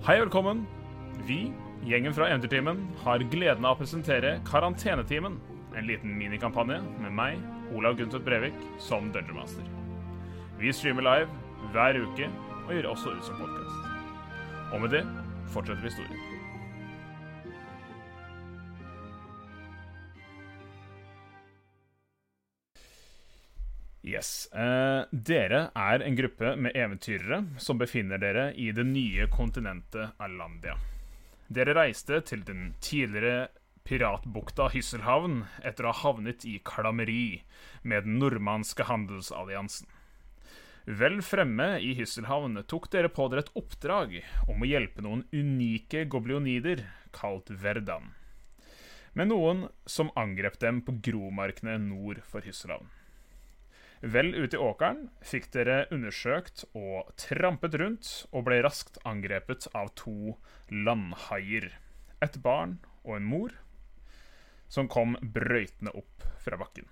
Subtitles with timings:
[0.00, 0.62] Hei og velkommen.
[1.28, 1.50] Vi,
[1.84, 5.34] gjengen fra Eventyrtimen, har gleden av å presentere Karantenetimen.
[5.76, 7.42] En liten minikampanje med meg,
[7.76, 9.68] Olav Guntvedt Brevik, som Dungeon Master.
[10.56, 12.32] Vi streamer live hver uke
[12.62, 13.94] og gjør også ut som podkast.
[14.72, 15.04] Og med det
[15.52, 16.29] fortsetter vi historien.
[25.30, 30.74] Dere er en gruppe med eventyrere som befinner dere i det nye kontinentet Alandia.
[31.50, 33.48] Dere reiste til den tidligere
[33.86, 37.42] piratbukta Hysselhavn etter å ha havnet i klammeri
[37.82, 39.88] med den nordmannske handelsalliansen.
[41.00, 44.16] Vel fremme i Hysselhavn tok dere på dere et oppdrag
[44.48, 48.12] om å hjelpe noen unike goblionider kalt Verdan,
[49.14, 52.88] med noen som angrep dem på gromarkene nord for Hysselhavn.
[54.00, 59.92] Vel ute i åkeren fikk dere undersøkt og trampet rundt, og ble raskt angrepet av
[60.00, 60.38] to
[60.72, 61.68] landhaier.
[62.24, 63.52] Et barn og en mor,
[64.72, 66.88] som kom brøytende opp fra bakken.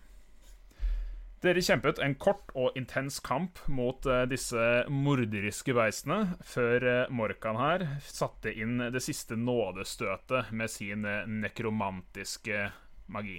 [1.41, 7.61] Dere kjempet en kort og intens kamp mot eh, disse morderiske beistene, før eh, Morkan
[7.61, 12.67] her satte inn det siste nådestøtet med sin eh, nekromantiske
[13.15, 13.39] magi.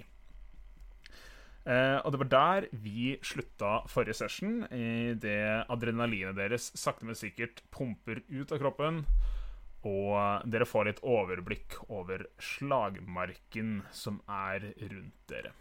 [1.68, 7.60] Eh, og det var der vi slutta forrige session, idet adrenalinet deres sakte, men sikkert
[7.74, 9.04] pumper ut av kroppen.
[9.88, 15.54] Og dere får litt overblikk over slagmarken som er rundt dere.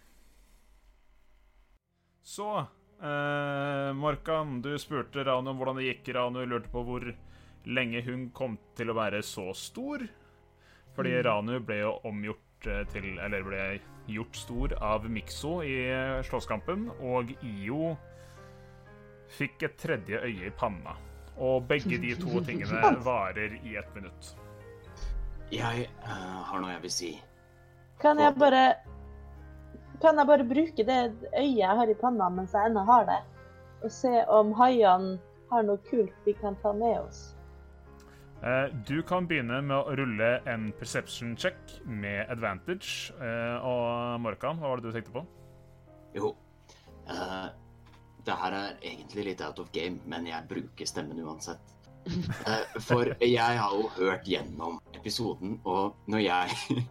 [2.30, 6.12] Så eh, Morkan, du spurte Ranu om hvordan det gikk.
[6.16, 7.08] Ranu lurte på hvor
[7.70, 10.04] lenge hun kom til å være så stor.
[10.98, 13.64] Fordi Ranu ble jo omgjort eh, til Eller ble
[14.14, 15.78] gjort stor av Mikso i
[16.28, 17.94] slåsskampen, og Io
[19.38, 20.96] fikk et tredje øye i panna.
[21.40, 24.34] Og begge de to tingene varer i ett minutt.
[25.54, 27.12] Jeg uh, har noe jeg vil si.
[28.00, 28.64] Kan jeg bare
[30.00, 31.00] Kan jeg bare bruke det
[31.34, 33.20] øyet jeg har i panna mens jeg ennå har det,
[33.84, 35.18] og se om haiene
[35.50, 37.34] har noe kult vi kan ta med oss?
[38.44, 43.12] Eh, Du kan begynne med å rulle en perception check med advantage.
[43.20, 45.26] Eh, Og Morkan, hva var det du tenkte på?
[46.16, 46.36] Jo.
[47.10, 47.50] uh,
[48.26, 51.60] det her er egentlig litt out of game, men jeg bruker stemmen uansett.
[52.48, 56.86] Uh, for jeg har jo hørt gjennom episoden, og når jeg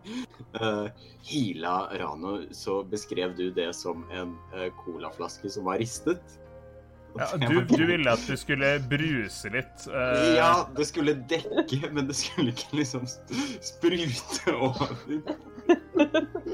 [0.60, 0.86] uh,
[1.30, 4.36] heala Rano, så beskrev du det som en
[4.84, 6.38] colaflaske som var ristet.
[7.16, 9.86] Ja, du, du ville at du skulle bruse litt.
[9.90, 10.36] Uh...
[10.36, 14.92] Ja, det skulle dekke, men det skulle ikke liksom sprute over.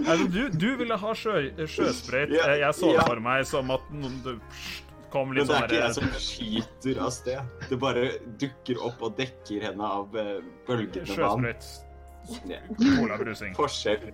[0.07, 2.33] altså, du, du ville ha sjø, sjøsprøyt.
[2.39, 3.07] Ja, Jeg så det ja.
[3.11, 4.33] for meg som at noen du
[5.15, 7.53] kom Men det er sånn ikke jeg som skyter av sted.
[7.71, 8.09] Det bare
[8.41, 11.51] dukker opp og dekker henne av eh, bølgende vann.
[11.53, 12.65] sjøsprøyt.
[12.81, 13.55] Colabrusing.
[13.59, 14.11] Forskjell.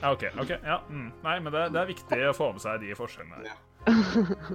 [0.00, 0.24] Ja, OK.
[0.40, 1.06] ok, ja, mm.
[1.22, 3.46] Nei, men det, det er viktig å få med seg de forskjellene.
[3.46, 3.54] Ja.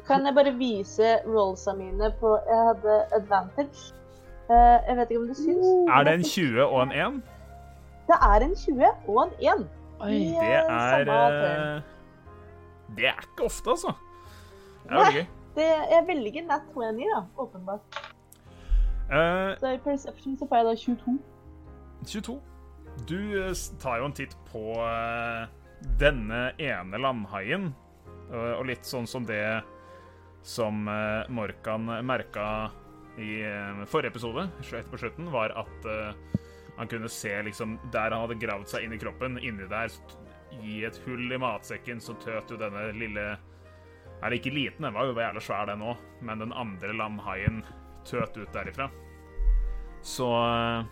[0.07, 3.93] Kan jeg bare vise rollsa mine på Jeg hadde advantage.
[4.49, 5.67] Eh, jeg vet ikke om du syns.
[5.93, 7.21] Er det en 20 og en 1?
[8.09, 9.67] Det er en 20 og en 1.
[9.99, 10.13] Oi.
[10.13, 11.81] I, Det er eh,
[12.97, 13.93] Det er ikke ofte, altså.
[14.83, 15.27] Det er veldig gøy.
[15.93, 17.99] Jeg velger nat 20, da, åpenbart.
[19.09, 21.19] Uh, Så i perception så får jeg da 22.
[22.07, 22.41] 22.
[23.09, 23.19] Du
[23.79, 24.63] tar jo en titt på
[25.99, 27.75] denne ene landhaien,
[28.29, 29.61] og litt sånn som det
[30.45, 32.69] som eh, Morkan merka
[33.19, 36.39] i eh, forrige episode, helt på slutten, var at eh,
[36.79, 39.91] han kunne se liksom Der han hadde gravd seg inn i kroppen, inni der,
[40.63, 43.25] i et hull i matsekken, så tøt jo denne lille
[44.21, 47.61] Eller ikke liten, den var jo jævlig svær, den òg, men den andre landhaien
[48.07, 48.89] tøt ut derifra.
[50.01, 50.87] Så eh,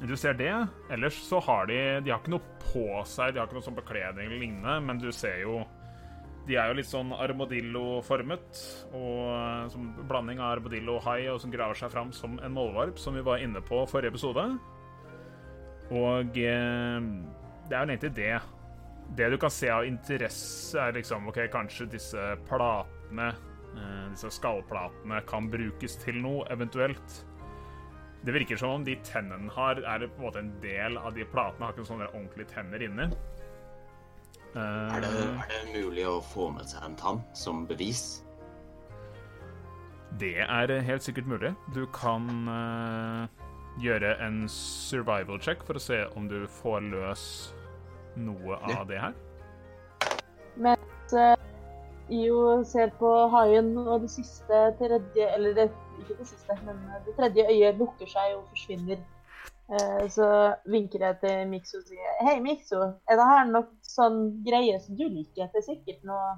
[0.00, 0.52] du ser det.
[0.92, 3.78] Ellers så har de De har ikke noe på seg, de har ikke noe sånn
[3.78, 5.60] bekledning eller lignende, men du ser jo
[6.46, 8.60] De er jo litt sånn armadillo-formet,
[8.94, 12.54] og eh, som blanding av armadillo og hai, og som graver seg fram som en
[12.54, 14.44] målvarp, som vi var inne på forrige episode.
[15.90, 17.08] Og eh,
[17.66, 18.36] det er jo egentlig det.
[19.18, 23.32] Det du kan se av interesse, er liksom OK, kanskje disse platene,
[23.74, 27.22] eh, disse skallplatene, kan brukes til noe, eventuelt.
[28.26, 31.26] Det virker som om de tennene har, er på en måte en del av de
[31.30, 31.66] platene.
[31.66, 33.10] Har ikke sånne ordentlige tenner inni.
[34.56, 38.22] Eh, Er det, er det mulig å få med seg en tann som bevis?
[40.16, 41.50] det er helt sikkert mulig.
[41.74, 43.26] Du kan uh,
[43.82, 47.24] gjøre en survival check for å se om du får løs
[48.16, 48.84] noe av Ja.
[48.88, 49.18] det her.
[50.56, 51.34] Mens uh,
[52.08, 55.68] IO ser på haien, og det siste tredje Eller det,
[56.00, 58.96] ikke det siste, men det tredje øyet lukker seg og forsvinner.
[59.66, 60.26] Eh, så
[60.70, 62.78] vinker jeg til Mikso og sier Hei, Mikso.
[63.10, 65.48] Er det her noe sånn greie som du liker?
[65.50, 66.36] Det er sikkert noe,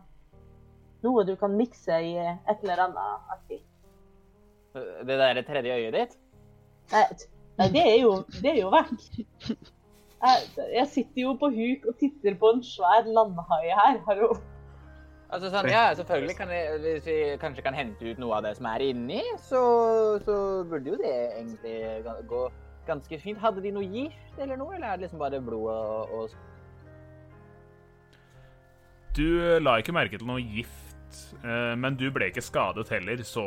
[1.04, 3.66] noe du kan mikse i et eller annet aktivt.
[4.78, 6.14] Det der tredje øyet ditt?
[6.92, 7.04] Nei,
[7.60, 9.10] nei det er jo, det er jo vekk.
[10.18, 14.00] Jeg, jeg sitter jo på huk og titter på en svær landhai her.
[14.08, 14.32] Hallo.
[15.28, 18.54] Altså sånn, ja, selvfølgelig kan jeg, Hvis vi kanskje kan hente ut noe av det
[18.56, 19.60] som er inni, så,
[20.24, 20.38] så
[20.70, 21.76] burde jo det egentlig
[22.30, 22.46] gå
[22.88, 23.40] ganske fint.
[23.42, 26.26] Hadde de noe gift eller noe, eller er det liksom bare blod og, og
[29.18, 29.28] Du
[29.62, 33.44] la ikke merke til noe gift, eh, men du ble ikke skadet heller, så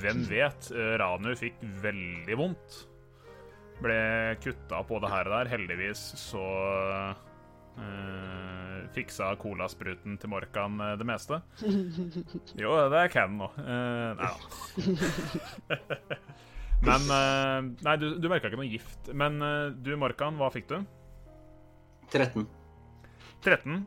[0.00, 0.70] hvem vet?
[0.72, 2.78] Eh, Ranu fikk veldig vondt.
[3.82, 4.00] Ble
[4.40, 5.52] kutta på det her og der.
[5.56, 6.46] Heldigvis så
[7.72, 11.38] Uh, fiksa colaspruten til Morkan uh, det meste.
[12.60, 13.48] Jo, det er Ken nå.
[13.56, 16.18] Uh, nei da.
[16.82, 19.10] Men eh, Nei, du, du merka ikke noe gift.
[19.14, 20.78] Men eh, du, Markan, hva fikk du?
[22.12, 22.46] 13.
[23.44, 23.82] 13.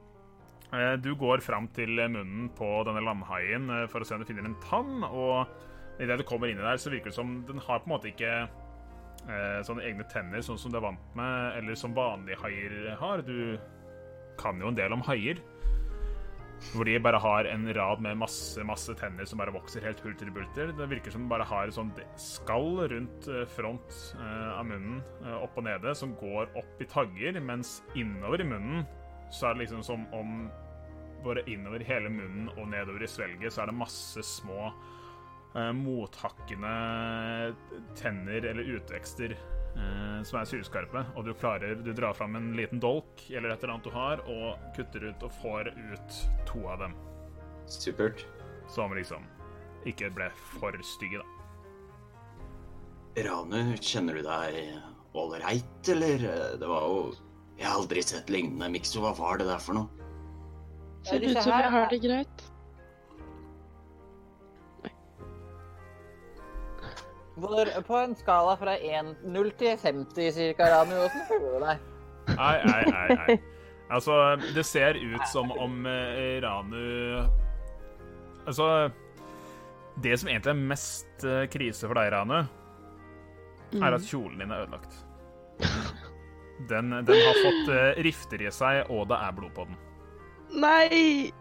[0.73, 4.47] Eh, Du går fram til munnen på denne landhaien for å se om du finner
[4.47, 7.83] en tann, og idet du kommer inn i der, så virker det som den har
[7.83, 8.35] på en måte ikke
[9.65, 13.23] sånne egne tenner, sånn som du er vant med, eller som vanlige haier har.
[13.25, 13.55] Du
[14.37, 15.39] kan jo en del om haier.
[16.73, 20.31] Hvor de bare har en rad med masse masse tenner som bare vokser helt hulter
[20.33, 20.73] bulter.
[20.75, 25.01] Det virker som de bare har et sånt skall rundt eh, front eh, av munnen,
[25.23, 28.85] eh, opp og nede, som går opp i tagger, mens innover i munnen
[29.33, 30.45] så er det liksom som om
[31.25, 34.69] bare innover hele munnen og nedover i svelget så er det masse små
[35.55, 36.73] mothakkende
[37.95, 39.33] tenner eller utvekster
[40.25, 43.75] som er sylskarpe, og du klarer Du drar fram en liten dolk eller et eller
[43.75, 46.19] annet du har, og kutter ut og får ut
[46.49, 46.95] to av dem.
[47.69, 48.25] Supert.
[48.71, 49.25] Som liksom
[49.85, 51.25] ikke ble for stygge, da.
[53.27, 54.57] Ranu, kjenner du deg
[55.15, 56.25] ålreit, eller?
[56.59, 57.13] Det var jo
[57.55, 58.67] Jeg har aldri sett lignende.
[58.73, 60.09] Mikso, hva var det der for noe?
[61.07, 62.43] Ser ut som jeg har det greit.
[67.35, 71.83] Hvor, På en skala fra 1, 0 til 50 cirka, Ranu, hvordan føler du deg?
[72.35, 73.17] Nei, nei, nei.
[73.19, 73.35] nei.
[73.91, 74.13] Altså,
[74.55, 77.21] det ser ut som om eh, Ranu
[78.47, 78.89] Altså
[80.01, 82.39] Det som egentlig er mest eh, krise for deg, Ranu,
[83.75, 84.97] er at kjolen din er ødelagt.
[86.69, 89.79] Den, den har fått eh, rifter i seg, og det er blod på den.
[90.61, 91.31] Nei!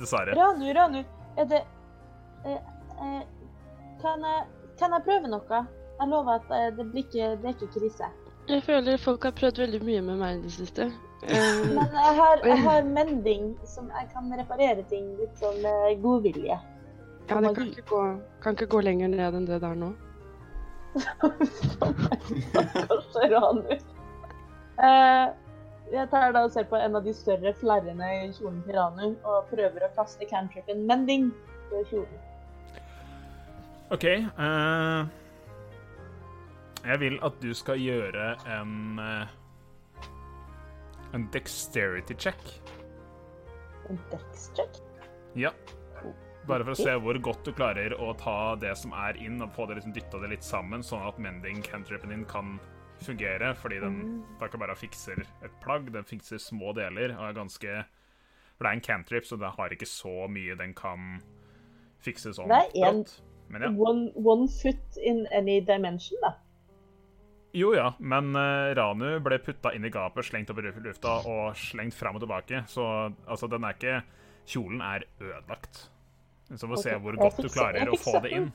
[0.00, 0.36] Dessverre.
[0.36, 1.02] Ranu, Ranu,
[1.36, 1.62] er det
[2.44, 3.20] eh, eh,
[4.06, 4.46] kan, jeg,
[4.78, 5.64] kan jeg prøve noe?
[5.96, 8.12] Jeg lover at eh, det, blir ikke, det er ikke krise.
[8.46, 10.88] Jeg føler folk har prøvd veldig mye med meg i det siste.
[11.26, 16.02] Eh, Men jeg har, jeg har mending som jeg kan reparere ting litt sånn med
[16.04, 16.58] godvilje.
[17.28, 18.02] ja, det kan ikke, gå,
[18.44, 19.94] kan ikke gå lenger ned enn det der nå.
[22.86, 23.74] Kanskje Ranu.
[24.76, 25.26] Eh,
[25.92, 29.04] jeg tar da og ser på en av de større flerrene i kjolen til Ranu
[29.08, 31.30] og prøver å kaste cantripen mending
[31.70, 32.25] på kjolen.
[33.90, 34.04] OK.
[34.38, 35.06] Uh,
[36.86, 39.26] jeg vil at du skal gjøre en uh,
[41.14, 42.40] En dexterity check.
[43.88, 44.80] En dex check.
[45.38, 45.52] Ja.
[46.46, 49.54] Bare for å se hvor godt du klarer å ta det som er inn, og
[49.54, 52.56] få det liksom dytta det litt sammen, sånn at mending cantripen din kan
[53.02, 53.52] fungere.
[53.58, 53.96] Fordi den
[54.40, 57.16] da ikke bare fikser et plagg, den fikser små deler.
[57.16, 57.78] og er ganske
[58.56, 61.20] For det er en cantrip, så det har ikke så mye den kan
[62.02, 63.16] fikse sånn Det er en- brått.
[63.52, 63.70] Men ja.
[63.70, 66.34] One, one foot in any dimension, da.
[67.56, 71.56] Jo ja, men uh, Ranu ble putta inn i gapet, slengt opp i lufta og
[71.56, 72.64] slengt fram og tilbake.
[72.68, 72.84] Så
[73.24, 74.00] altså, den er ikke
[74.46, 75.86] Kjolen er ødelagt.
[76.54, 76.92] Så må vi okay.
[76.92, 78.50] se hvor godt du klarer å få få det inn.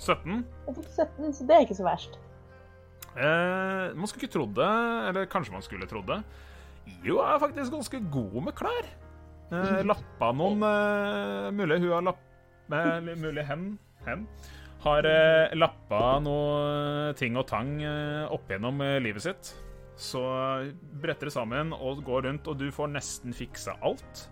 [0.00, 0.40] 17?
[0.66, 2.16] Jeg fikk 17, så det er ikke så verst.
[3.10, 4.70] Eh, man skulle ikke trodd det,
[5.10, 6.18] eller kanskje man skulle trodd det.
[7.06, 8.90] Jo er faktisk ganske god med klær.
[9.50, 12.26] Eh, lappa noen eh, Mulig hun har lapp...
[12.70, 13.70] Eh, mulig hen,
[14.06, 14.26] hen
[14.80, 19.52] har eh, lappa noe ting og tang eh, opp gjennom eh, livet sitt.
[20.00, 20.22] Så
[21.02, 24.22] bretter det sammen og går rundt, og du får nesten fiksa alt.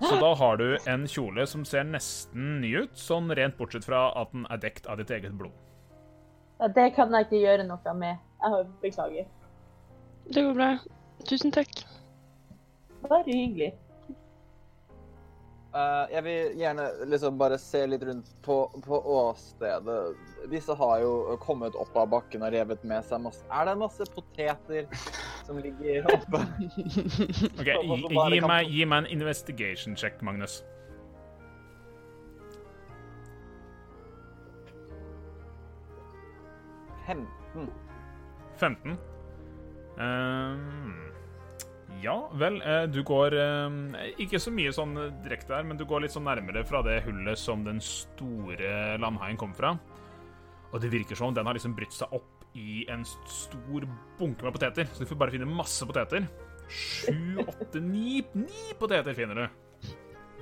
[0.00, 4.08] Så da har du en kjole som ser nesten ny ut, sånn rent bortsett fra
[4.16, 5.52] at den er dekt av ditt eget blod.
[6.58, 8.24] Ja, det kan jeg ikke gjøre noe med.
[8.38, 9.28] Jeg har beklager.
[10.28, 10.70] Det går bra.
[11.28, 11.84] Tusen takk.
[13.04, 13.74] Bare hyggelig.
[15.78, 19.98] Eh, jeg vil gjerne liksom bare se litt rundt på, på åstedet.
[20.50, 24.06] Disse har jo kommet opp av bakken og revet med seg masse Er det masse
[24.14, 24.88] poteter
[25.46, 26.42] som ligger oppe.
[27.58, 27.98] Ok, gi,
[28.34, 30.60] gi, meg, gi meg en investigation check, Magnus.
[37.06, 37.70] Femten.
[38.58, 38.98] 15.
[39.98, 41.07] Ehm,
[42.02, 43.78] ja, vel, eh, du går ehm,
[44.22, 47.40] Ikke så mye sånn direkte der, men du går litt sånn nærmere fra det hullet
[47.40, 49.74] som den store landhaien kom fra.
[50.72, 53.86] Og det virker som den har liksom brytt seg opp i en stor
[54.18, 54.88] bunke med poteter.
[54.92, 56.28] Så du får bare finne masse poteter.
[56.68, 59.90] Sju, åtte, ni Ni poteter finner du.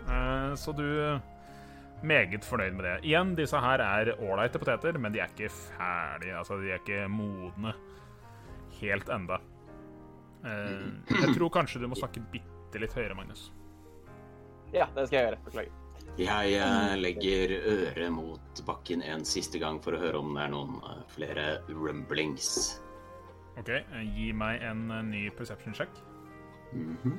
[0.07, 0.87] Eh, så du
[2.07, 2.97] meget fornøyd med det.
[3.09, 6.37] Igjen, disse her er ålreite poteter, men de er ikke ferdige.
[6.39, 7.75] Altså, de er ikke modne
[8.81, 9.41] helt enda.
[10.47, 13.49] Eh, jeg tror kanskje du må snakke bitte litt høyere, Magnus.
[14.75, 15.43] Ja, det skal jeg gjøre.
[15.47, 15.83] Beklager.
[16.17, 20.53] Jeg eh, legger øret mot bakken en siste gang for å høre om det er
[20.55, 22.50] noen eh, flere rumblings.
[23.57, 23.73] OK,
[24.17, 25.93] gi meg en ny perception check.
[26.76, 27.19] Mhm.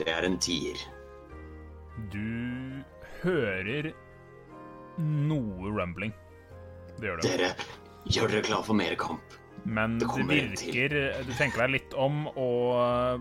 [0.00, 0.80] Det er en tier.
[2.08, 2.80] Du
[3.20, 3.90] hører
[4.96, 6.14] noe rumbling.
[6.96, 7.26] Det gjør du.
[7.28, 7.50] Dere,
[8.08, 9.36] gjør dere klar for mer kamp?
[9.64, 10.94] Men Det det virker
[11.26, 13.20] Du tenker deg litt om, og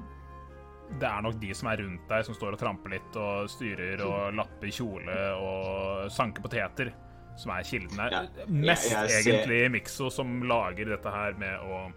[1.00, 4.02] det er nok de som er rundt deg, som står og tramper litt og styrer
[4.08, 6.90] og lapper kjole og sanker poteter,
[7.38, 8.12] som er kilden her.
[8.16, 11.92] Ja, Mest jeg- jeg ser- egentlig Mikso som lager dette her med å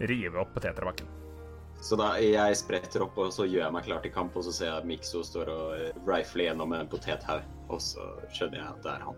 [0.00, 1.06] rive opp poteter av bakken.
[1.82, 4.52] Så da jeg spretter opp, og så gjør jeg meg klar til kamp, og så
[4.52, 8.00] ser jeg at Mikso står og rifler gjennom en potethaug, og så
[8.32, 9.14] skjønner jeg at det er han.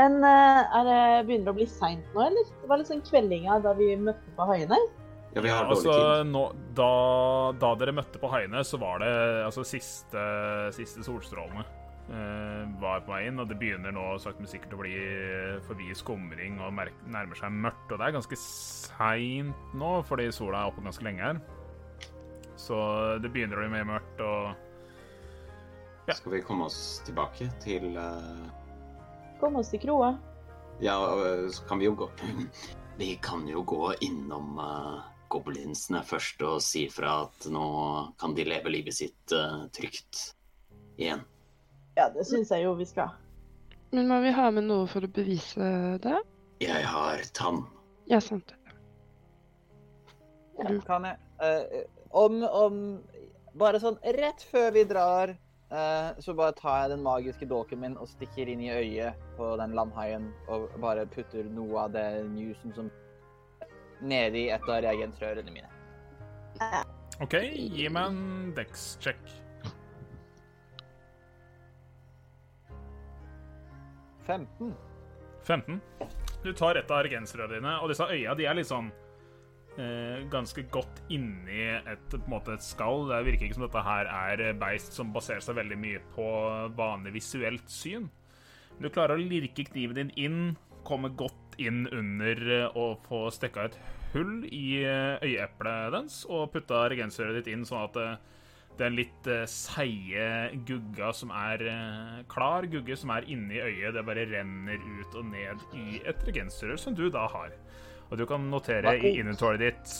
[0.00, 2.48] Men eh, er det begynner det å bli seint nå, eller?
[2.62, 4.78] Det var litt sånn kveldinga da vi møtte på haiene.
[5.34, 6.30] Ja, vi har dårlig altså, tid.
[6.32, 6.44] nå,
[6.78, 6.92] da,
[7.60, 9.12] da dere møtte på haiene, så var det
[9.44, 10.24] altså siste,
[10.74, 14.80] siste solstrålene uh, var på vei inn, og det begynner nå sakte, men sikkert å
[14.80, 14.96] bli
[15.68, 17.92] forbi skumring og nærmer seg mørkt.
[17.92, 21.38] Og det er ganske seint nå, fordi sola er oppe ganske lenge her.
[22.58, 22.80] Så
[23.22, 24.66] det begynner å bli mer mørkt, og
[26.08, 26.16] ja.
[26.16, 28.46] Skal vi komme oss tilbake til eh,
[29.40, 30.14] Kom oss til kroa.
[30.80, 30.96] Ja,
[31.52, 32.10] så kan vi jo gå
[33.00, 35.00] Vi kan jo gå innom uh,
[35.32, 37.66] goblinsene først og si fra at nå
[38.20, 40.34] kan de leve livet sitt uh, trygt
[41.00, 41.24] igjen.
[41.96, 43.14] Ja, det syns jeg jo vi skal.
[43.90, 45.70] Men må vi ha med noe for å bevise
[46.04, 46.18] det?
[46.60, 47.64] Jeg har tann.
[48.10, 48.52] Ja, sant.
[50.84, 51.86] Kan jeg uh,
[52.20, 52.74] Om, om
[53.56, 55.38] Bare sånn rett før vi drar, eh,
[55.70, 59.76] så bare tar jeg den magiske dolken min og stikker inn i øyet på den
[59.78, 62.88] landhaien og bare putter noe av det newsen som
[64.02, 65.70] nedi et av reagensrørene mine.
[67.20, 69.22] OK, gi meg en dex-check.–
[74.30, 74.74] 15.
[75.42, 75.80] 15.
[76.44, 78.99] Du tar et av reagensrørene dine, og disse øya de er litt sånn eh,
[80.30, 83.06] ganske godt inni et, måte et skall.
[83.08, 86.26] Det virker ikke som dette her er beist som baserer seg veldig mye på
[86.76, 88.10] vanlig visuelt syn.
[88.80, 90.42] Du klarer å lirke kniven din inn,
[90.88, 93.78] komme godt inn under eh, og få stikka et
[94.14, 98.14] hull i eh, øyeeplet dens, og putta regensrøret ditt inn sånn at eh,
[98.80, 100.28] den litt eh, seige
[100.68, 105.28] gugga som er eh, klar gugge som er inni øyet, det bare renner ut og
[105.28, 107.52] ned i et regensrør som du da har.
[108.10, 109.92] Og du kan notere i inventoryet ditt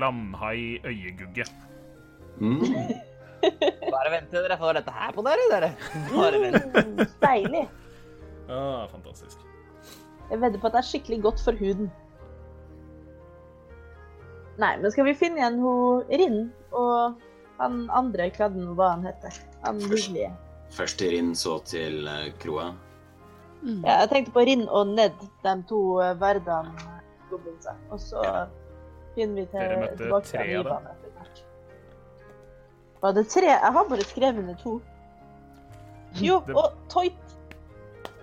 [0.00, 1.44] landhai øyegugge.
[2.40, 2.62] Mm.
[3.40, 5.70] Bare vent til dere får dette her på dere, dere.
[6.12, 6.76] Bare vent.
[6.76, 7.64] Mm, Deilig.
[8.50, 9.42] Ah, fantastisk.
[10.30, 11.90] Jeg vedder på at det er skikkelig godt for huden.
[14.60, 16.40] Nei, men skal vi finne igjen hun Rinn
[16.76, 17.20] og
[17.60, 19.36] han andre kladden, hva han heter?
[19.64, 20.30] Han hyggelige.
[20.72, 22.70] Først til Rinn, så til eh, kroa.
[23.60, 23.82] Mm.
[23.84, 26.89] Ja, jeg tenkte på Rinn og Ned, de to eh, verdene
[27.30, 27.74] goblinsa.
[27.90, 28.22] Og så
[29.14, 30.70] finner vi til, Dere møtte tilbake tre til av dem?
[30.70, 31.42] Ivan etter hvert.
[33.02, 33.46] Var det tre?
[33.50, 34.80] Jeg har bare skrevet ned to.
[36.20, 37.36] Jo, Det- og Toit.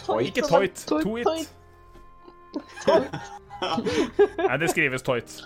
[0.04, 1.04] Toit Ikke toit, toit.
[1.04, 1.54] Toit.
[2.86, 3.16] Toit.
[4.48, 5.38] Nei, det skrives toit.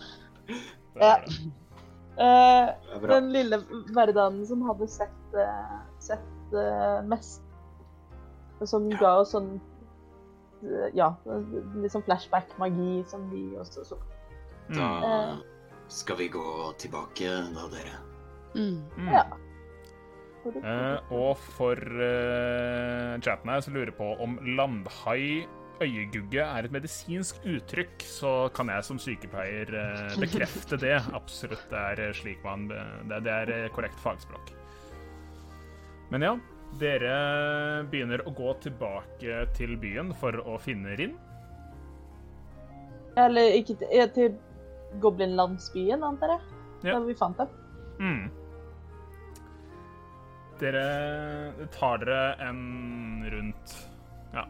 [0.47, 1.15] Det Ja.
[1.25, 1.49] det.
[3.01, 3.15] Bra.
[3.15, 3.57] den lille
[3.95, 7.41] verdanen som hadde sett, uh, sett uh, mest.
[8.59, 9.55] Og som ga oss sånn
[10.93, 11.11] Ja,
[11.81, 13.97] litt sånn flashback-magi som vi også så.
[14.71, 15.37] Da Eh.
[15.87, 17.97] skal vi gå tilbake, da, dere.
[18.55, 18.83] Mm.
[18.97, 19.09] Mm.
[19.13, 19.25] Ja.
[20.41, 25.45] Uh, og for uh, chatten her som lurer på om landhai
[25.81, 30.97] øyegugge er et medisinsk uttrykk, så kan jeg som sykepleier uh, bekrefte det.
[31.17, 34.53] Absolutt, det er eh, slik man det, det er eh, korrekt fagspråk.
[36.11, 36.33] Men ja,
[36.79, 41.17] dere begynner å gå tilbake til byen for å finne Rinn.
[43.19, 44.37] Eller ikke til, til
[45.03, 46.45] Goblinlandsbyen, antar jeg.
[46.81, 46.95] Ja.
[46.95, 47.51] Da vi fant dem.
[48.01, 48.23] Mm.
[50.61, 50.85] Dere
[51.73, 52.61] tar dere en
[53.33, 53.75] rundt
[54.33, 54.45] ja,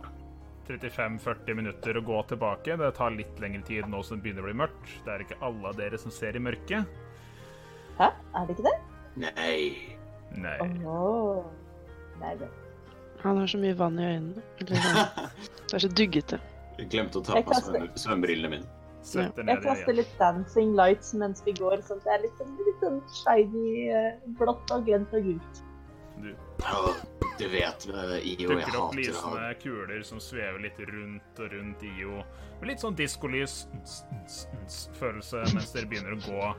[0.68, 2.78] 35-40 minutter å gå tilbake.
[2.78, 4.94] Det tar litt lengre tid nå som det begynner å bli mørkt.
[5.06, 7.00] Det er ikke alle av dere som ser i mørket.
[8.00, 8.12] Hæ?
[8.12, 8.78] Er det ikke det?
[9.22, 9.58] Nei.
[10.40, 10.58] Nei.
[12.22, 12.28] Åh.
[12.32, 12.50] er det.
[13.22, 14.44] Han har så mye vann i øynene.
[14.60, 15.32] Eller sånn.
[15.72, 16.40] Det er så duggete.
[16.78, 17.58] Jeg glemte å ta på
[17.96, 18.78] svømmebrillene mine.
[19.16, 19.30] Ja.
[19.34, 23.00] Jeg kaster litt dancing lights mens vi går, at det er litt, sånn- litt sånn
[23.24, 25.64] shiny eh, blått og grønt og gult.
[26.22, 26.36] Du
[27.42, 31.40] du vet, eh, IO, jeg dukker opp hater å lysende kuler som svever litt rundt
[31.42, 32.20] og rundt IO.
[32.60, 36.52] Med litt sånn diskolys ns, ns, ns, følelse mens dere begynner å gå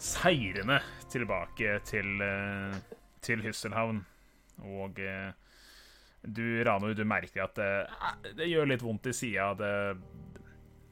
[0.00, 0.78] seirende
[1.10, 2.78] tilbake til, eh,
[3.26, 4.04] til Hysselhavn.
[4.66, 5.30] Og eh,
[6.22, 9.52] du, Rano, du merker at det, det gjør litt vondt i sida.
[9.58, 9.72] Det,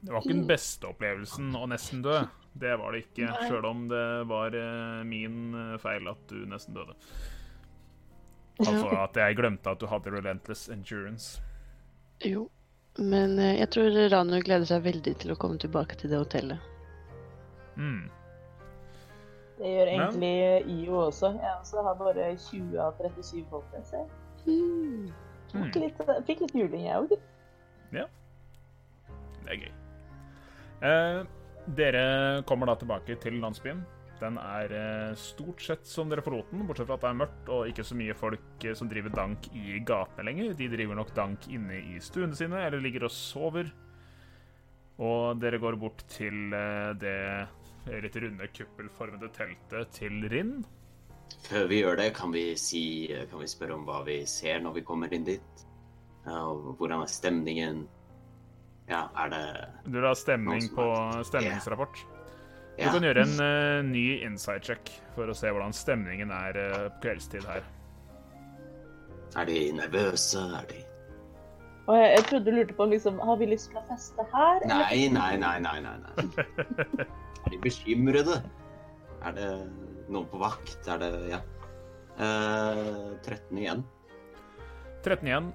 [0.01, 2.21] det var ikke den beste opplevelsen å nesten dø.
[2.59, 6.75] Det var det ikke, sjøl om det var eh, min eh, feil at du nesten
[6.75, 6.97] døde.
[8.59, 11.43] Altså at jeg glemte at du hadde relentless endurance.
[12.25, 12.49] Jo.
[12.99, 16.73] Men eh, jeg tror Rano gleder seg veldig til å komme tilbake til det hotellet.
[17.79, 18.09] Mm.
[19.59, 21.33] Det gjør Men- egentlig IO også.
[21.41, 23.65] Jeg også har bare 20 av 37 folk.
[23.83, 24.09] Så jeg
[24.47, 25.13] Mm.
[25.53, 25.97] Fikk litt,
[26.27, 27.19] fikk litt juling, jeg òg.
[29.49, 29.71] Det er gøy.
[30.85, 31.23] Eh,
[31.75, 32.03] dere
[32.49, 33.81] kommer da tilbake til landsbyen.
[34.21, 37.49] Den er eh, stort sett som dere forlot den, bortsett fra at det er mørkt
[37.55, 40.57] og ikke så mye folk eh, som driver dank i gatene lenger.
[40.59, 43.71] De driver nok dank inne i stuene sine eller ligger og sover.
[44.99, 47.17] Og dere går bort til eh, det
[48.05, 50.59] litt runde, kuppelformede teltet til Rinn.
[51.45, 52.83] Før vi gjør det, kan vi, si,
[53.31, 55.65] kan vi spørre om hva vi ser når vi kommer inn dit?
[56.29, 57.87] Og hvordan er stemningen?
[58.89, 59.43] Ja, er det
[59.93, 60.87] Du har stemning på
[61.29, 62.01] stemningsrapport.
[62.79, 66.85] Du kan gjøre en uh, ny inside check for å se hvordan stemningen er uh,
[66.95, 67.67] på kveldstid her.
[69.37, 70.41] Er de nervøse?
[70.61, 70.85] Er de
[71.89, 74.65] Og jeg, jeg trodde du lurte på liksom, har vi lyst til å feste her?
[74.69, 75.95] Nei, nei, nei, nei, nei.
[76.05, 77.07] nei.
[77.47, 78.43] Er de bekymrede?
[79.25, 79.47] Er det
[80.13, 80.83] noen på vakt?
[80.85, 81.41] Er det Ja.
[82.19, 83.85] Eh, 13 igjen.
[85.07, 85.53] 13 igjen.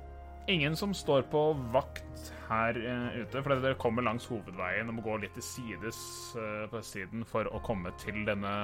[0.48, 1.42] Ingen som står på
[1.76, 6.00] vakt her eh, ute, for dere kommer langs hovedveien og må gå litt til sides
[6.40, 8.64] eh, på siden for å komme til denne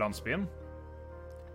[0.00, 0.48] landsbyen.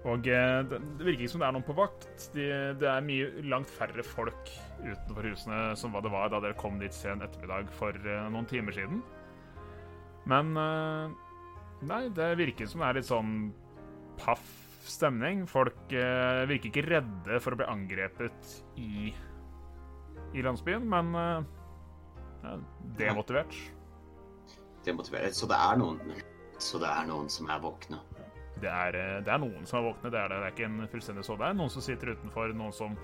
[0.05, 2.27] Og eh, det, virker ikke som det er noen på vakt.
[2.35, 2.45] De,
[2.77, 4.51] det er mye langt færre folk
[4.83, 8.45] utenfor husene som hva det var da dere kom dit sen ettermiddag for eh, noen
[8.49, 9.01] timer siden.
[10.29, 11.21] Men eh,
[11.85, 13.33] Nei, det virker som det er litt sånn
[14.17, 14.45] paff
[14.87, 15.43] stemning.
[15.49, 19.11] Folk virker ikke redde for å bli angrepet i,
[20.33, 22.55] i landsbyen, men ja,
[22.97, 23.53] demotivert.
[24.87, 26.15] Være Så det er noen
[26.63, 27.99] Så det er noen som er våkne.
[28.61, 30.37] Det er, eh, det er noen som er våkne, det er det.
[30.39, 31.41] Det er ikke en fullstendig sove.
[31.43, 32.97] Det er noen som sitter utenfor, noen som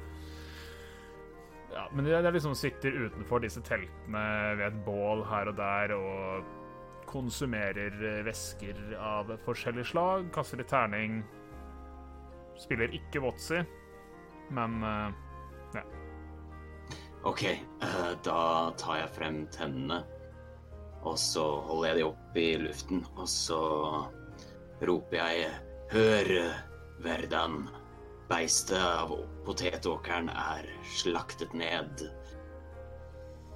[1.72, 4.24] Ja, men det er liksom sitter utenfor disse teltene
[4.60, 6.50] ved et bål her og der og
[7.08, 11.22] konsumerer eh, væsker av forskjellig slag, kaster litt terning.
[12.60, 13.64] Spiller ikke Wotzy,
[14.52, 14.84] men
[15.74, 15.84] ja.
[17.24, 20.02] OK, eh, da tar jeg frem tennene.
[21.02, 23.62] Og så holder jeg de opp i luften, og så
[24.88, 25.50] roper jeg
[25.92, 26.30] Hør,
[27.04, 27.66] Verdan.
[28.32, 29.12] Beistet av
[29.44, 32.06] potetåkeren er slaktet ned.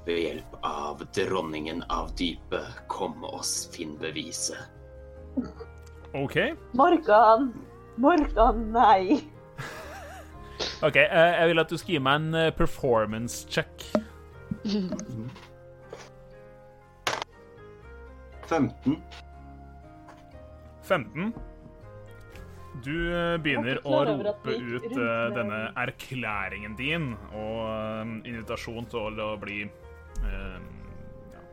[0.06, 4.60] Ved hjelp av dronningen av dypet, kom oss, finn beviset.
[6.12, 6.36] OK.
[6.76, 7.54] Morgan!
[7.96, 9.22] Morgan, nei!
[10.84, 13.88] Ok, eh, Jeg vil at du skal gi meg en eh, performance check.
[18.48, 19.00] 15.
[20.88, 21.34] 15.
[22.84, 29.21] Du eh, begynner er å rope ut eh, denne erklæringen din og eh, invitasjon til
[29.24, 30.58] å bli eh,
[31.32, 31.43] ja,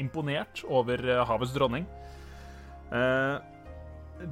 [0.00, 1.84] imponert over havets dronning.
[2.88, 3.34] Eh,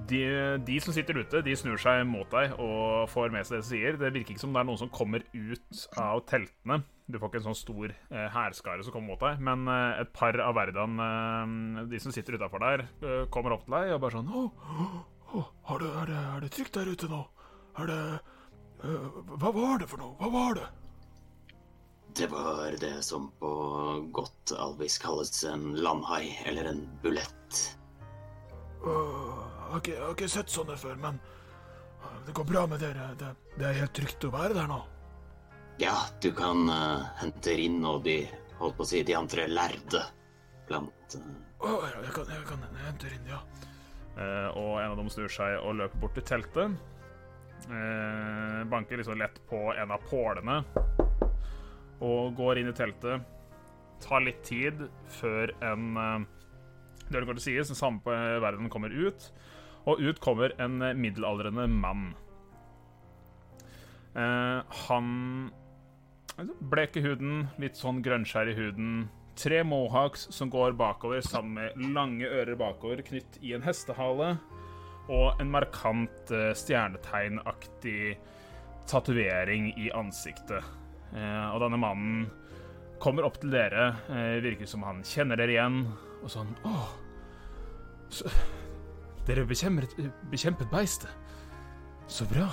[0.08, 0.20] de,
[0.66, 3.68] de som sitter ute, de snur seg mot deg og får med seg det du
[3.70, 3.98] sier.
[4.00, 6.80] Det virker ikke som det er noen som kommer ut av teltene.
[7.06, 10.38] Du får ikke en sånn stor eh, som kommer mot deg, men eh, et par
[10.42, 14.18] av verdan, eh, de som sitter utafor der, eh, kommer opp til deg og bare
[14.18, 14.42] sånn Å,
[15.30, 17.22] å, er, det, er, det, er det trygt der ute nå?
[17.78, 18.00] Er det
[18.82, 20.16] eh, Hva var det for noe?
[20.18, 20.66] Hva var det?
[22.16, 23.50] Det var det som på
[24.16, 27.60] godt alvisk kalles en landhai, eller en bulett.
[28.86, 32.82] Jeg, har ikke, jeg har ikke sett sånne før, men øh, det går bra med
[32.82, 33.10] dere.
[33.20, 34.80] Det, det er helt trygt å være der nå.
[35.80, 38.22] Ja, du kan uh, hente inn, og de
[38.56, 40.00] holdt på å si, de andre lærde
[40.68, 41.72] blant Å uh...
[41.74, 43.42] oh, ja, jeg kan, jeg kan hente henter inn, ja.
[44.16, 46.78] Uh, og en av dem snur seg og løper bort til teltet.
[47.66, 50.60] Eh, banker liksom lett på en av pålene
[52.04, 53.24] og går inn i teltet.
[54.04, 54.84] Tar litt tid
[55.16, 59.30] før en Det dør går til sides, den samme verden kommer ut.
[59.86, 62.08] Og ut kommer en middelaldrende mann.
[64.16, 65.12] Eh, han
[66.68, 69.06] Blek huden, litt sånn grønnskjær i huden.
[69.40, 74.34] Tre mohawks som går bakover sammen med lange ører bakover, knytt i en hestehale.
[75.12, 78.16] Og en markant eh, stjernetegnaktig
[78.90, 80.64] tatovering i ansiktet.
[81.14, 82.26] Eh, og denne mannen
[83.00, 85.82] kommer opp til dere, eh, virker som han kjenner dere igjen,
[86.22, 86.88] og sånn Åh,
[88.12, 88.32] så,
[89.26, 89.96] dere bekjempet,
[90.30, 91.10] bekjempet beistet.
[92.06, 92.46] Så bra.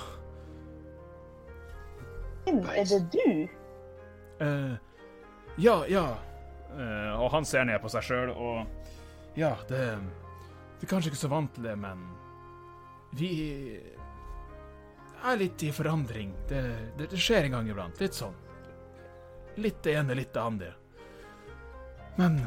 [2.49, 3.47] Er det du?
[4.41, 4.75] Uh,
[5.61, 6.07] ja, ja.
[6.73, 8.65] Uh, og han ser ned på seg sjøl, og
[9.37, 9.81] Ja, det
[10.79, 12.01] Vi er kanskje ikke så vant til det, men
[13.13, 13.29] vi
[15.23, 16.33] er litt i forandring.
[16.49, 16.61] Det,
[16.97, 18.01] det, det skjer en gang iblant.
[18.01, 18.35] Litt sånn.
[19.61, 20.73] Litt det ene, litt det andre.
[22.17, 22.41] Men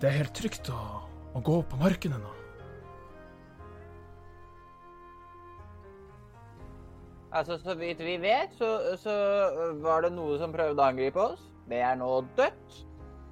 [0.00, 0.78] det er helt trygt å,
[1.34, 2.32] å gå på markene nå.
[7.34, 8.68] Altså, så vidt vi vet, så,
[9.02, 9.14] så
[9.82, 11.40] var det noe som prøvde å angripe oss.
[11.66, 12.76] Det er nå dødt.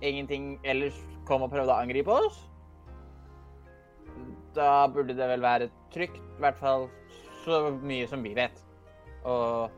[0.02, 0.96] Ingenting ellers
[1.28, 2.40] kom og prøvde å angripe oss.
[4.56, 6.88] Da burde det vel være trygt, i hvert fall
[7.44, 8.58] så mye som vi vet.
[9.22, 9.70] Og,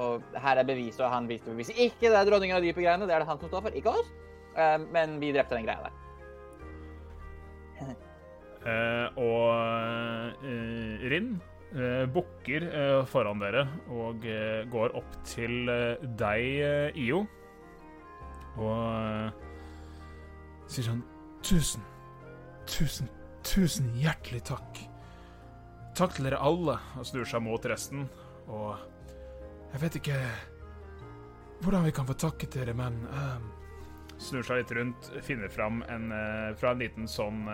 [0.00, 1.76] og her er beviset, og han viste beviset.
[1.76, 3.92] Ikke det er dronningen av dype greiene, det er det han som står for, ikke
[3.92, 4.08] oss.
[4.56, 6.02] Eh, men vi drepte den greia der.
[8.66, 11.36] Uh, og uh, Rinn
[11.76, 17.22] eh, bukker eh, foran dere og eh, går opp til eh, deg, eh, Io.
[18.56, 19.44] Og eh,
[20.70, 21.04] sier sånn
[21.46, 21.82] Tusen,
[22.66, 23.10] tusen,
[23.46, 24.80] tusen hjertelig takk.
[25.94, 28.08] Takk til dere alle, og snur seg mot resten.
[28.50, 28.72] Og
[29.70, 30.16] jeg vet ikke
[31.62, 32.98] hvordan vi kan få takket dere, men
[34.18, 36.10] snur seg litt rundt, finner fram en,
[36.58, 37.46] fra en liten sånn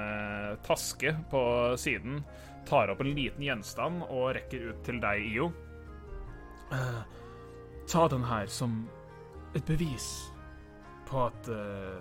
[0.65, 1.43] taske på
[1.85, 2.23] siden,
[2.69, 5.51] tar opp en liten gjenstand og rekker ut til deg, Io.
[6.73, 7.03] Uh,
[7.91, 8.83] ta den her som
[9.57, 10.09] et bevis
[11.09, 12.01] på at uh,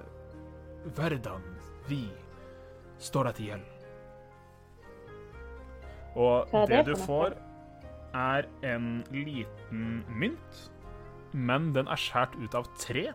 [0.97, 1.47] verden,
[1.89, 2.05] vi,
[3.01, 3.69] står deg til gjeld.
[6.21, 7.35] Og det, det du får,
[8.13, 10.63] er en liten mynt,
[11.31, 13.05] men den er skåret ut av tre.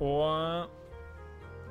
[0.00, 0.79] Og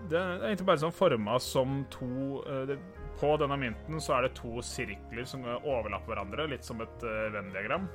[0.08, 2.08] det er egentlig bare sånn forma som to
[2.48, 2.78] eh, det,
[3.20, 7.28] På denne mynten så er det to sirkler som overlapper hverandre, litt som et uh,
[7.34, 7.90] Venn-diagram.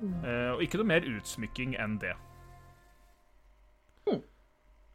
[0.00, 2.14] Eh, og ikke noe mer utsmykking enn det.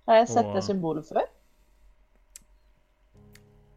[0.06, 1.26] Har jeg sett Og- det symbolet før?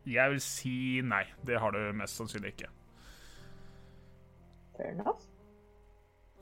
[0.08, 1.24] Jeg vil si nei.
[1.44, 2.68] Det har du mest sannsynlig ikke.
[4.76, 5.20] Fair enough.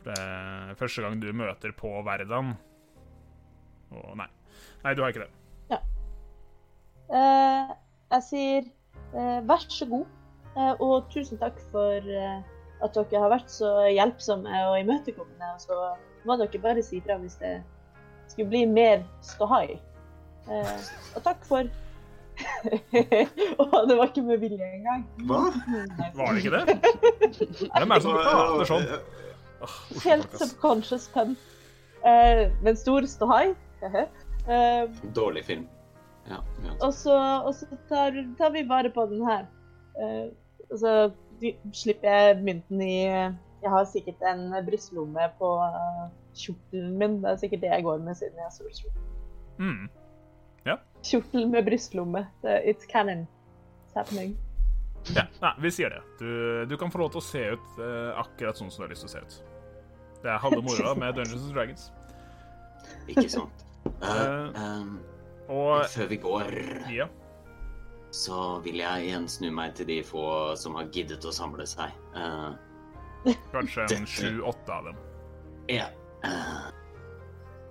[0.07, 2.55] Det er første gang du møter på Verdan.
[3.90, 4.29] Å, nei.
[4.85, 5.31] Nei, du har ikke det.
[5.75, 5.83] Eh,
[7.11, 8.66] jeg sier
[9.14, 10.05] eh, vær så god,
[10.57, 12.38] eh, og tusen takk for eh,
[12.85, 15.55] at dere har vært så hjelpsomme og imøtekommende.
[15.55, 15.81] Og så
[16.27, 17.59] må dere bare si fra hvis det
[18.29, 19.79] skulle bli mer ståhai.
[20.51, 20.79] Eh,
[21.16, 21.66] og takk for
[22.37, 25.07] Å, det var ikke med vilje engang.
[25.25, 25.38] Hva?
[26.19, 26.75] Var det ikke det?
[27.73, 28.85] Hvem er det som prater sånn?
[29.64, 31.33] Oh, Helt subconscious pun.
[32.05, 33.55] Eh, men stor ståhai.
[33.88, 34.83] eh,
[35.16, 35.64] Dårlig film.
[36.27, 36.41] Ja.
[36.83, 39.47] Og så, og så tar, tar vi vare på den her.
[39.97, 40.33] Uh,
[40.71, 40.95] og så
[41.77, 46.03] slipper jeg mynten i Jeg har sikkert en brystlomme på eh,
[46.37, 47.15] kjortelen min.
[47.23, 48.99] Det er sikkert det jeg går med siden jeg er sorcerer.
[49.59, 49.87] Mm.
[51.07, 52.27] Kjortel med brystlomme.
[52.43, 53.27] It's canon.
[53.87, 54.37] It's happening.
[55.15, 56.01] Ja, nei, vi sier det.
[56.19, 58.95] Du, du kan få lov til å se ut eh, akkurat sånn som du har
[58.95, 59.37] lyst til å se ut.
[60.25, 61.91] Det er halve moroa med Dungeons and Dragons.
[63.12, 63.62] Ikke sant.
[63.62, 63.62] Uh,
[64.03, 64.97] Eh, ehm,
[65.53, 66.55] Og før vi går,
[66.91, 67.07] ja,
[68.17, 71.93] så vil jeg igjen snu meg til de få som har giddet å samle seg.
[72.17, 72.55] Uh,
[73.53, 75.05] kanskje en sju-åtte av dem.
[75.79, 75.91] ja.
[76.27, 76.71] Uh,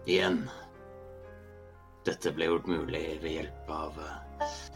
[0.06, 0.46] igjen.
[2.06, 3.96] Dette ble gjort mulig ved hjelp av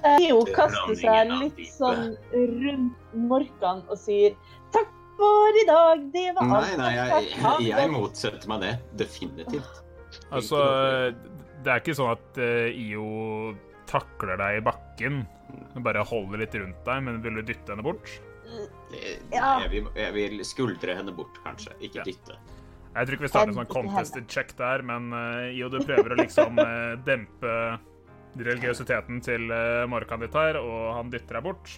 [0.02, 4.34] Theo uh, kaster seg litt sånn rundt morkene og sier
[4.74, 6.76] takk for i dag, det var alt.
[6.80, 8.74] nei, jeg, Takk, takk, jeg motsetter meg det.
[9.04, 9.82] Definitivt.
[10.34, 10.64] Altså,
[11.64, 13.56] det er ikke sånn at eh, IO
[13.90, 15.22] takler deg i bakken.
[15.84, 18.12] Bare holder litt rundt deg, men vil du dytte henne bort?
[19.34, 19.60] Ja.
[19.64, 21.76] Jeg, vil, jeg vil skuldre henne bort, kanskje.
[21.80, 22.08] Ikke Ja.
[22.08, 22.38] dytte.
[22.90, 26.16] Jeg tror ikke vi starter en sånn contested check der, men uh, IO, du prøver
[26.16, 27.52] å liksom uh, dempe
[28.40, 31.76] religiøsiteten til uh, Morkan ditt her, og han dytter deg bort.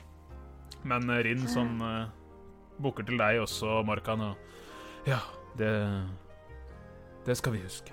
[0.88, 2.08] Men uh, Rinn sånn uh,
[2.82, 5.20] bukker til deg også, Morkan, og Ja,
[5.60, 5.74] det
[7.28, 7.91] Det skal vi huske.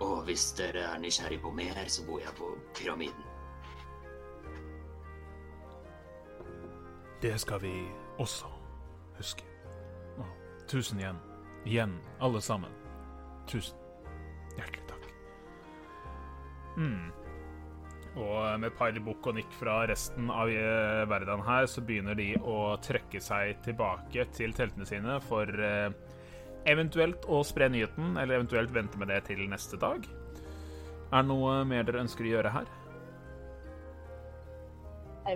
[0.00, 3.24] Og hvis dere er nysgjerrig på mer, så bor jeg på Pyramiden.
[7.22, 7.72] Det skal vi
[8.20, 8.50] også
[9.16, 9.44] huske.
[10.20, 10.26] Å,
[10.68, 11.20] tusen igjen.
[11.64, 12.72] Igjen, alle sammen.
[13.48, 13.78] Tusen
[14.56, 15.06] hjertelig takk.
[16.76, 17.08] Mm.
[18.16, 22.30] Og med et par og nikk fra resten av eh, verden her, så begynner de
[22.40, 25.90] å trekke seg tilbake til teltene sine for eh,
[26.66, 30.06] eventuelt å spre nyheten, eller eventuelt vente med det til neste dag.
[31.12, 32.70] Er det noe mer dere ønsker å gjøre her?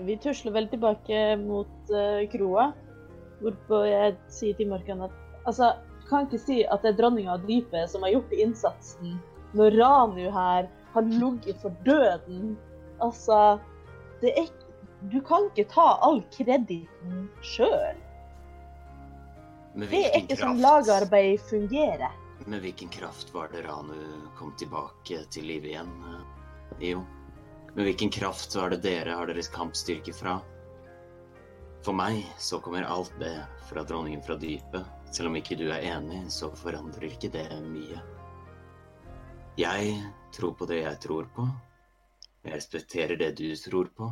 [0.06, 2.70] Vi tusler vel tilbake mot uh, kroa,
[3.40, 5.14] hvorpå jeg sier til Morkan at
[5.48, 5.72] altså,
[6.10, 9.16] kan ikke si at det er dronninga av dypet som har gjort innsatsen,
[9.58, 12.54] når Ranu her har ligget for døden.
[13.02, 13.58] Altså,
[14.22, 14.66] det er ikke
[15.10, 17.96] Du kan ikke ta all krediten sjøl.
[19.74, 22.10] Det er ikke sånn kraft- lagarbeid fungerer.
[22.46, 23.94] Med hvilken kraft var det Ranu
[24.38, 25.92] kom tilbake til live igjen,
[26.80, 26.80] Jo.
[26.80, 27.06] Io?
[27.74, 30.40] Med hvilken kraft var det dere har deres kampstyrke fra?
[31.84, 33.36] For meg så kommer alt det
[33.68, 34.84] fra dronningen fra dypet.
[35.12, 38.00] Selv om ikke du er enig, så forandrer ikke det mye.
[39.58, 39.94] Jeg
[40.32, 41.46] tror på det jeg tror på.
[42.44, 44.10] Jeg respekterer det du tror på.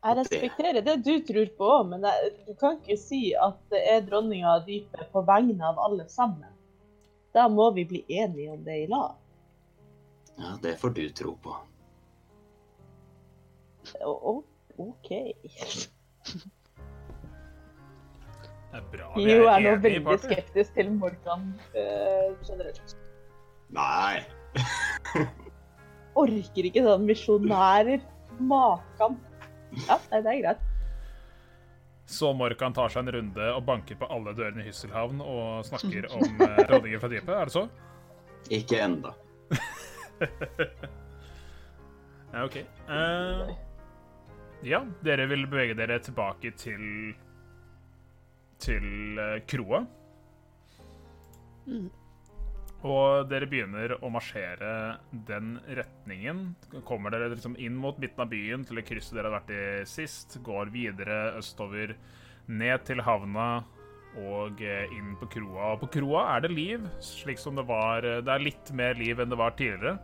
[0.00, 4.00] Jeg respekterer det du tror på, men jeg, du kan ikke si at det er
[4.06, 6.48] dronninga av dypet på vegne av alle sammen.
[7.36, 9.12] Da må vi bli enige om det i lag.
[10.40, 11.52] Ja, det får du tro på.
[14.00, 14.44] Å- å-
[14.80, 15.08] OK.
[18.70, 22.94] Det er bra Jo vi er nå enige i veldig skeptisk til Morgan uh, generelt.
[23.74, 24.22] Nei.
[26.16, 28.00] Orker ikke sånn misjonærer.
[28.40, 29.18] Makan.
[29.86, 30.68] Ja, det er greit.
[32.10, 36.08] Så Morkan tar seg en runde og banker på alle dørene i Hysselhavn og snakker
[36.10, 37.34] om eh, dronningen fra dypet.
[37.36, 37.66] Er det så?
[38.50, 39.14] Ikke enda.
[42.30, 42.56] Ja, OK.
[42.86, 43.48] Uh,
[44.62, 46.84] ja, dere vil bevege dere tilbake til
[48.60, 49.80] til eh, kroa.
[51.66, 51.88] Mm.
[52.80, 56.54] Og dere begynner å marsjere den retningen.
[56.88, 59.64] Kommer dere liksom inn mot midten av byen til det krysset dere har vært i
[59.88, 60.38] sist.
[60.46, 61.92] Går videre østover,
[62.50, 63.60] ned til havna
[64.18, 65.74] og eh, inn på kroa.
[65.74, 68.96] Og på kroa er det liv, slik som det var eh, Det er litt mer
[68.98, 69.98] liv enn det var tidligere.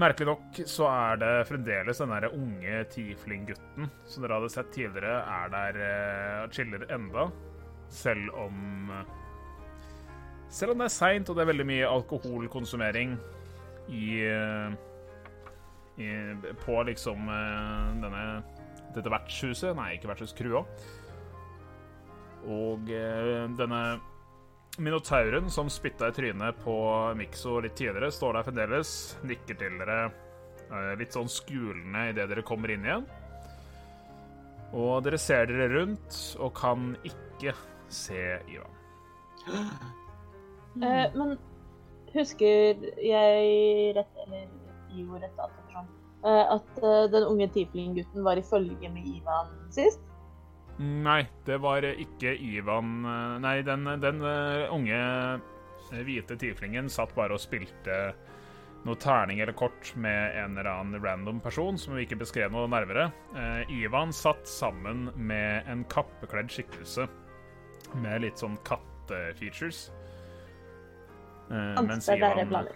[0.00, 5.18] Merkelig nok så er det fremdeles den der unge tiefling-gutten som dere hadde sett tidligere,
[5.26, 7.26] er der eh, og chiller enda.
[7.90, 8.94] Selv om
[10.50, 13.14] Selv om det er seint og det er veldig mye alkoholkonsumering
[13.90, 14.06] i,
[16.02, 16.08] i
[16.64, 18.24] På liksom eh, denne
[18.94, 20.64] dette vertshuset Nei, ikke vertshus, krua.
[22.50, 23.82] Og eh, denne
[24.80, 26.74] Minotauren som spytta i trynet på
[27.18, 28.92] Mikso litt tidligere, står der fremdeles,
[29.28, 33.06] nikker til dere eh, litt sånn skulende idet dere kommer inn igjen.
[34.70, 37.56] Og dere ser dere rundt og kan ikke
[37.90, 38.78] se Ivan.
[40.78, 41.34] Eh, men
[42.14, 44.46] husker jeg rett, eller
[44.94, 45.90] Jo rett, at, ettersom,
[46.26, 50.02] eh, at uh, den unge tiefling-gutten var i følge med Ivan sist?
[50.80, 57.12] Nei, det var ikke Ivan eh, Nei, den, den eh, unge eh, hvite tieflingen satt
[57.16, 58.00] bare og spilte
[58.86, 62.68] noe terning eller kort med en eller annen random person som vi ikke beskrev noe
[62.70, 63.10] nærmere.
[63.36, 67.04] Eh, Ivan satt sammen med en kappekledd skikkelse
[68.00, 69.90] med litt sånn kattefeatures.
[71.50, 72.66] Eh, mens Ivan,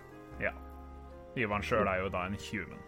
[0.41, 0.51] Ja.
[1.37, 2.79] Ivan sjøl er jo da en human.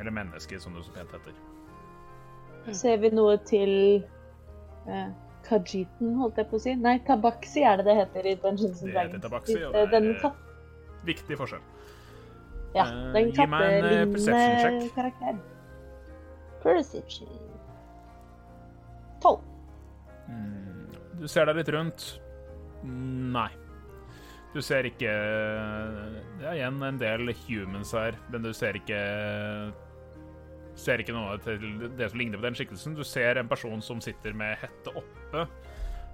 [0.00, 1.32] Eller menneske, som det så pent heter.
[2.74, 4.04] Ser vi noe til
[4.88, 5.10] eh,
[5.48, 6.74] Kajiten, holdt jeg på å si?
[6.76, 9.22] Nei, Tabaksi er det det heter i Dungeons and Det heter Dragons.
[9.22, 10.36] Tabaxi, og Eh, det er katt,
[11.04, 11.62] viktig forskjell.
[12.74, 15.38] ja, eh, den kattelignende karakter.
[16.62, 17.28] Perception.
[19.22, 19.40] Tolv.
[20.28, 20.86] Mm,
[21.20, 22.20] Du ser deg litt rundt.
[22.84, 23.50] Nei.
[24.50, 25.10] Du ser ikke
[26.40, 28.98] Det er igjen en del humans her, men du ser ikke
[30.80, 32.94] Ser ikke noe til det som ligner på den skikkelsen.
[32.96, 35.42] Du ser en person som sitter med hette oppe,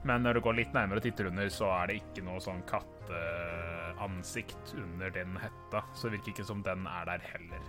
[0.09, 2.65] men når du går litt nærmere og titter under, så er det ikke noe sånn
[2.67, 7.69] katteansikt under den hetta, så det virker ikke som den er der heller.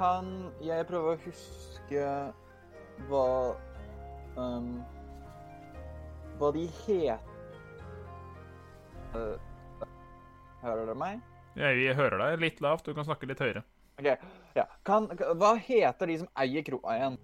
[0.00, 0.28] kan
[0.64, 2.04] jeg prøve å huske
[3.10, 3.26] hva
[4.40, 4.78] um,
[6.40, 7.26] Hva de het
[9.10, 9.38] Eh,
[10.62, 11.20] Hører dere meg?
[11.58, 12.84] Ja, Jeg hører deg litt lavt.
[12.86, 13.64] Du kan snakke litt høyere.
[13.98, 14.06] OK.
[14.54, 14.66] Ja.
[14.86, 15.08] Kan,
[15.40, 17.16] hva heter de som eier kroa igjen?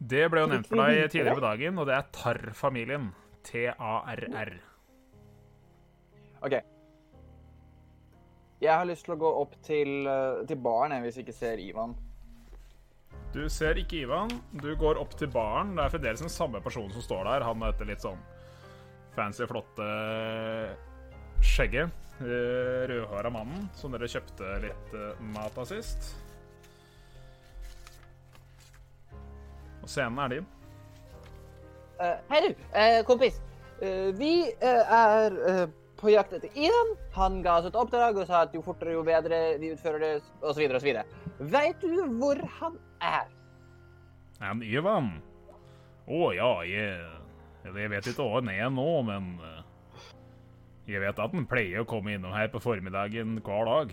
[0.00, 3.10] Det ble jo nevnt for deg tidligere på dagen, og det er Tarr-familien.
[3.46, 4.52] T-a-r-r.
[6.42, 6.58] OK.
[8.60, 11.62] Jeg har lyst til å gå opp til, eh, til baren hvis jeg ikke ser
[11.62, 11.94] Ivan.
[13.30, 14.30] Du ser ikke Ivan.
[14.58, 15.76] Du går opp til baren.
[15.76, 17.44] Det er fremdeles den samme personen som står der.
[17.46, 18.18] Han med litt sånn
[19.14, 19.86] fancy, flotte
[21.46, 21.94] skjegget.
[22.20, 26.10] Eh, Rødhåra mannen som dere kjøpte litt eh, mat av sist.
[29.80, 30.48] Og scenen er din.
[32.00, 33.38] Uh, Hei, du, uh, kompis.
[33.80, 35.36] Uh, vi er
[36.00, 36.94] på jakt etter Ivan.
[37.14, 40.12] Han ga oss et oppdrag og sa at jo fortere, jo bedre vi utfører det,
[40.42, 40.64] osv.
[40.76, 40.92] osv.
[41.40, 43.30] Veit du hvor han er?
[44.44, 45.14] En Ivan?
[46.10, 47.00] Å ja, jeg
[47.64, 50.12] Eller jeg vet ikke hvor han er nå, men eh,
[50.90, 53.92] Jeg vet at han pleier å komme innom her på formiddagen hver dag.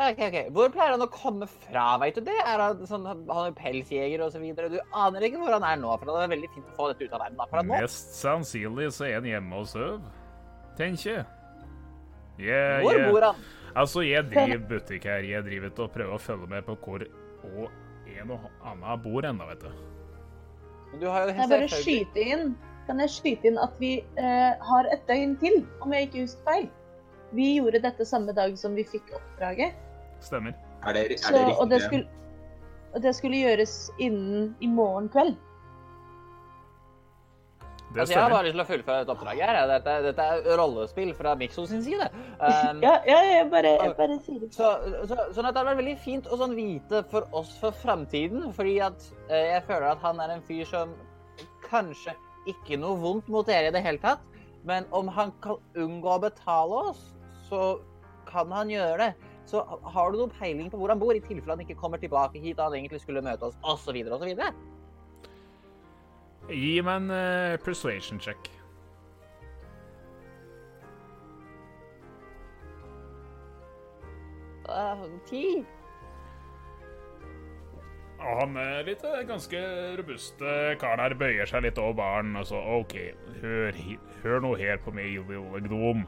[0.00, 0.36] Ok, ok.
[0.56, 2.36] Hvor pleier han å komme fra, veit du det?
[2.48, 4.46] Er han sånn, han er pelsjeger osv.?
[4.72, 7.08] Du aner ikke hvor han er nå, for det er veldig fint å få dette
[7.08, 7.64] ut av verden Da.
[7.74, 10.00] Mest sannsynlig så er han hjemme og sover,
[10.78, 11.26] tenker jeg.
[12.40, 13.42] Jeg, Hvor bor han?
[13.74, 15.26] Altså, jeg driver butikk her.
[15.26, 17.06] Jeg driver og prøver å følge med på hvor
[17.50, 17.70] og
[18.10, 19.70] en og annen bor ennå, vet du.
[21.00, 22.56] Du har Kan jeg bare skyte inn
[22.88, 26.48] Kan jeg skyte inn at vi eh, har et døgn til, om jeg ikke husker
[26.48, 26.64] feil?
[27.36, 29.76] Vi gjorde dette samme dag som vi fikk oppdraget.
[30.24, 30.56] Stemmer.
[30.82, 31.44] Er det, er det riktig?
[31.54, 32.06] og, det skulle,
[32.90, 35.36] og det skulle gjøres innen i morgen kveld.
[37.90, 39.56] Det Altså, jeg har bare lyst til å fullføre et oppdrag her.
[39.66, 42.06] Dette, dette er rollespill fra Mikso sin side.
[42.38, 44.50] Um, Ja, ja, jeg bare, jeg bare sier det.
[44.54, 44.70] Så,
[45.10, 48.52] så, sånn at det hadde vært veldig fint å sånn vite for oss for framtiden,
[48.54, 50.94] fordi at uh, jeg føler at han er en fyr som
[51.66, 52.14] kanskje
[52.50, 54.22] ikke noe vondt mot dere i det hele tatt,
[54.66, 57.02] men om han kan unngå å betale oss,
[57.48, 57.80] så
[58.30, 59.30] kan han gjøre det.
[59.50, 62.38] Så har du noe peiling på hvor han bor, i tilfelle han ikke kommer tilbake
[62.38, 64.44] hit da han egentlig skulle møte oss, osv., osv.?
[66.50, 68.50] Gi meg en uh, persuasion check.
[74.70, 75.44] Uh, ti?
[78.20, 79.60] Og han er litt eh, ganske
[79.96, 82.96] robuste karen her bøyer seg litt over baren og så OK,
[83.40, 83.78] hør,
[84.20, 86.04] hør nå her på meg, lille gnom.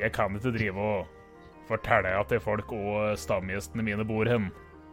[0.00, 1.18] Jeg kan ikke drive og
[1.68, 4.50] fortelle at det er folk og stamgjestene mine bor hen.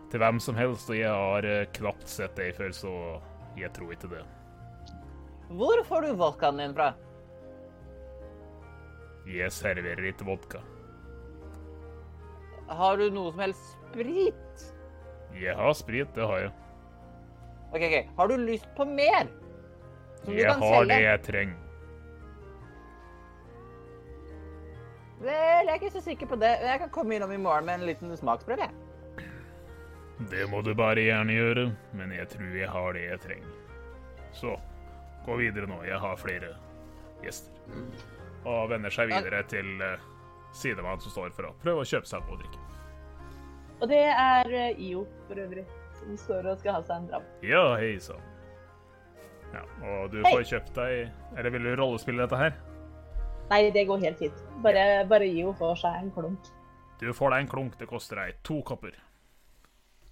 [0.09, 2.93] Til hvem som helst, og jeg har eh, knapt sett deg før, så
[3.59, 4.23] jeg tror ikke det.
[5.49, 6.91] Hvor får du vodkaen din fra?
[9.29, 10.61] Jeg serverer ikke vodka.
[12.69, 14.65] Har du noe som helst sprit?
[15.39, 16.51] Jeg har sprit, det har jeg.
[17.73, 17.97] OK, ok.
[18.17, 19.29] Har du lyst på mer?
[20.23, 20.93] Som du Jeg kan har selge?
[20.95, 21.65] det jeg trenger.
[25.19, 26.53] Vel, jeg er ikke så sikker på det.
[26.63, 28.69] Jeg kan komme innom i morgen med en liten smaksprøve.
[30.31, 33.51] Det må du bare gjerne gjøre, men jeg tror jeg har det jeg trenger.
[34.35, 34.55] Så,
[35.29, 35.81] gå videre nå.
[35.87, 36.53] Jeg har flere
[37.23, 37.53] gjester.
[38.47, 40.07] Og vender seg videre til uh,
[40.55, 42.65] sidemannen som står for å prøve å kjøpe seg noe å drikke.
[43.79, 45.63] Og det er eh, IO for øvrig,
[45.95, 47.27] som står og skal ha seg en dram.
[47.47, 48.25] Ja, hei sann.
[49.53, 52.51] Ja, og du får kjøpt deg Eller vil du rollespille dette her?
[53.49, 54.43] Nei, det går helt fint.
[54.61, 56.51] Bare, bare IO får seg en klunk.
[57.01, 57.79] Du får deg en klunk.
[57.79, 58.93] Det koster deg to kopper.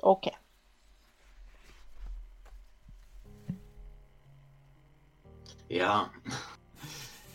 [0.01, 0.31] OK.
[5.67, 6.09] Ja.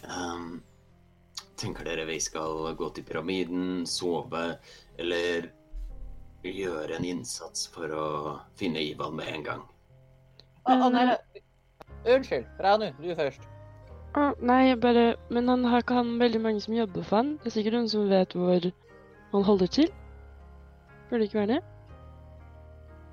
[0.09, 0.62] um,
[1.61, 4.57] tenker dere vi skal gå til pyramiden, sove,
[4.99, 5.51] eller
[6.42, 8.07] gjøre en innsats for å
[8.59, 9.64] finne Ivan med en gang?
[10.66, 11.42] Å, å, nei, nei.
[12.03, 12.47] Unnskyld.
[12.62, 13.45] Ranu, du først.
[14.18, 17.37] Å, nei, jeg bare Men han har ikke han veldig mange som jobber for han?
[17.42, 18.67] Det er sikkert noen som vet hvor
[19.33, 19.92] han holder til?
[21.09, 21.61] Burde det ikke være det?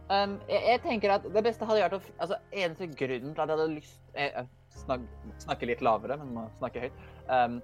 [0.10, 3.52] Um, jeg, jeg tenker at det beste hadde vært å Altså, eneste grunnen til at
[3.52, 4.48] jeg hadde lyst Jeg, jeg
[4.84, 5.04] snak,
[5.44, 7.02] snakke litt lavere, men må snakke høyt.
[7.28, 7.60] Um,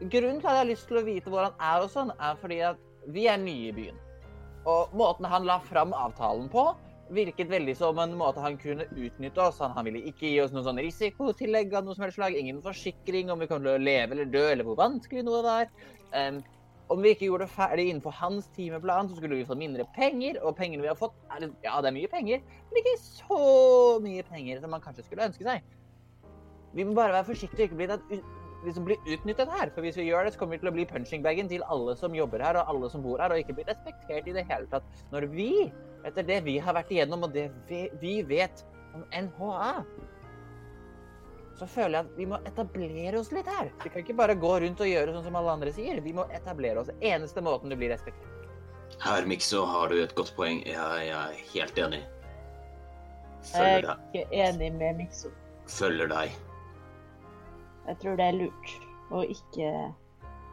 [0.00, 2.40] grunnen til at jeg har lyst til å vite hvor han er og sånn, er
[2.40, 4.02] fordi at vi er nye i byen.
[4.66, 6.66] Og måten han la fram avtalen på,
[7.14, 9.60] virket veldig som en måte han kunne utnytte oss.
[9.62, 12.34] Han, han ville ikke gi oss noe sånn risikotillegg av noe som helst slag.
[12.34, 15.70] Ingen forsikring om vi kommer til å leve eller dø, eller hvor vanskelig noe var.
[16.10, 16.42] Um,
[16.90, 20.38] om vi ikke gjorde det ferdig innenfor hans timeplan, så skulle vi få mindre penger.
[20.42, 23.40] Og pengene vi har fått, er, ja, det er mye penger, men ikke så
[24.02, 25.66] mye penger som man kanskje skulle ønske seg.
[26.76, 28.10] Vi må bare være forsiktige og ikke bli tatt,
[28.66, 29.70] liksom bli utnyttet her.
[29.74, 31.94] For hvis vi gjør det, så kommer vi til å bli punching bagen til alle
[31.98, 34.68] som jobber her, og alle som bor her, og ikke bli respektert i det hele
[34.72, 34.86] tatt.
[35.14, 35.50] Når vi,
[36.08, 38.64] etter det vi har vært igjennom, og det vi, vi vet
[38.96, 39.72] om NHA,
[41.56, 43.70] så føler jeg at vi må etablere oss litt her.
[43.80, 46.02] Vi kan ikke bare gå rundt og gjøre sånn som alle andre sier.
[46.04, 46.90] Vi må etablere oss.
[47.00, 48.34] Eneste måten du blir respektert.
[49.00, 50.60] Her, Mikso, har du et godt poeng.
[50.68, 52.02] Jeg, jeg er helt enig.
[53.46, 54.04] Jeg Følger er deg.
[54.20, 55.32] ikke enig med Mikso.
[55.78, 56.36] Følger deg.
[57.86, 58.74] Jeg tror det er lurt
[59.14, 59.70] å ikke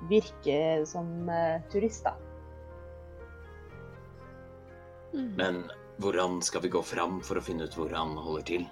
[0.10, 0.60] virke
[0.90, 2.16] som uh, turister.
[5.14, 5.34] Mm.
[5.38, 5.60] Men
[6.02, 8.66] hvordan skal vi gå fram for å finne ut hvor han holder til?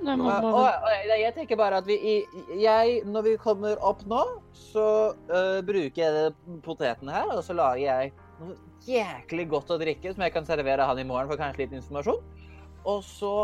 [0.00, 1.98] Nei, man må og, og jeg tenker bare at vi
[2.56, 4.22] jeg, Når vi kommer opp nå,
[4.56, 4.86] så
[5.28, 6.32] uh, bruker jeg
[6.64, 8.56] potetene her, og så lager jeg noe
[8.88, 12.22] jæklig godt å drikke som jeg kan servere han i morgen for kanskje litt informasjon.
[12.88, 13.34] Og så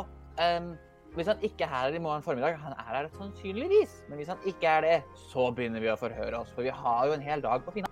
[0.40, 0.70] ehm,
[1.16, 4.38] Hvis han ikke er her i morgen formiddag Han er her sannsynligvis, men hvis han
[4.46, 4.96] ikke er det,
[5.30, 6.50] så begynner vi å forhøre oss.
[6.52, 7.88] For vi har jo en hel dag på å finne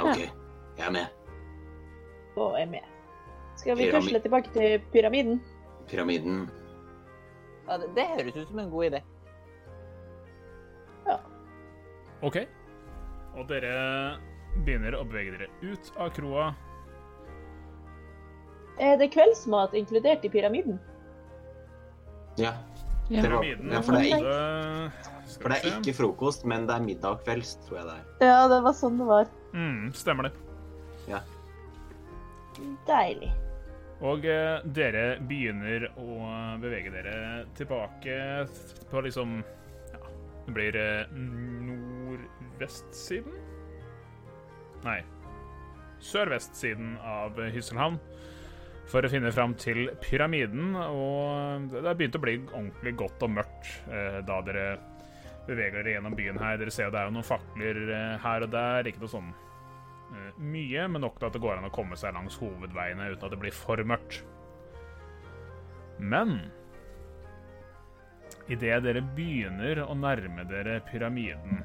[0.00, 0.18] OK,
[0.78, 1.06] jeg er med.
[2.38, 2.86] Og er med.
[3.58, 5.40] Skal vi Pyramid- pusle tilbake til pyramiden?
[5.90, 6.44] Pyramiden.
[7.68, 9.00] ja, det, det høres ut som en god idé.
[11.06, 11.16] Ja.
[12.22, 12.38] OK.
[13.36, 13.74] Og dere
[14.64, 16.48] begynner å bevege dere ut av kroa.
[18.80, 20.80] Er det kveldsmat inkludert i pyramiden?
[22.40, 22.52] Ja,
[23.10, 23.22] ja.
[23.22, 24.34] det var- ja, for det er ikke,
[25.40, 28.04] for det er ikke frokost, men det er middag og kvelds, tror jeg det er.
[28.30, 29.26] Ja, det var sånn det var.
[29.52, 30.34] Mm, stemmer det.
[31.10, 31.20] Ja.
[32.86, 33.32] Deilig.
[34.00, 36.06] Og eh, dere begynner å
[36.60, 38.14] bevege dere tilbake
[38.90, 39.42] på liksom
[39.92, 39.98] Ja,
[40.46, 43.34] det blir eh, nordvestsiden?
[44.84, 45.00] Nei.
[46.00, 47.98] Sørvestsiden av Hysselhavn.
[48.90, 50.74] For å finne fram til pyramiden.
[50.74, 54.64] Og det har begynt å bli ordentlig godt og mørkt eh, da dere
[55.46, 56.58] beveger dere gjennom byen her.
[56.58, 58.90] Dere ser det er jo noen fakler eh, her og der.
[58.90, 62.16] Ikke noe sånn eh, mye, men nok til at det går an å komme seg
[62.16, 64.24] langs hovedveiene uten at det blir for mørkt.
[66.00, 66.38] Men
[68.50, 71.60] idet dere begynner å nærme dere pyramiden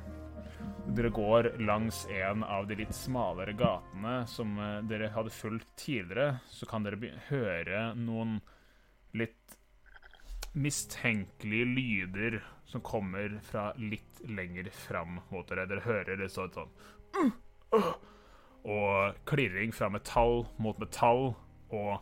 [0.95, 6.39] Dere går langs en av de litt smalere gatene som eh, dere hadde fulgt tidligere,
[6.47, 8.38] så kan dere høre noen
[9.16, 9.57] litt
[10.55, 15.68] mistenkelige lyder som kommer fra litt lenger fram mot dere.
[15.68, 16.72] Dere hører det sånn sånn
[18.66, 21.36] og klirring fra metall mot metall
[21.76, 21.99] og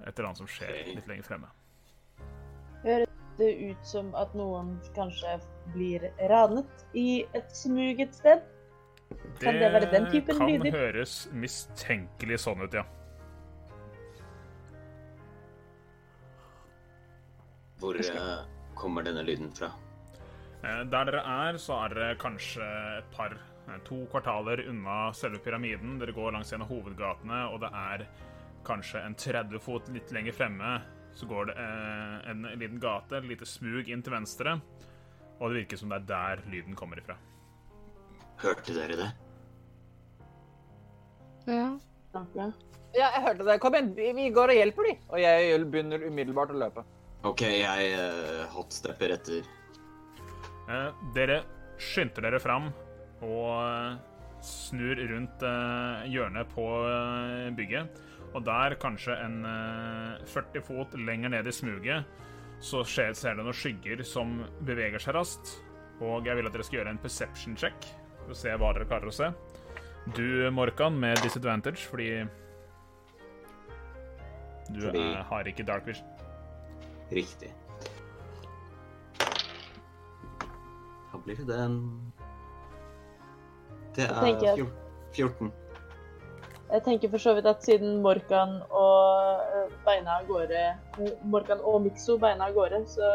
[0.00, 1.50] Et eller annet som skjer litt lenger fremme.
[3.38, 5.38] Det ut som at noen kanskje
[5.74, 8.42] blir ranet i et smug et sted.
[9.40, 10.36] Kan det være den typen lyder?
[10.36, 10.78] Det kan lyder?
[10.78, 12.84] høres mistenkelig sånn ut, ja.
[17.80, 18.42] Hvor eh,
[18.76, 19.70] kommer denne lyden fra?
[20.62, 22.66] Eh, Der dere er, så er dere kanskje
[22.98, 23.32] et par,
[23.66, 25.98] eh, to kvartaler unna selve pyramiden.
[25.98, 28.06] Dere går langs en av hovedgatene, og det er
[28.68, 30.74] kanskje en 30 fot litt lenger fremme.
[31.18, 34.56] Så går det eh, en liten gate, et lite smug inn til venstre,
[35.40, 37.16] og det virker som det er der lyden kommer ifra.
[38.40, 39.10] Hørte dere det?
[41.50, 41.68] ja.
[42.94, 43.60] Ja, jeg hørte det.
[43.62, 44.94] Kom igjen, vi, vi går og hjelper de.
[45.12, 46.84] Og jeg begynner umiddelbart å løpe.
[47.28, 49.46] OK, jeg uh, hotstepper etter.
[50.70, 51.42] Eh, dere
[51.80, 52.68] skynder dere fram
[53.24, 53.96] og eh,
[54.44, 58.00] snur rundt eh, hjørnet på eh, bygget.
[58.34, 62.04] Og der, kanskje en eh, 40 fot lenger ned i smuget,
[62.62, 64.36] så skjer, ser dere noen skygger som
[64.68, 65.56] beveger seg raskt.
[66.00, 67.88] Og jeg vil at dere skal gjøre en perception check
[68.22, 69.30] for å se hva dere klarer å se.
[70.16, 72.10] Du, Morkan, med disadvantage, fordi
[74.70, 76.06] du Fordi- Er, har ikke dark vision.
[77.10, 77.50] Riktig.
[81.10, 81.76] Da blir det en
[83.96, 84.72] Det er jeg- fjor-
[85.12, 85.52] 14.
[86.70, 91.58] Jeg tenker for så vidt at siden Morkan og eh, beina av gårde eh, Morkan
[91.66, 93.08] og Mikso beina av gårde, så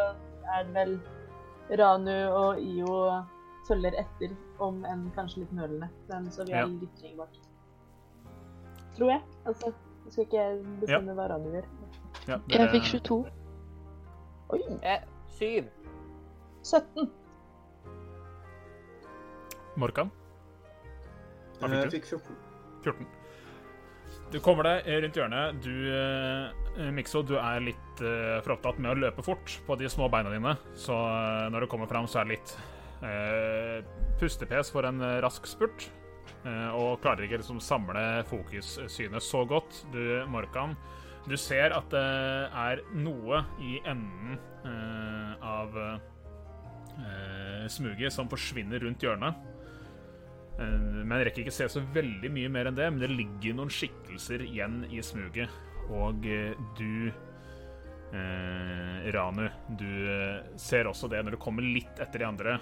[0.52, 0.96] er det vel
[1.80, 2.98] Ranu og Io
[3.68, 5.88] følger etter, om enn kanskje litt nølende.
[6.12, 6.68] Men så vi er Ja.
[6.68, 7.40] litt trygge bak.
[8.98, 9.22] Tror jeg.
[9.46, 9.72] Altså,
[10.06, 10.44] jeg skal ikke
[10.84, 11.66] bestemme hva Ranu gjør.
[12.28, 13.32] Ja, Jeg fikk 22.
[14.54, 14.60] Oi!
[14.84, 15.02] Eh,
[15.40, 15.70] 7.
[16.62, 17.10] 17.
[19.76, 20.12] Morkan?
[21.60, 21.82] Hva fikk du?
[21.82, 22.36] Jeg fikk 14.
[22.84, 23.08] 14.
[24.36, 25.60] Du kommer deg rundt hjørnet.
[25.64, 29.88] Du, eh, Mikso, du er litt uh, for opptatt med å løpe fort på de
[29.88, 30.58] små beina dine.
[30.76, 32.52] Så eh, når du kommer fram, så er det litt
[33.00, 33.80] uh,
[34.20, 35.88] pustepes for en eh, rask spurt.
[36.44, 39.86] Uh, og klarer ikke liksom samle fokussynet så godt.
[39.96, 40.76] Du, Morkan,
[41.32, 42.04] Du ser at det
[42.52, 44.36] er noe i enden
[44.68, 49.55] eh, av eh, smuget som forsvinner rundt hjørnet.
[50.60, 53.58] Eh, men jeg rekker ikke se så veldig mye mer enn det, men det ligger
[53.58, 55.62] noen skikkelser igjen i smuget.
[55.94, 57.12] Og eh, du
[58.14, 62.58] eh, Ranu, du eh, ser også det når du kommer litt etter de andre.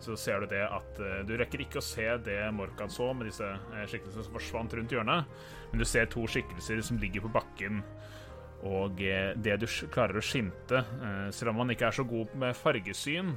[0.00, 0.96] Så ser du det at
[1.28, 3.44] du rekker ikke å se det Morkan så med disse
[3.84, 5.28] skikkelsene som forsvant rundt hjørnet,
[5.68, 7.82] men du ser to skikkelser som ligger på bakken.
[8.64, 10.80] Og det du klarer å skimte,
[11.36, 13.34] selv om man ikke er så god med fargesyn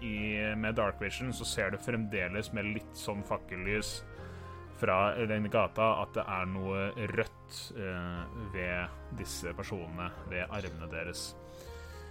[0.00, 0.16] i,
[0.56, 3.98] med dark vision, så ser du fremdeles med litt sånn fakkellys
[4.80, 8.22] fra den gata at det er noe rødt eh,
[8.54, 11.34] ved disse personene, ved armene deres.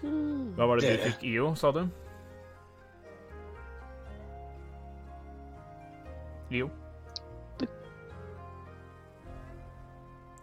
[0.03, 0.53] Mm.
[0.57, 1.81] Hva var det du fikk, IO, sa du?
[6.53, 6.69] IO?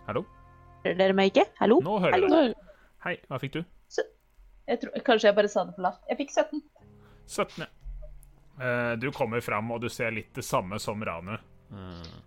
[0.07, 0.23] Hallo?
[0.85, 1.47] Hører dere meg ikke?
[1.59, 1.81] Hallo?
[1.83, 2.29] Nå hører Hallo?
[2.31, 2.75] jeg deg.
[3.07, 3.63] Hei, hva fikk du?
[4.67, 6.03] Jeg tror, kanskje jeg bare sa det for lavt.
[6.11, 6.63] Jeg fikk 17.
[7.27, 7.67] 17, ja.
[8.61, 11.37] Eh, du kommer fram, og du ser litt det samme som Ranu.
[11.67, 12.23] Mm.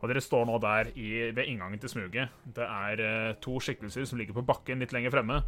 [0.00, 2.32] og dere står nå der i, ved inngangen til smuget.
[2.56, 5.38] Det er eh, to skikkelser som ligger på bakken litt lenger fremme.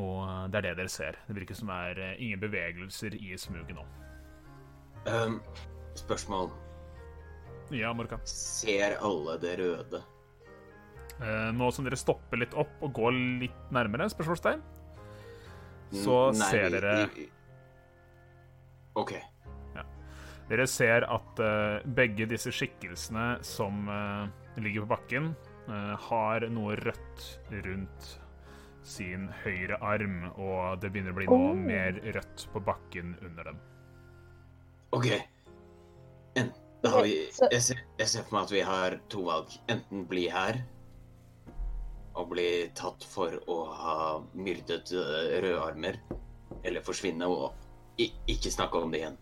[0.00, 1.20] Og eh, det er det dere ser.
[1.28, 3.86] Det virker som det er ingen bevegelser i smuget nå.
[5.06, 5.40] Um,
[5.98, 6.50] spørsmål.
[7.72, 8.18] Ja, Morka?
[8.28, 10.02] Ser alle det røde?
[11.22, 13.14] Uh, nå som dere stopper litt opp og går
[13.44, 14.62] litt nærmere, spørsmålstegn,
[15.92, 16.94] så Nei, ser dere
[18.96, 19.22] vi-
[19.74, 19.84] Ja.
[20.48, 24.28] Dere ser at uh, begge disse skikkelsene som uh,
[24.60, 25.34] ligger på bakken,
[25.68, 28.18] uh, har noe rødt rundt
[28.82, 31.54] sin høyre arm, og det begynner å bli noe Oh.
[31.54, 33.60] mer rødt på bakken under dem.
[34.92, 35.06] OK.
[36.36, 36.50] En,
[36.82, 37.14] da har vi
[37.52, 39.54] jeg ser, jeg ser for meg at vi har to valg.
[39.68, 40.58] Enten bli her
[42.14, 43.96] og bli tatt for å ha
[44.34, 45.96] myrdet røde rødarmer,
[46.64, 47.54] eller forsvinne og
[47.98, 49.18] ikke snakke om det igjen.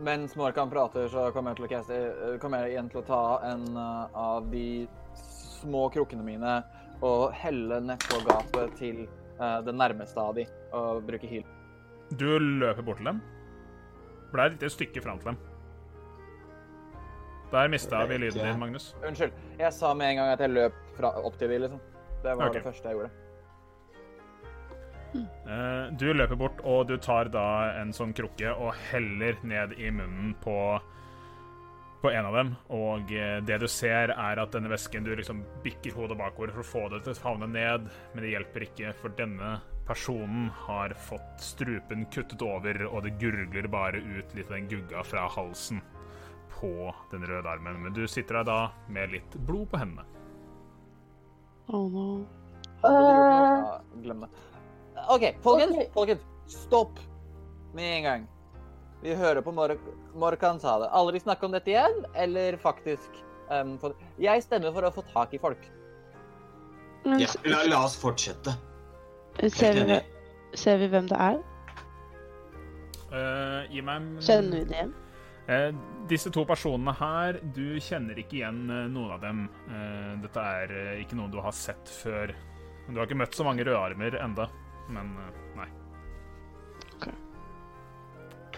[0.00, 3.06] Mens Morkan prater, så kommer jeg, til å caste, eh, kommer jeg igjen til å
[3.08, 4.88] ta en eh, av de
[5.60, 6.54] små krukkene mine
[7.04, 9.04] og helle nedpå gapet til
[9.40, 10.44] uh, det nærmeste av de,
[10.76, 11.46] og bruke heal.
[12.20, 13.22] Du løper bort til dem.
[14.34, 15.38] Er et lite stykke fram til dem.
[17.50, 18.92] Der mista vi lyden din, Magnus.
[19.00, 19.32] Unnskyld.
[19.58, 21.80] Jeg sa med en gang at jeg løp fra, opp til de, liksom.
[22.22, 22.60] Det var okay.
[22.60, 23.19] det første jeg gjorde.
[25.14, 29.90] Eh, du løper bort, og du tar da en sånn krukke og heller ned i
[29.94, 30.56] munnen på,
[32.02, 32.52] på en av dem.
[32.76, 36.62] Og eh, det du ser, er at denne væsken Du liksom bikker hodet bakover for
[36.62, 39.58] å få det til å havne ned, men det hjelper ikke, for denne
[39.90, 45.02] personen har fått strupen kuttet over, og det gurgler bare ut litt av den gugga
[45.02, 45.82] fra halsen
[46.60, 47.82] på den røde armen.
[47.82, 48.60] Men du sitter der da
[48.92, 50.06] med litt blod på hendene.
[51.70, 52.06] Oh no.
[52.86, 52.90] Eh.
[52.90, 54.30] Ja, Glem det.
[55.08, 55.76] OK, folkens.
[55.76, 55.88] Okay.
[55.94, 56.20] Folkens,
[56.50, 56.98] stopp
[57.74, 58.28] med en gang.
[59.02, 59.72] Vi hører på Mor
[60.14, 60.88] Morkan sa det.
[60.92, 63.94] Aldri snakke om dette igjen, eller faktisk um, for...
[64.20, 65.62] Jeg stemmer for å få tak i folk.
[67.06, 68.52] Men Ja, la, la oss fortsette.
[69.48, 70.00] ser, vi,
[70.58, 71.38] ser vi hvem det er?
[73.10, 74.92] Uh, gi meg en- Kjenner vi det igjen?
[75.50, 75.70] Eh,
[76.06, 79.40] disse to personene her, du kjenner ikke igjen eh, noen av dem.
[79.66, 82.30] Eh, dette er eh, ikke noen du har sett før.
[82.86, 84.46] Du har ikke møtt så mange rødarmer enda,
[84.92, 85.68] men eh, nei.
[86.96, 87.08] Ok.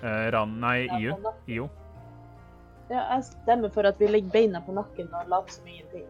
[0.03, 0.59] Eh, Ran...
[0.63, 1.31] Nei, sånn.
[1.47, 1.69] IO.
[2.91, 6.09] Ja, jeg stemmer for at vi legger beina på nakken og later som ingenting.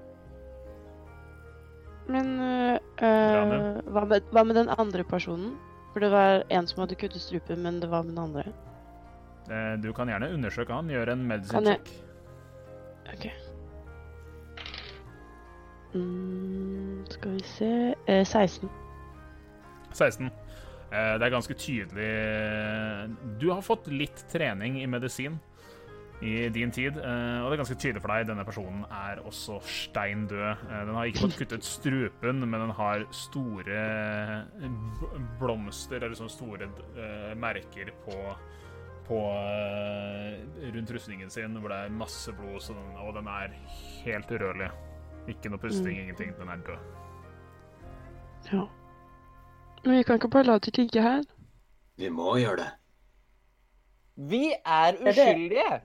[2.10, 5.54] Men øh, hva, med, hva med den andre personen?
[5.92, 8.44] For det var en som hadde kuttet strupen, men det var med den andre.
[9.50, 10.90] Eh, du kan gjerne undersøke han.
[10.90, 11.92] Gjøre en medicine check.
[13.12, 13.26] OK.
[15.94, 17.72] Mm, skal vi se
[18.06, 18.70] eh, 16.
[19.94, 20.30] 16.
[20.92, 25.38] Eh, det er ganske tydelig Du har fått litt trening i medisin
[26.22, 29.56] i din tid, eh, og det er ganske tydelig for deg denne personen er også
[29.66, 30.52] stein død.
[30.70, 33.80] Eh, den har ikke fått kuttet strupen, men den har store
[35.40, 36.68] blomster, eller sånne store
[37.36, 38.18] merker på
[39.02, 39.18] på
[40.72, 43.50] rundt rustningen sin, hvor det er masse blod, den, og den er
[44.04, 44.68] helt urørlig.
[45.28, 46.02] Ikke noe pusting, Mm.
[46.04, 46.30] ingenting.
[46.38, 46.78] Den er død.
[48.52, 48.62] Ja.
[49.84, 51.24] Men vi kan ikke bare la det ligge her.
[51.98, 52.70] Vi må gjøre det.
[54.32, 55.80] Vi er uskyldige!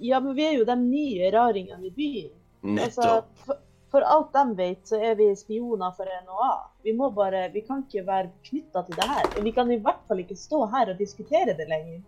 [0.00, 2.32] Ja, men vi er jo de nye raringene i byen.
[2.64, 3.44] Altså, Nettopp.
[3.44, 3.58] for,
[3.92, 6.52] for alt de vet, så er vi spioner for NHA.
[6.86, 9.28] Vi må bare, vi kan ikke være knytta til det her.
[9.44, 12.00] Vi kan i hvert fall ikke stå her og diskutere det lenger.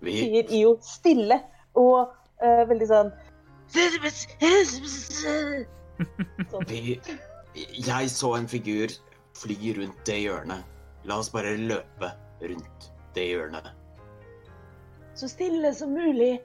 [0.00, 1.42] Vi, Sier IO stille
[1.78, 2.08] og
[2.42, 3.12] uh, veldig sånn
[6.48, 6.64] sånn.
[6.70, 6.96] vi
[7.84, 8.94] Jeg så en figur
[9.38, 10.64] fly rundt det hjørnet.
[11.08, 12.10] La oss bare løpe
[12.42, 13.68] rundt det hjørnet.
[15.18, 16.38] Så stille som mulig.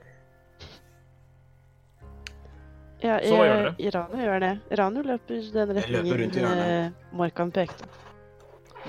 [3.04, 3.76] Ja, Så gjør det.
[3.78, 3.92] dere?
[4.00, 4.52] Ranu gjør det.
[4.80, 6.68] Ranu løper den løper retningen hjørnet.
[6.86, 7.90] eh, Morkan pekte.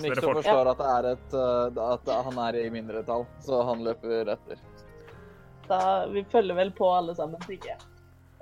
[0.03, 4.31] Mikso forstår at det er et uh, At han er i mindretall, så han løper
[4.33, 4.63] etter.
[5.69, 5.81] Da,
[6.11, 7.85] vi følger vel på alle sammen, tenker jeg.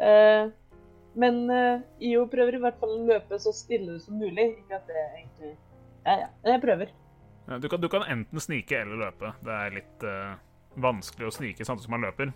[0.02, 0.48] Eh,
[1.14, 4.48] men uh, IO prøver i hvert fall å løpe så stille som mulig.
[4.62, 5.52] Ikke at det egentlig
[6.06, 6.28] Ja, ja.
[6.54, 6.94] Jeg prøver.
[7.48, 9.34] Ja, Du kan, du kan enten snike eller løpe.
[9.44, 10.38] Det er litt uh,
[10.80, 12.32] vanskelig å snike samtidig som man løper.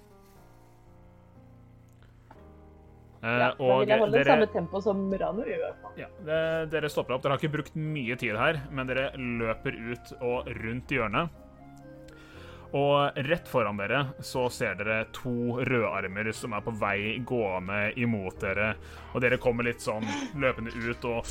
[3.23, 5.97] Uh, Ja, og vil jeg holde dere, samme tempo som Ranu i hvert fall.
[5.99, 6.41] ja, det,
[6.75, 7.25] dere stopper opp.
[7.25, 11.43] Dere har ikke brukt mye tid her, men dere løper ut og rundt hjørnet.
[12.77, 18.41] Og rett foran dere så ser dere to rødarmer som er på vei gående imot
[18.43, 18.73] dere.
[19.15, 20.05] Og dere kommer litt sånn
[20.37, 21.31] løpende ut og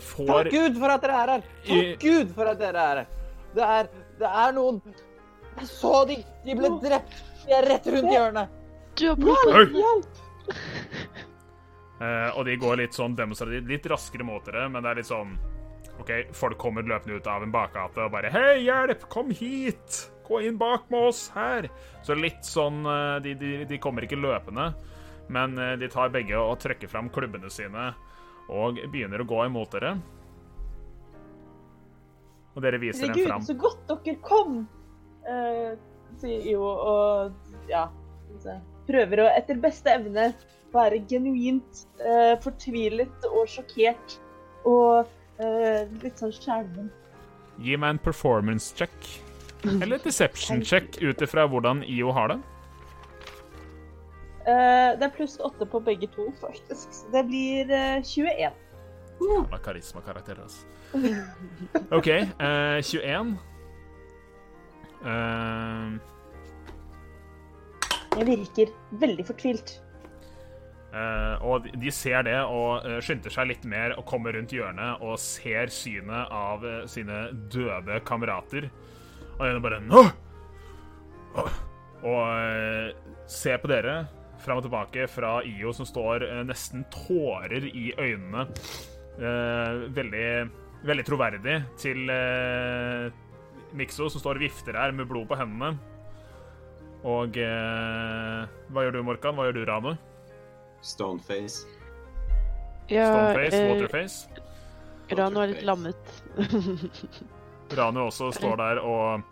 [0.00, 1.46] får Takk Gud for at dere er her!
[1.64, 3.12] I- Takk Gud for at dere er her!
[3.54, 4.80] Det er, det er noen
[5.60, 6.16] Jeg så de!
[6.46, 7.18] De ble drept!
[7.44, 8.60] De er rett rundt hjørnet!
[8.98, 9.66] Du har blitt på Oi!
[12.04, 15.08] Eh, og de går litt sånn demonstrativt, litt raskere mot dere, men det er litt
[15.10, 15.36] sånn
[16.02, 19.06] OK, folk kommer løpende ut av en bakgate og bare Hei, hjelp!
[19.12, 20.00] Kom hit!
[20.28, 21.68] Gå inn bak med oss her!
[22.04, 24.70] Så litt sånn eh, De, de, de kommer ikke løpende,
[25.32, 27.92] men eh, de tar begge og trekker fram klubbene sine
[28.52, 29.94] og begynner å gå imot dere.
[32.54, 34.64] Og dere viser dem Herregud, så godt dere kom!
[35.28, 35.74] uh,
[36.20, 37.88] sier IO og ja
[38.84, 40.32] Prøver å etter beste evne
[40.74, 44.18] være genuint uh, fortvilet og sjokkert.
[44.68, 45.06] Og
[45.38, 46.90] uh, litt sånn skjelven.
[47.62, 48.96] Gi meg en performance check.
[49.82, 52.38] Eller deception check ut ifra hvordan IO har det.
[54.44, 56.90] Uh, det er pluss åtte på begge to, faktisk.
[56.92, 58.52] Så det blir uh, 21.
[59.24, 60.66] Jævla karismakarakter, altså.
[61.94, 62.08] OK,
[62.40, 63.38] uh, 21.
[65.04, 65.94] Eh,
[68.14, 69.72] Jeg virker veldig fortvilt.
[70.94, 74.52] Uh, og de- de ser det og uh, skynder seg litt mer og kommer rundt
[74.54, 78.68] hjørnet og ser synet av uh, sine døde kamerater.
[79.38, 80.04] Og den bare Nå!
[82.04, 83.94] Og, eh, på dere
[84.44, 88.44] fram og tilbake fra IO som står eh, nesten tårer i øynene.
[89.16, 90.26] Eh, veldig,
[90.84, 93.08] veldig troverdig til eh,
[93.74, 95.74] Mikso, som står og vifter her med blod på hendene.
[97.04, 99.36] Og eh, hva gjør du, Morkan?
[99.36, 99.90] Hva gjør du, Ranu?
[100.84, 101.64] Stoneface.
[102.92, 103.56] Ja, Stoneface?
[103.60, 104.42] eh, Waterface?
[105.14, 106.14] Ranu er litt lammet.
[107.78, 109.22] Ranu også står der og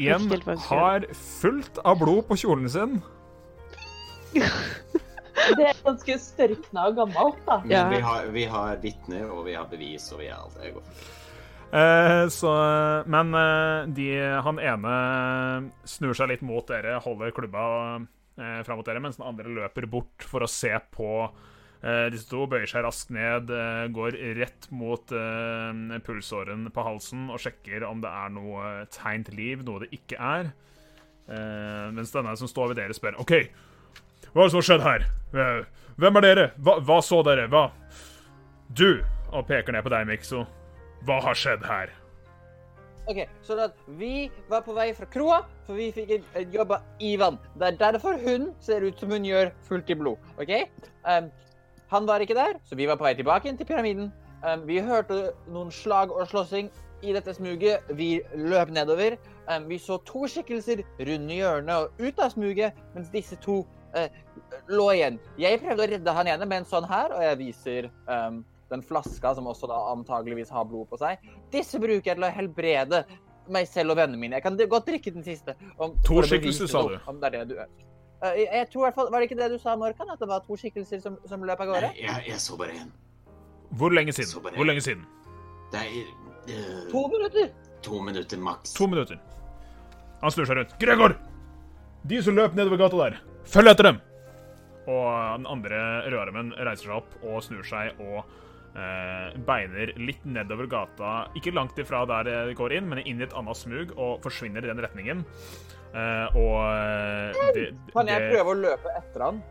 [0.00, 0.28] igjen
[0.68, 3.00] har fullt av blod på kjolen sin.
[5.42, 7.56] Det er ganske størkna og gammelt, da.
[7.64, 7.88] Men Ja.
[7.90, 10.80] vi har, vi har vitner, og vi har bevis, og vi har alt ego.
[10.80, 11.18] går.
[11.72, 12.50] Eh, så,
[13.08, 14.08] men eh, de,
[14.44, 14.96] han ene
[15.88, 17.62] snur seg litt mot dere, holder klubba
[18.36, 21.08] eh, fram mot dere, mens den andre løper bort for å se på
[22.12, 22.44] disse to.
[22.46, 28.02] Bøyer seg raskt ned, eh, går rett mot eh, pulsåren på halsen og sjekker om
[28.04, 30.52] det er noe tegn til liv, noe det ikke er.
[31.28, 33.34] Eh, mens denne som står ved dere, spør OK,
[34.32, 35.08] hva er det som har skjedd her?
[35.32, 36.44] Eh, Hvem er dere?
[36.56, 37.48] Hva, hva så dere?
[37.52, 37.66] Hva
[38.72, 39.02] Du!
[39.32, 40.42] Og peker ned på deg, Mikso.
[41.08, 41.92] Hva har skjedd her?
[43.10, 46.12] OK, så at vi var på vei fra kroa, for vi fikk
[46.54, 47.38] jobba i vann.
[47.58, 50.20] Det er derfor hun ser ut som hun gjør fullt i blod.
[50.38, 50.52] OK?
[51.08, 51.30] Um,
[51.92, 54.10] han var ikke der, så vi var på vei tilbake inn til pyramiden.
[54.42, 56.70] Um, vi hørte noen slag og slåssing
[57.02, 57.84] i dette smuget.
[57.98, 59.18] Vi løp nedover.
[59.50, 63.60] Um, vi så to skikkelser runde hjørnet og ut av smuget, mens disse to
[63.94, 64.08] uh,
[64.72, 65.20] lå igjen.
[65.40, 68.82] Jeg prøvde å redde han ene med en sånn her, og jeg viser um, den
[68.86, 71.22] flaska som også da antageligvis har blod på seg.
[71.52, 73.04] Disse bruker jeg til å helbrede
[73.52, 74.38] meg selv og vennene mine.
[74.38, 75.54] Jeg kan godt drikke den siste.
[75.76, 76.96] Om, To skikkelser, sa du?
[77.10, 77.70] Om det er det du er.
[78.22, 80.12] Eh, jeg, jeg tror i hvert fall, Var det ikke det du sa, Morkan?
[80.14, 81.90] At det var to skikkelser som, som løp av gårde?
[81.90, 82.92] Nei, jeg, jeg så bare én.
[83.80, 84.54] Hvor lenge siden?
[84.54, 85.04] Hvor lenge siden?
[85.72, 86.08] Det er
[86.52, 87.52] uh, To minutter!
[87.82, 88.72] to minutter maks.
[88.78, 89.18] To minutter.
[90.22, 90.74] Han snur seg rundt.
[90.78, 91.16] Gregor!
[92.06, 93.98] De som løp nedover gata der, følg etter dem!
[94.90, 95.08] Og
[95.38, 98.22] den andre rødarmen reiser seg opp og snur seg og
[98.78, 101.12] eh, beiner litt nedover gata.
[101.38, 104.62] Ikke langt ifra der de går inn, men inn i et annet smug og forsvinner
[104.66, 105.22] i den retningen.
[105.92, 109.42] Eh, og eh, det, Kan jeg prøve å løpe etter han?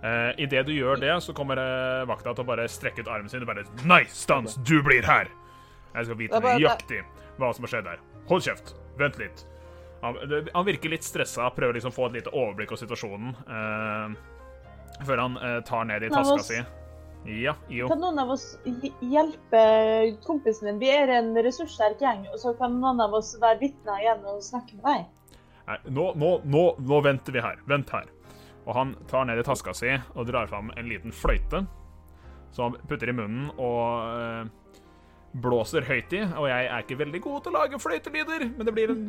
[0.00, 3.28] Uh, Idet du gjør det, så kommer uh, vakta til å bare strekke ut armen
[3.28, 4.54] sin og bare Nei, stans!
[4.64, 5.28] Du blir her!
[5.92, 7.02] Jeg skal vite bare- nøyaktig
[7.36, 8.00] hva som har skjedd her.
[8.30, 8.72] Hold kjeft.
[9.00, 9.44] Vent litt.
[10.00, 13.36] Han, det, han virker litt stressa, prøver liksom å få et lite overblikk over situasjonen.
[13.44, 16.62] Uh, før han uh, tar ned i taska oss- si.
[17.28, 17.84] Ja, jo.
[17.90, 18.54] Kan noen av oss
[19.04, 19.60] hjelpe
[20.24, 20.78] kompisen din?
[20.80, 24.40] Vi er en ressurssterk gjeng, og så kan noen av oss være vitner igjen og
[24.44, 25.02] snakke med deg.
[25.66, 27.60] Nei, nå, nå, nå, nå venter vi her.
[27.68, 28.08] Vent her.
[28.66, 31.64] Og han tar ned i taska si og drar fram en liten fløyte
[32.52, 34.44] som han putter i munnen og eh,
[35.42, 36.24] blåser høyt i.
[36.34, 39.02] Og jeg er ikke veldig god til å lage fløytelyder, men det blir en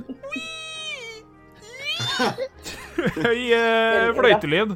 [3.26, 4.76] høy eh, fløytelyd.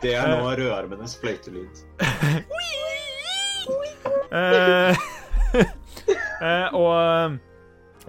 [0.00, 1.84] Det er nå rødarmenes fløytelyd.
[4.30, 4.94] Eh,
[6.46, 7.38] eh, og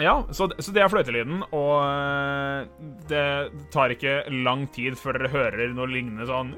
[0.01, 2.67] Ja, så, så det er fløytelyden, og eh,
[3.09, 3.25] det
[3.73, 6.55] tar ikke lang tid før dere hører noe lignende sånn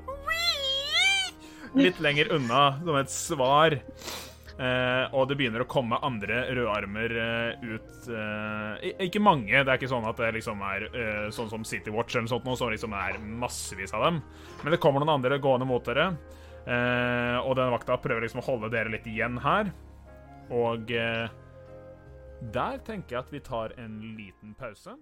[1.73, 3.73] Litt lenger unna, som et svar.
[4.53, 9.79] Eh, og det begynner å komme andre rødarmer eh, ut eh, Ikke mange, det er
[9.79, 12.69] ikke sånn at det liksom er eh, sånn som City Watch eller sånt, noe, som
[12.69, 14.21] liksom er massevis av dem.
[14.61, 16.11] Men det kommer noen andre gående mot dere.
[16.69, 19.73] Eh, og den vakta prøver liksom å holde dere litt igjen her.
[20.53, 21.25] Og eh,
[22.51, 24.97] der tenker jeg at vi tar en liten pause.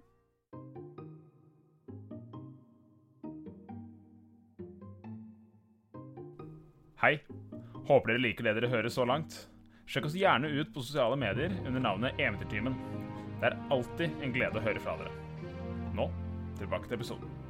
[7.02, 7.16] Hei.
[7.82, 9.34] Håper dere liker det dere hører så langt.
[9.90, 12.78] Sjekk oss gjerne ut på sosiale medier under navnet Eventyrtimen.
[13.40, 15.10] Det er alltid en glede å høre fra dere.
[15.98, 16.06] Nå
[16.60, 17.41] tilbake til episoden.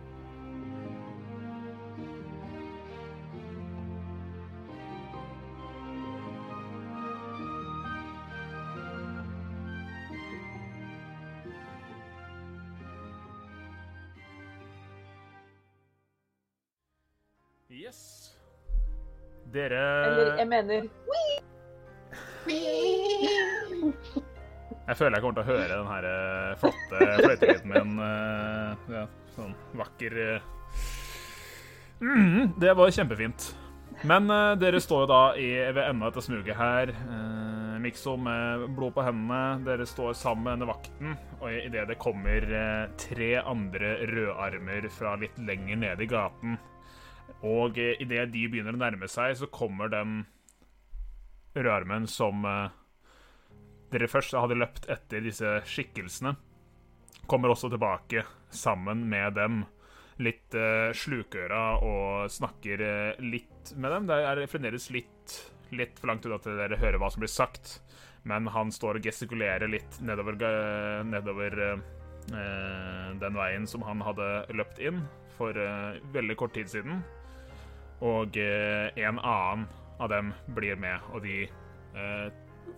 [19.53, 20.87] Dere Eller jeg mener
[24.83, 27.93] Jeg føler jeg kommer til å høre den her eh, flotte fløytelyden min.
[28.03, 29.05] eh, ja,
[29.37, 30.47] sånn vakker eh.
[32.01, 33.53] mm, Det var kjempefint.
[34.09, 36.91] Men uh, dere står jo da i, ved enden av dette smuget her.
[37.07, 39.61] Uh, Mikso med blod på hendene.
[39.69, 41.15] Dere står sammen med denne vakten.
[41.39, 46.59] Og idet det kommer uh, tre andre rødarmer fra litt lenger nede i gaten
[47.43, 50.23] Og eh, idet de begynner å nærme seg, så kommer den
[51.57, 52.71] rødarmen som eh,
[53.93, 56.35] dere først hadde løpt etter disse skikkelsene,
[57.29, 59.63] kommer også tilbake sammen med dem.
[60.23, 64.09] Litt eh, slukøra og snakker eh, litt med dem.
[64.11, 65.37] Det er fremdeles litt,
[65.75, 67.81] litt for langt unna til dere hører hva som blir sagt.
[68.29, 70.39] Men han står og gestikulerer litt nedover,
[71.09, 71.81] nedover eh,
[72.37, 75.03] eh, den veien som han hadde løpt inn
[75.39, 77.03] for eh, veldig kort tid siden.
[78.03, 79.67] Og eh, en annen
[80.03, 82.25] av dem blir med, og de eh,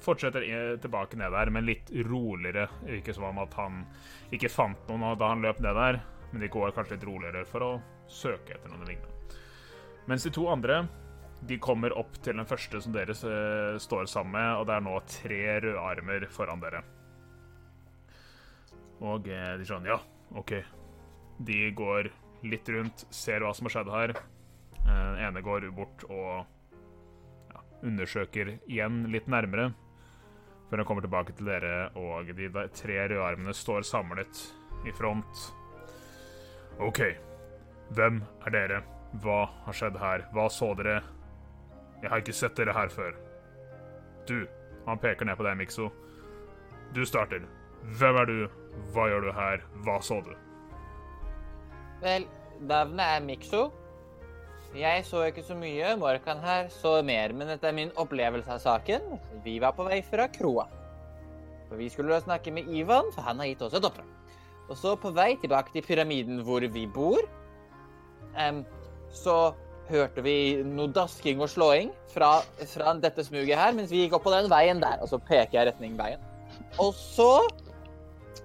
[0.04, 0.44] fortsetter
[0.82, 2.66] tilbake ned der, men litt roligere.
[2.98, 3.84] Ikke som om at han
[4.34, 6.00] ikke fant noen da han løp ned der,
[6.32, 7.72] men de går kanskje litt roligere for å
[8.10, 9.40] søke etter noen lignende.
[10.10, 10.82] Mens de to andre
[11.44, 14.84] de kommer opp til den første som dere eh, står sammen med, og det er
[14.84, 16.82] nå tre rødarmer foran dere.
[19.04, 19.98] Og eh, de skjønner Ja,
[20.40, 20.54] OK.
[21.44, 22.08] De går
[22.48, 24.14] litt rundt, ser hva som har skjedd her.
[24.84, 26.44] Eh, Den ene går bort og
[27.54, 29.72] ja, undersøker igjen litt nærmere.
[30.70, 34.40] Før han kommer tilbake til dere, og de tre tre rødarmene står samlet
[34.88, 35.42] i front.
[36.80, 37.00] OK.
[37.94, 38.80] Hvem er dere?
[39.22, 40.24] Hva har skjedd her?
[40.34, 41.02] Hva så dere?
[42.02, 43.14] Jeg har ikke sett dere her før.
[44.26, 44.46] Du.
[44.86, 45.90] Han peker ned på deg, Mikso.
[46.96, 47.44] Du starter.
[47.98, 48.36] Hvem er du?
[48.92, 49.62] Hva gjør du her?
[49.84, 50.32] Hva så du?
[52.02, 52.26] Vel,
[52.60, 53.62] navnet er Mikso.
[54.74, 55.92] Jeg så ikke så mye.
[56.00, 59.04] Morkan her så mer, men dette er min opplevelse av saken.
[59.44, 60.64] Vi var på vei fra kroa.
[61.68, 64.08] For vi skulle snakke med Ivan, for han har gitt oss et oppdrag.
[64.66, 67.22] Og så på vei tilbake til pyramiden hvor vi bor,
[68.34, 68.64] um,
[69.14, 69.54] så
[69.86, 72.40] hørte vi noe dasking og slåing fra,
[72.72, 74.98] fra dette smuget her, mens vi gikk opp på den veien der.
[75.04, 76.22] Og så peker jeg retning veien.
[76.82, 77.46] Og så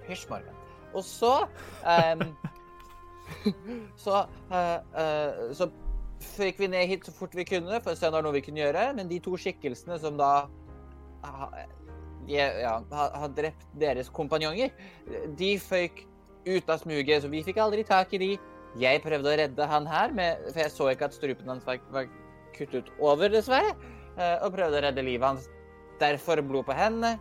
[0.06, 0.54] Hysj, Morgan.
[0.94, 1.34] Og så
[1.82, 2.26] um,
[4.04, 5.70] så, uh, uh, så
[6.20, 8.36] gikk vi ned hit så fort vi kunne for å se om det var noe
[8.36, 8.86] vi kunne gjøre.
[8.96, 10.32] Men de to skikkelsene som da
[12.28, 14.72] de, ja, har drept deres kompanjonger,
[15.36, 16.04] de føyk
[16.46, 18.30] ut av smuget, så vi fikk aldri tak i de.
[18.80, 21.80] Jeg prøvde å redde han her, med, for jeg så ikke at strupen hans var,
[21.90, 22.06] var
[22.54, 23.74] kuttet over, dessverre.
[24.16, 25.48] eh, Og prøvde å redde livet hans.
[26.00, 27.18] Derfor blod på hendene.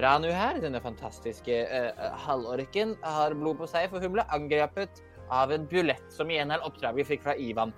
[0.00, 5.02] Ranu her, denne fantastiske uh, halvorken, har blod på seg, for hun ble angrepet
[5.34, 7.74] av en bulett, som igjen er oppdraget vi fikk fra Ivan.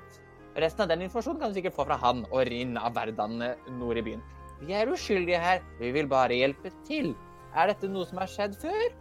[0.57, 3.39] Resten av den informasjonen kan du sikkert få fra han og Rinn av Verdan
[3.79, 4.25] nord i byen.
[4.63, 7.15] Vi er uskyldige her, vi vil bare hjelpe til.
[7.57, 8.93] Er dette noe som har skjedd før?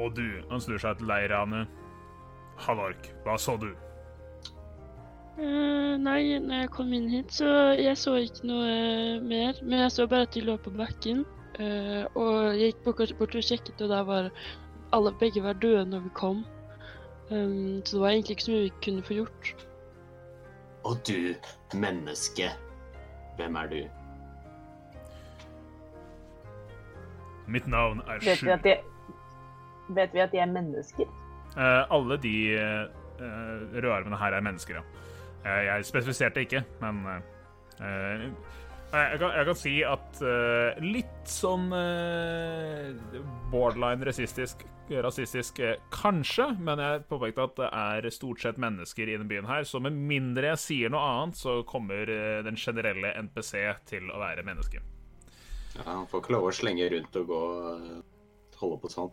[0.00, 1.64] Og du, han snur seg til deg, Rane.
[2.60, 3.70] Hva så du?
[5.40, 9.60] Uh, nei, når jeg kom inn hit, så jeg så ikke noe eh, mer.
[9.64, 11.24] Men jeg så bare at de lå på bakken.
[11.60, 14.30] Eh, og jeg gikk bort, bort og sjekket, og der var
[14.96, 16.44] alle begge var døde når vi kom.
[17.30, 19.50] Um, så det var egentlig ikke så mye vi kunne få gjort.
[20.84, 21.34] Og du,
[21.78, 22.50] menneske.
[23.36, 23.80] Hvem er du?
[27.46, 28.46] Mitt navn er Vet Sju.
[28.46, 28.74] vi at de,
[29.88, 31.06] vet vi at de er mennesker?
[31.56, 33.22] Uh, alle de uh,
[33.74, 34.82] rødarmene her er mennesker, ja.
[35.44, 37.20] Uh, jeg spesifiserte ikke, men uh,
[37.86, 38.26] eh,
[38.90, 42.90] jeg, kan, jeg kan si at uh, litt sånn uh,
[43.52, 44.64] borderline rasistisk,
[45.06, 49.48] rasistisk uh, kanskje, men jeg påpekte at det er stort sett mennesker i denne byen
[49.50, 52.10] her, så med mindre jeg sier noe annet, så kommer
[52.46, 53.54] den generelle NPC
[53.90, 54.82] til å være menneske.
[55.76, 59.12] Ja, han får ikke lov å slenge rundt og gå og holde på sånn.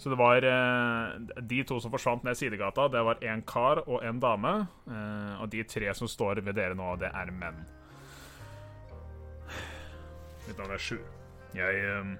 [0.00, 4.00] Så det var eh, de to som forsvant ned sidegata, det var en kar og
[4.00, 4.52] en dame.
[4.88, 7.58] Eh, og de tre som står ved dere nå, det er menn.
[10.46, 10.96] Mitt navn er Sju.
[11.52, 12.14] Jeg eh,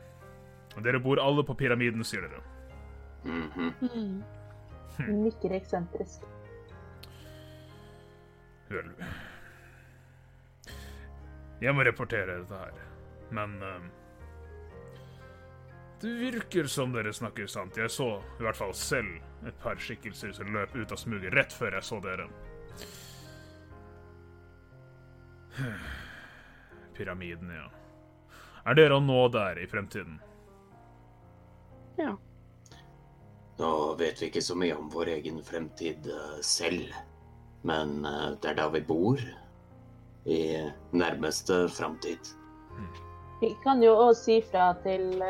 [0.85, 2.43] Dere bor alle på pyramiden, sier dere.
[3.25, 3.73] Mhm.
[3.81, 4.21] Mm.
[5.25, 6.29] Nikker eksentrisk.
[8.71, 8.93] Vel
[11.61, 12.85] Jeg må reportere dette her,
[13.35, 13.89] men eh,
[16.01, 17.77] Det virker som dere snakker sant.
[17.77, 21.53] Jeg så i hvert fall selv et par skikkelser som løp ut av smuget rett
[21.53, 22.29] før jeg så dere.
[26.97, 27.69] Pyramiden, ja.
[28.65, 30.17] Er dere å nå der i fremtiden?
[32.01, 32.17] Ja.
[33.61, 36.97] Nå vet vi ikke så mye om vår egen fremtid eh, selv,
[37.61, 39.21] men eh, det er da vi bor.
[40.25, 40.41] I
[40.93, 42.33] nærmeste framtid.
[43.41, 45.23] Vi kan jo òg si fra til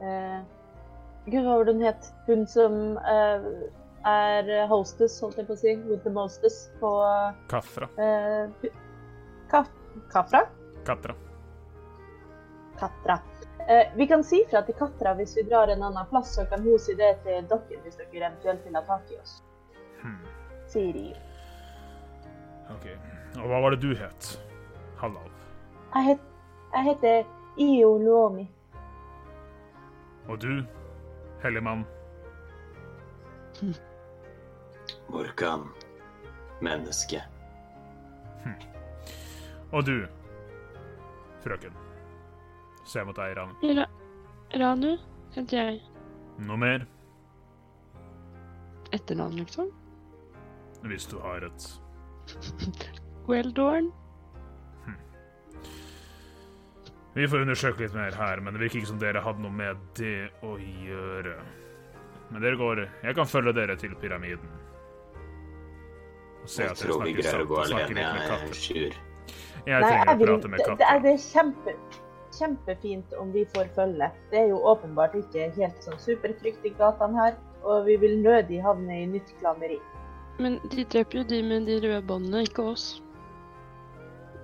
[0.00, 0.40] eh,
[1.26, 2.08] Gud, hva var det hun het?
[2.26, 3.46] Hun som eh,
[4.04, 5.76] er hostess, holdt jeg på å si.
[5.88, 6.90] With the mostess på
[7.48, 7.88] Kafra.
[7.98, 8.70] eh,
[9.50, 9.64] ka
[10.12, 10.44] Kafra?
[10.84, 11.14] Katra.
[12.78, 13.18] Katra.
[13.68, 16.60] Eh, vi kan si fra til Katra hvis vi drar en annen plass, så kan
[16.66, 19.38] hun si det til dere hvis dere eventuelt vil ha tak i oss.
[20.02, 20.18] Hmm.
[20.68, 21.06] Sier de.
[22.74, 22.90] OK.
[23.40, 24.34] Og hva var det du het?
[25.00, 25.30] Halvalv.
[25.94, 26.20] Jeg, het,
[26.74, 27.24] jeg heter
[27.64, 28.44] Io Luomi.
[30.28, 30.64] Og du,
[31.42, 31.84] helligmann?
[35.08, 35.68] Morkan.
[36.64, 37.22] Menneske.
[39.72, 40.04] Og du,
[41.44, 41.74] frøken.
[42.86, 43.54] Se mot deg, Ran.
[43.78, 43.86] Ra
[44.60, 44.92] Ranu
[45.34, 45.80] heter jeg.
[46.44, 46.84] Noe mer?
[48.94, 49.72] Etternavn, liksom.
[50.84, 51.68] Hvis du har et
[53.28, 53.90] Weldorn.
[57.14, 59.78] Vi får undersøke litt mer her, men det virker ikke som dere hadde noe med
[59.98, 61.36] det å gjøre.
[62.32, 64.48] Men dere går Jeg kan følge dere til pyramiden.
[66.42, 68.00] Og se Jeg at dere tror vi snakker greier å sant gå og snakker alene,
[68.00, 68.58] litt med jeg, katter.
[68.64, 68.98] Sjur.
[69.64, 71.02] Jeg Nei, trenger å prate med det, det, er, katter.
[71.04, 71.76] det er kjempe,
[72.38, 74.10] kjempefint om vi får følge.
[74.34, 78.58] Det er jo åpenbart ikke helt sånn supertrygt i gatene her, og vi vil nødig
[78.66, 79.78] havne i nytt klammeri.
[80.42, 82.88] Men de dreper jo de med de røde båndene, ikke oss.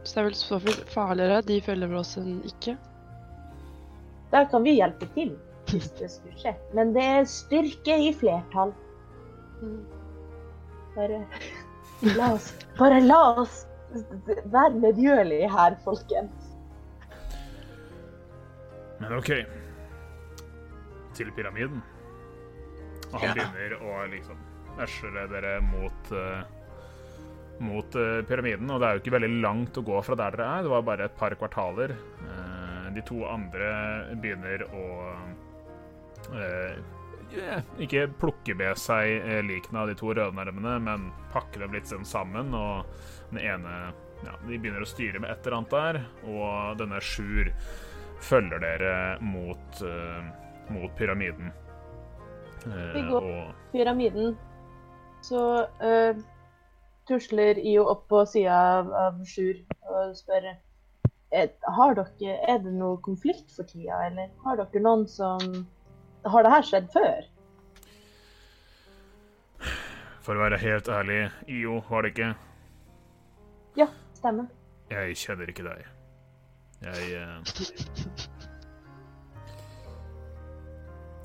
[0.02, 0.58] Så det er vel så
[0.94, 2.76] farligere de følger oss enn ikke.
[4.32, 5.32] Der kan vi hjelpe til,
[5.70, 6.52] hvis det skulle skje.
[6.76, 8.72] Men det er styrke i flertall.
[9.60, 9.80] Mm.
[10.94, 11.20] Bare
[12.16, 13.64] la oss, bare la oss
[14.54, 16.48] være medgjørlige her, folkens.
[19.00, 19.30] Men OK.
[21.16, 21.82] Til pyramiden.
[23.12, 23.34] Og han Ja.
[23.34, 24.38] begynner å liksom
[24.80, 26.42] øsle dere mot eh,
[27.60, 28.70] mot eh, pyramiden.
[28.70, 30.64] Og det er jo ikke veldig langt å gå fra der dere er.
[30.64, 31.94] Det var bare et par kvartaler.
[32.24, 33.70] Eh, de to andre
[34.20, 34.86] begynner å
[36.34, 36.80] eh,
[37.84, 42.50] ikke plukke med seg likene av de to rødnermene, men pakke dem litt sånn sammen.
[42.56, 42.88] Og
[43.30, 43.76] den ene
[44.24, 47.52] ja, De begynner å styre med et eller annet der, og denne Sjur
[48.20, 48.92] følger dere
[49.24, 49.78] mot,
[50.74, 51.54] mot pyramiden.
[52.66, 53.24] Vi går.
[53.30, 54.34] og Pyramiden.
[55.24, 55.40] Så
[55.80, 56.16] eh,
[57.10, 59.58] tusler IO opp på sida av, av Sjur
[59.90, 60.50] og spør
[61.30, 65.38] har dere, er det noe konflikt for tida, eller har dere noen som
[66.26, 67.20] Har det her skjedd før?
[70.20, 72.26] For å være helt ærlig, IO var det ikke.
[73.78, 73.86] Ja,
[74.18, 74.50] stemmer.
[74.92, 75.86] Jeg kjenner ikke deg.
[76.82, 77.22] Jeg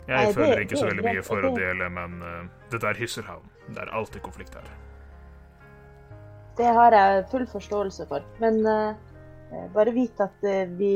[0.06, 2.88] Nei, Jeg det- føler ikke så veldig mye for det- å dele, men uh, dette
[2.88, 3.50] er Hysselhavn.
[3.74, 4.68] Det er alltid konflikt her.
[6.58, 8.24] Det har jeg full forståelse for.
[8.40, 8.94] Men eh,
[9.52, 10.94] eh, bare vit at uh, vi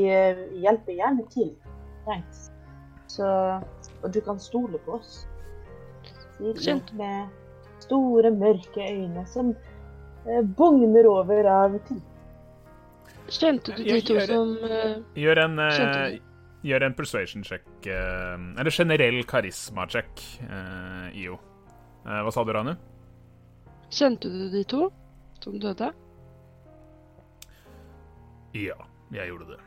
[0.62, 1.52] hjelper gjerne til.
[2.06, 2.46] Trengs.
[3.10, 3.26] Så
[4.02, 5.26] Og du kan stole på oss.
[6.38, 6.94] Sier Skjønt.
[6.96, 7.28] med
[7.84, 12.00] store, mørke øyne som uh, bugner over av tid.
[13.30, 14.56] Kjente du de to som
[15.14, 15.60] Gjør en,
[16.66, 21.38] gjør en persuasion check, eller generell karisma-check, eh, IO.
[22.06, 22.74] Eh, hva sa du, Ranu?
[23.90, 24.88] Kjente du de to
[25.44, 25.90] som døde?
[28.54, 28.76] Ja,
[29.14, 29.58] jeg gjorde det.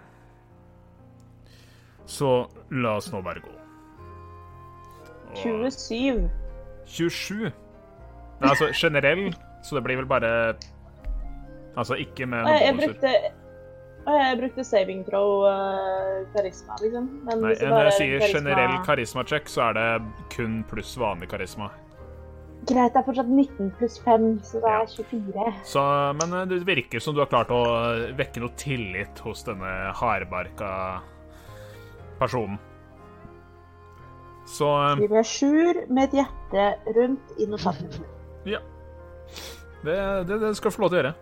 [2.05, 2.29] Så
[2.71, 3.53] la oss nå bare gå.
[5.33, 6.29] Og- 27.
[6.85, 7.51] 27?
[8.41, 9.29] Nei, altså generell,
[9.63, 10.55] så det blir vel bare
[11.77, 12.87] Altså ikke med noen jeg, bonuser.
[12.93, 13.13] brukte
[14.13, 17.05] jeg brukte saving throw uh, karisma, liksom.
[17.25, 20.91] Men Nei, når bare jeg er sier karisma- generell karisma-check, så er det kun pluss
[20.99, 21.69] vanlig karisma.
[22.63, 25.47] Greit, det er fortsatt 19 pluss 5, så det er 24.
[25.67, 25.81] Så,
[26.19, 27.63] men eh, det virker som du har klart å
[28.17, 30.69] vekke noe tillit hos denne hardbarka
[32.21, 32.59] personen.
[34.47, 38.09] Så vi Skriver jeg sjur med et hjerte rundt i notatene.
[38.47, 38.59] Ja.
[39.83, 39.95] Det,
[40.27, 41.13] det, det skal du få lov til å gjøre.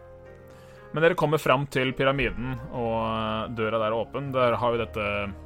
[0.92, 4.34] Men dere kommer fram til pyramiden, og døra der er åpen.
[4.36, 5.38] Der har vi dette eh,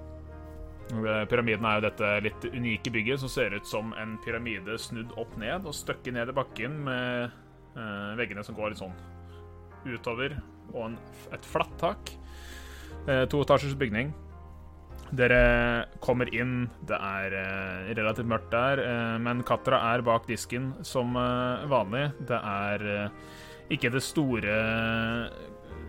[0.85, 5.33] Pyramiden er jo dette litt unike bygget som ser ut som en pyramide snudd opp
[5.41, 7.31] ned og støkket ned i bakken med
[7.73, 8.93] eh, veggene som går litt sånn
[9.85, 10.37] utover,
[10.73, 10.99] og en,
[11.33, 12.13] et flatt tak.
[13.05, 14.13] Eh, toetasjers bygning.
[15.15, 20.71] Dere kommer inn, det er eh, relativt mørkt der, eh, men Katra er bak disken
[20.85, 22.07] som eh, vanlig.
[22.25, 23.35] Det er eh,
[23.75, 24.55] ikke det store,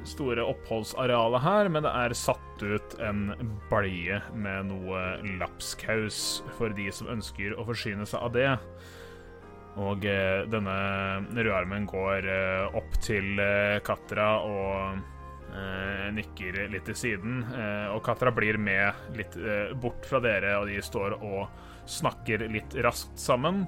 [0.09, 3.29] store oppholdsarealet her, men det er satt ut en
[3.71, 5.03] balje med noe
[5.41, 8.51] lapskaus for de som ønsker å forsyne seg av det.
[9.77, 10.77] Og eh, denne
[11.37, 15.03] rødarmen går eh, opp til eh, Katra og
[15.53, 17.43] eh, nikker litt til siden.
[17.53, 21.45] Eh, og Katra blir med litt eh, bort fra dere, og de står og
[21.93, 23.67] snakker litt raskt sammen.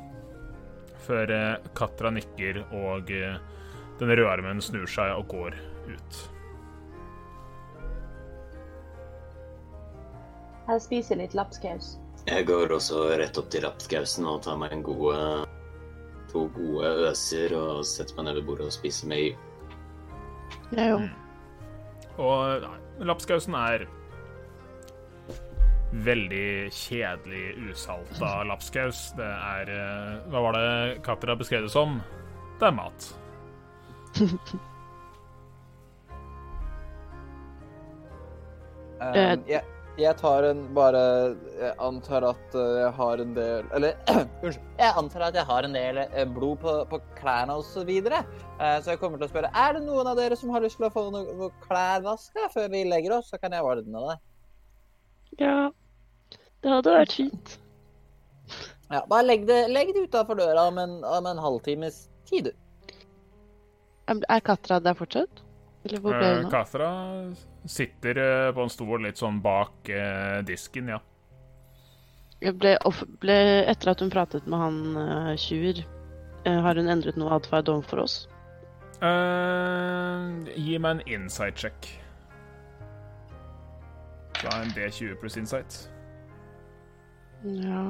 [1.05, 1.31] Før
[1.77, 5.55] Katra nikker, og denne rødarmen snur seg og går
[5.95, 6.19] ut.
[10.69, 11.97] Jeg spiser litt lapskaus.
[12.29, 15.21] Jeg går også rett opp til lapskausen og tar meg en gode,
[16.29, 19.31] to gode øser og setter meg ned ved bordet og spiser med i.
[20.77, 21.07] Jeg òg.
[22.19, 22.79] Og nei,
[23.09, 23.87] lapskausen er
[26.05, 29.07] veldig kjedelig, usalta lapskaus.
[29.17, 32.01] Det er eh, Hva var det Katra beskrev det som?
[32.61, 33.13] Det er mat.
[38.99, 39.63] Um, jeg,
[39.99, 41.01] jeg tar en bare
[41.59, 43.95] Jeg antar at uh, jeg har en del Eller
[44.45, 44.65] unnskyld.
[44.79, 48.23] Jeg antar at jeg har en del eh, blod på, på klærne og så videre.
[48.59, 50.79] Eh, så jeg kommer til å spørre Er det noen av dere som har lyst
[50.81, 54.05] til å få noe, noe klær vaska før vi legger oss, så kan jeg ordne
[54.09, 54.19] det.
[55.43, 55.57] Ja.
[56.63, 57.59] Det hadde vært fint.
[58.89, 62.95] Ja, Bare legg det, legg det utafor døra om en, om en halvtimes tid, du.
[64.09, 65.43] Er er Katra der fortsatt?
[65.89, 66.51] Eller hvor ble Eh, hun av?
[66.53, 66.89] Katra
[67.65, 71.01] sitter eh, på en stol litt sånn bak eh, disken, ja.
[72.39, 72.77] Ble,
[73.19, 73.37] ble
[73.67, 75.81] Etter at hun pratet med han uh, Sjur,
[76.45, 78.19] eh, har hun endret noe atferd overfor oss?
[79.03, 81.89] Eh, gi meg en insight check.
[84.39, 85.81] Da er en D20 pluss insight.
[87.43, 87.83] Ja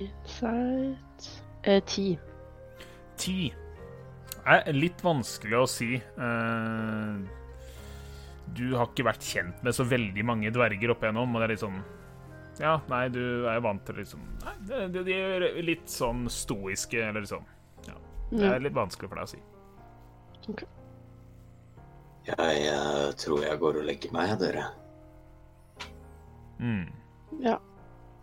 [0.00, 1.28] Insight
[1.64, 2.18] eh, Ti.
[3.16, 3.52] Ti.
[4.44, 5.96] Er litt vanskelig å si.
[5.96, 7.42] Eh,
[8.54, 11.54] du har ikke vært kjent med så veldig mange dverger opp igjennom, og det er
[11.54, 11.80] litt sånn
[12.60, 14.54] Ja, nei, du er jo vant til liksom Nei,
[14.94, 17.46] de, er litt sånn stoiske, eller sånn.
[17.88, 17.96] Ja.
[18.30, 19.42] Det er litt vanskelig for deg å si.
[22.28, 24.68] Jeg jeg tror jeg går og legger meg, dere.
[26.60, 26.86] Mm.
[27.42, 27.58] ja.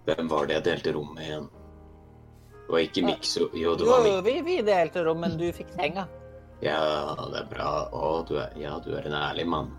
[0.07, 1.49] Hvem var det jeg delte rom med igjen?
[2.65, 3.49] Det var ikke Mikso.
[3.57, 4.25] Jo, det var Mik...
[4.25, 6.07] vi, vi delte rom, men du fikk senga.
[6.61, 6.81] Ja,
[7.31, 7.69] det er bra.
[7.91, 9.71] Å, du er, ja, du er en ærlig mann.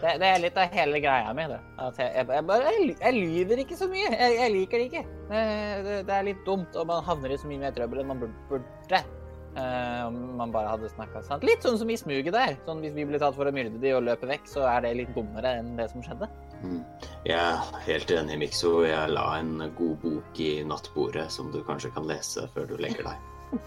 [0.00, 1.44] Det, det er litt av hele greia mi.
[1.44, 4.08] jeg, jeg, jeg, jeg, lyver ikke så mye.
[4.16, 5.02] Jeg, liker det ikke.
[5.28, 5.40] Det,
[5.84, 8.22] det, det er litt dumt, og man havner i så mye mer trøbbel enn man
[8.48, 9.02] burde.
[9.50, 11.44] Eh, om man bare hadde snakka sant.
[11.44, 12.56] Litt sånn som i smuget der.
[12.64, 14.94] Sånn Hvis vi blir tatt for å myrde de og løpe vekk, så er det
[15.02, 16.30] litt dummere enn det som skjedde.
[16.60, 16.80] Mm.
[17.24, 18.72] Jeg er helt enig, Mikso.
[18.84, 23.06] Jeg la en god bok i nattbordet som du kanskje kan lese før du legger
[23.08, 23.60] deg.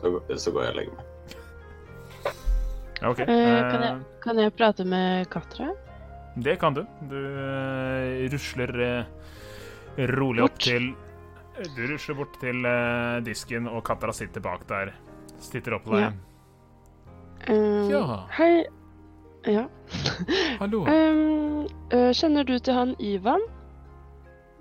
[0.00, 1.10] Så, så går jeg og legger meg.
[3.04, 3.24] Okay.
[3.24, 3.28] OK.
[3.28, 5.70] Eh, kan, Eh, jeg, kan jeg prate med Katra?
[6.44, 6.82] Det kan du.
[7.10, 8.74] Du eh, rusler
[10.16, 10.90] rolig opp til
[11.76, 12.64] Du rusler bort til
[13.22, 14.90] disken, og Katra sitter bak der.
[15.38, 16.08] Sitter opp på deg.
[16.08, 17.52] Ja.
[17.52, 18.24] Eh, Ja.
[18.38, 18.64] Hei.
[19.46, 19.68] Ja.
[20.58, 20.84] Hallo.
[20.88, 23.42] Um, eh, kjenner du til han Ivan?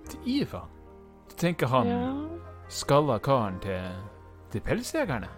[0.10, 0.68] Til Ivan?
[1.30, 2.10] Du tenker han Ja.
[2.68, 3.82] skalla karen til,
[4.52, 5.30] til pelsjegerne?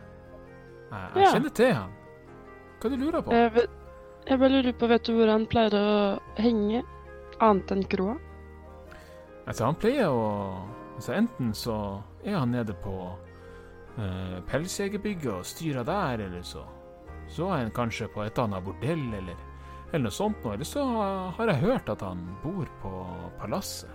[0.91, 1.31] Jeg, jeg Ja.
[1.33, 1.91] kjenner til han.
[2.81, 3.31] Hva du lurer på?
[3.33, 3.67] Jeg,
[4.27, 6.83] jeg bare lurer på, vet du hvor han pleier å henge?
[7.39, 8.17] Annet enn kroa?
[9.47, 10.65] Altså, han pleier å
[10.95, 12.95] altså, Enten så er han nede på
[13.99, 16.63] uh, pelsjegerbygget og styrer der, eller så
[17.31, 19.39] så er han kanskje på et annet bordell, eller,
[19.91, 20.55] eller noe sånt noe.
[20.55, 20.83] Eller så
[21.37, 22.93] har jeg hørt at han bor på
[23.41, 23.91] palasset.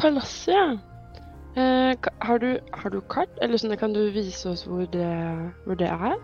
[0.00, 0.68] Palasset, ja.
[1.58, 5.10] Eh, har, du, har du kart, eller sånn, kan du vise oss hvor det,
[5.66, 6.16] hvor det er?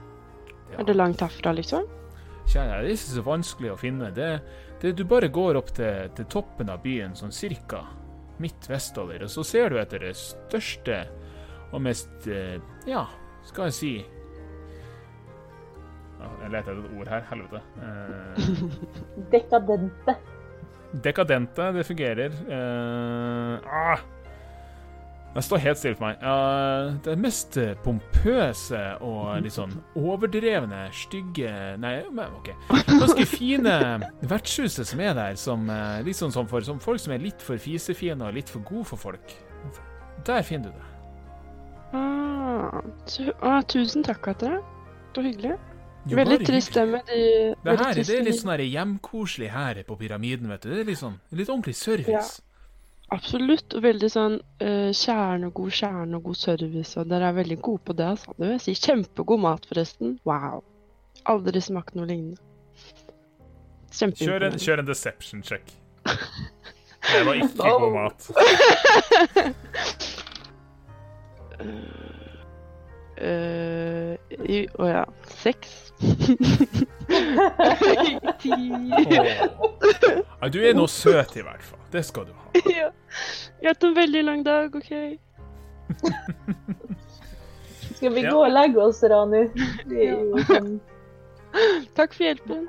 [0.70, 0.80] Ja.
[0.80, 1.86] Er det langt herfra, liksom?
[2.46, 4.12] Kjære, det er ikke så vanskelig å finne.
[4.14, 4.30] Det,
[4.82, 7.82] det Du bare går opp til, til toppen av byen, sånn cirka
[8.42, 11.00] midt vestover, og så ser du etter det største
[11.72, 12.58] og mest eh,
[12.88, 13.06] Ja,
[13.48, 13.92] skal jeg si
[16.16, 17.28] Jeg leter etter et ord her.
[17.30, 17.62] Helvete.
[17.86, 20.16] Eh, Dekadente.
[21.02, 22.36] dekadente, det fungerer.
[22.48, 24.04] Eh, ah,
[25.36, 26.22] det står helt stille for meg.
[26.24, 31.50] Uh, det mest pompøse og litt sånn overdrevne, stygge
[31.82, 32.48] Nei, men OK.
[32.88, 33.74] Ganske fine
[34.24, 37.44] vertshuset som er der, som uh, litt sånn som for som folk som er litt
[37.44, 39.36] for fisefine og litt for gode for folk.
[40.24, 40.88] Der finner du det.
[42.00, 44.62] Ah, tu, ah, tusen takk, Atre.
[45.12, 45.58] Så hyggelig.
[46.06, 47.20] Jo, veldig trist med de
[47.64, 50.70] Det her trist det er litt sånn hjemkoselig her på pyramiden, vet du.
[50.70, 52.42] Det er litt sånn litt ordentlig service.
[53.14, 53.74] Absolutt.
[53.74, 56.92] Og veldig sånn uh, kjernegod, og god kjerne og god service.
[57.00, 58.34] Og dere er veldig gode på det, altså.
[58.36, 58.74] Det vil jeg si.
[58.86, 60.16] Kjempegod mat, forresten.
[60.28, 60.62] Wow.
[61.32, 62.38] Aldri smakt noe lignende.
[63.96, 65.70] Kjør en, kjør en deception check.
[66.04, 68.20] Det var ikke god mat.
[73.16, 75.04] Eh, i- Å ja.
[75.40, 75.92] Seks.
[78.42, 78.54] Ti.
[80.40, 81.80] Ja, du er nå søt, i hvert fall.
[81.92, 82.44] Det skal du ha.
[82.76, 82.90] ja.
[83.60, 84.90] Jeg har hatt en veldig lang dag, OK?
[87.96, 88.30] Skal vi Ja.
[88.34, 89.38] gå og legge oss, Ranu?
[89.46, 90.74] Er sånn
[91.96, 92.66] Takk for hjelpen.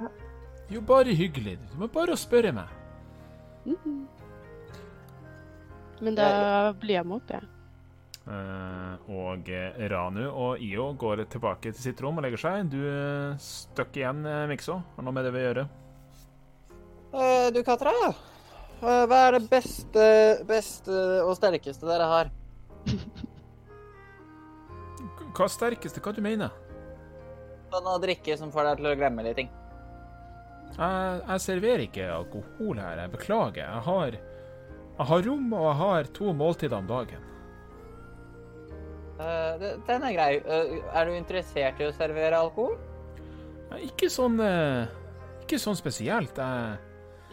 [0.72, 1.58] Jo, bare hyggelig.
[1.72, 2.70] Du må bare spørre meg.
[3.68, 4.06] Mhm.
[6.00, 7.42] Men da blir jeg med opp, jeg.
[7.44, 7.57] Eh,
[8.28, 12.72] og eh, Ranu og Io går tilbake til sitt rom og legger seg.
[12.74, 14.82] Du uh, støkk igjen, Mikso.
[14.96, 15.68] Har noe med det vi gjør?
[17.14, 17.94] Eh, du, Katra.
[18.82, 20.08] eh, hva er det beste,
[20.48, 22.32] beste og sterkeste dere har?
[25.38, 26.04] Hva er sterkeste?
[26.04, 26.52] Hva du mener?
[27.72, 29.50] Sånn å drikke som får deg til å glemme litt ting.
[30.78, 33.04] Jeg, jeg serverer ikke alkohol her.
[33.04, 33.64] Jeg beklager.
[33.64, 34.20] Jeg har,
[34.98, 37.27] jeg har rom, og jeg har to måltider om dagen.
[39.18, 40.34] Eh, den er grei.
[40.38, 42.76] Eh, er du interessert i å servere alkohol?
[43.84, 44.86] Ikke sånn eh,
[45.44, 46.38] Ikke sånn spesielt.
[46.38, 46.78] Jeg,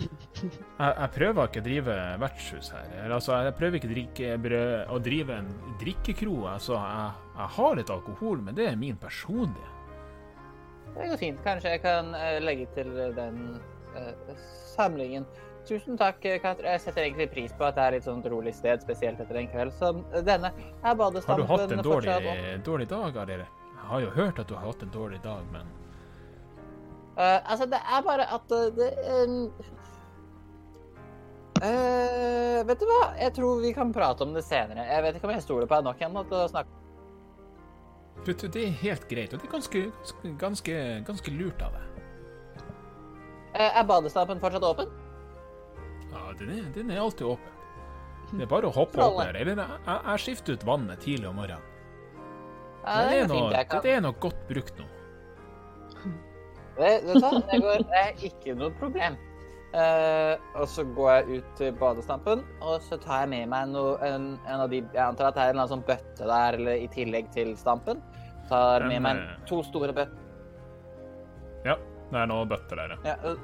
[0.01, 0.49] jeg,
[0.81, 2.97] jeg prøver ikke å drive vertshus her.
[3.11, 6.41] Altså, jeg prøver ikke å, drikke, brød, å drive en drikkekro.
[6.55, 9.71] Altså, jeg, jeg har litt alkohol, men det er min personlige.
[10.95, 11.41] Det går fint.
[11.45, 12.13] Kanskje jeg kan
[12.45, 13.41] legge til den
[14.75, 15.27] samlingen.
[15.69, 16.67] Tusen takk, Katrin.
[16.75, 19.47] Jeg setter egentlig pris på at det er et sånt rolig sted, spesielt etter en
[19.49, 20.51] kveld som denne.
[20.85, 22.17] Er Har du hatt en dårlig,
[22.65, 23.47] dårlig dag, eller?
[23.73, 25.67] Jeg har jo hørt at du har hatt en dårlig dag, men
[27.17, 29.35] uh, altså, det er bare at eh, det um,
[31.61, 33.03] uh, Vet du hva?
[33.21, 34.85] Jeg tror vi kan prate om det senere.
[34.89, 36.81] Jeg vet ikke om jeg stoler på deg nok ennå til å snakke.
[38.27, 39.33] vet du, det er helt greit.
[39.33, 39.87] Og det er ganske,
[40.41, 40.77] ganske,
[41.09, 42.05] ganske lurt av deg.
[43.55, 44.93] Uh, er badestampen fortsatt åpen?
[46.15, 47.51] Ja, den er, den er alltid åpen.
[48.35, 49.37] Det er bare å hoppe opp der.
[49.43, 51.71] Eller jeg, jeg- skifter ut vannet tidlig om morgenen.
[52.85, 53.51] Ja, det, er noe,
[53.83, 54.87] det er noe godt brukt nå.
[56.77, 57.31] Vet du hva?
[57.49, 59.17] Det går det er ikke noe problem.
[59.75, 63.97] Uh, og så går jeg ut til badestampen, og så tar jeg med meg noe,
[64.07, 66.59] en, en av de Jeg antar at det er en eller annen sånn bøtte der,
[66.61, 68.03] eller i tillegg til stampen.
[68.51, 70.21] Tar med meg eh, to store bøtter.
[71.65, 71.75] Ja,
[72.13, 73.17] det er noen bøtter der, ja.
[73.17, 73.35] Ja,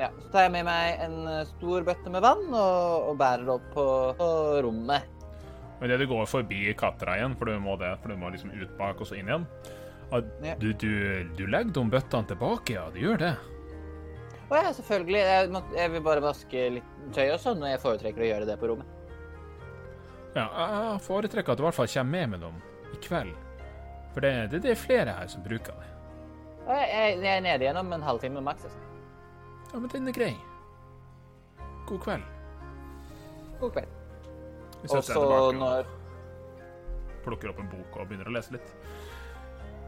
[0.00, 3.44] ja, så tar jeg med meg en eh, stor bøtte med vann og, og bærer
[3.46, 3.86] det opp på,
[4.18, 4.30] på
[4.64, 5.18] rommet.
[5.80, 8.52] Men det du går forbi kattera igjen, for du må det, for du må liksom
[8.52, 9.46] ut bak og så inn igjen.
[10.10, 10.56] Ja.
[10.58, 10.90] Du, du,
[11.38, 12.88] du legger de bøttene tilbake, ja.
[12.92, 13.34] Du gjør det.
[14.50, 15.20] Å ja, selvfølgelig.
[15.22, 18.48] Jeg, må, jeg vil bare vaske litt tøy og sånn, og jeg foretrekker å gjøre
[18.48, 18.96] det på rommet.
[20.34, 22.60] Ja, jeg foretrekker at du i hvert fall kommer med med dem
[22.90, 23.32] i kveld.
[24.10, 25.90] For det, det, det er flere her som bruker det.
[26.66, 28.66] Jeg, jeg, jeg er nede igjen om en halvtime maks.
[28.68, 28.89] altså.
[29.72, 30.34] Ja, men den er grei.
[31.86, 32.22] God kveld.
[33.60, 33.96] God kveld.
[34.82, 38.74] Vi setter deg tilbake når og plukker opp en bok og begynner å lese litt.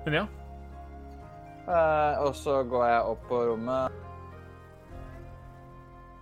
[0.05, 0.25] Men ja.
[1.63, 4.01] Uh, og så går jeg opp på rommet.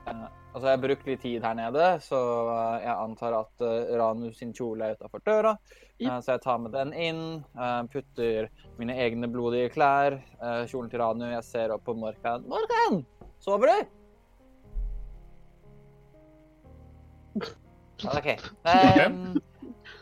[0.06, 2.20] Uh, altså, jeg har brukt litt tid her nede, så
[2.84, 5.56] jeg antar at uh, Ranu sin kjole er utafor døra.
[6.00, 7.24] Så jeg tar med den inn,
[7.60, 8.46] eh, putter
[8.78, 10.16] mine egne blodige klær,
[10.64, 11.26] kjolen til Ranu.
[11.28, 12.46] Jeg ser opp på Morkan.
[12.48, 13.02] Morkan!
[13.40, 13.84] Sover du?
[18.04, 18.28] OK.
[18.64, 19.40] Um,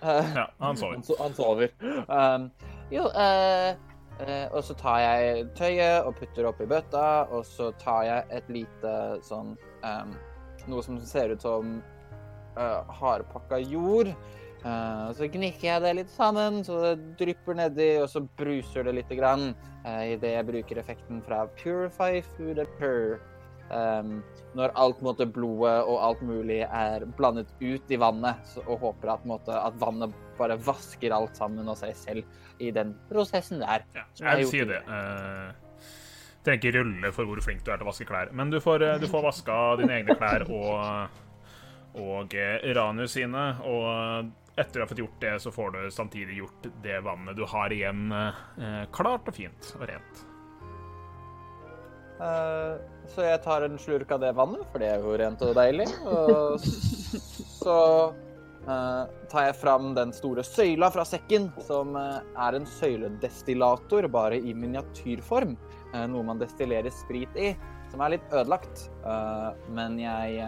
[0.03, 0.95] uh, Ja, han sover.
[0.95, 1.69] han, so han sover.
[2.09, 2.51] Um,
[2.91, 3.75] jo, uh,
[4.21, 8.51] uh, og så tar jeg tøyet og putter oppi bøtta, og så tar jeg et
[8.51, 8.95] lite
[9.27, 9.55] sånn
[9.85, 10.17] um,
[10.69, 11.79] Noe som ser ut som
[12.59, 14.11] uh, hardpakka jord.
[14.69, 18.97] Og så gnikker jeg det litt sammen, så det drypper nedi, og så bruser det
[18.99, 19.53] lite grann
[19.87, 23.19] uh, idet jeg bruker effekten fra Purify Food and Purr.
[23.69, 24.23] Um,
[24.57, 29.13] når alt måte, blodet og alt mulig er blandet ut i vannet, så, og håper
[29.13, 33.85] at, måte, at vannet bare vasker alt sammen og seg selv i den prosessen der.
[33.97, 34.83] Ja, jeg vil si det.
[34.89, 35.53] Uh,
[36.47, 38.87] trenger ikke rulle for hvor flink du er til å vaske klær, men du får,
[39.03, 41.19] du får vaska dine egne klær og,
[42.01, 42.37] og
[42.79, 43.51] Ranu sine.
[43.69, 47.45] Og etter å ha fått gjort det, så får du samtidig gjort det vannet du
[47.47, 50.25] har igjen, eh, klart og fint og rent.
[52.19, 55.55] Uh, så jeg tar en slurk av det vannet, for det er jo rent og
[55.55, 55.87] deilig.
[56.11, 56.59] Og
[57.61, 57.77] så
[58.67, 64.41] uh, tar jeg fram den store søyla fra sekken, som uh, er en søyledestillator, bare
[64.41, 65.55] i miniatyrform.
[65.89, 67.55] Noe man destillerer sprit i,
[67.89, 68.83] som er litt ødelagt.
[69.73, 70.43] Men jeg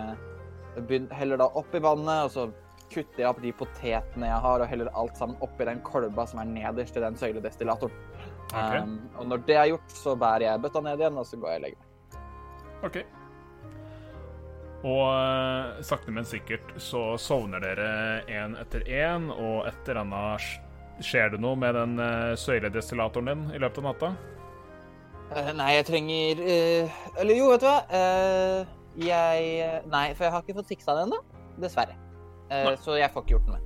[1.16, 2.45] heller da oppi vannet, og så
[2.91, 6.43] kutter jeg opp de potetene jeg har, og heller alt sammen oppi den kolba som
[6.43, 7.95] er nederst i den søyledestillatoren.
[8.51, 8.83] Okay.
[8.83, 11.53] Um, og når det er gjort, så bærer jeg bøtta ned igjen, og så går
[11.53, 12.21] jeg og legger meg.
[12.89, 12.99] OK.
[14.81, 17.93] Og uh, sakte, men sikkert så sovner dere
[18.33, 20.51] én etter én, og et eller annet
[21.01, 24.11] Skjer det noe med den uh, søyledestillatoren din i løpet av natta?
[25.31, 26.43] Uh, nei, jeg trenger
[27.23, 27.79] Eller jo, vet du hva?
[29.01, 31.23] Jeg Nei, for jeg har ikke fått fiksa den ennå.
[31.61, 31.97] Dessverre.
[32.51, 32.77] Nei.
[32.82, 33.60] så jeg får ikke gjort noe.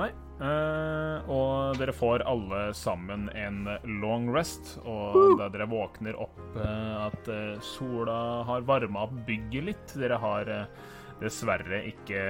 [0.00, 0.10] Nei.
[0.34, 3.68] Uh, og dere får alle sammen en
[4.02, 4.74] long rest.
[4.82, 7.30] Og da dere våkner opp uh, at
[7.62, 8.18] sola
[8.48, 10.50] har varma opp bygget litt Dere har
[11.20, 12.20] dessverre ikke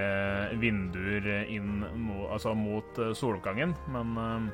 [0.61, 4.51] vinduer inn mo altså mot soloppgangen, men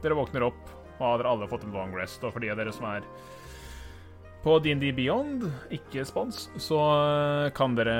[0.00, 0.70] dere våkner opp,
[1.00, 2.22] og har dere alle fått en long rest.
[2.22, 3.04] Og for de av dere som er
[4.46, 5.44] på DND Beyond,
[5.74, 6.78] ikke spons, så
[7.58, 7.96] kan dere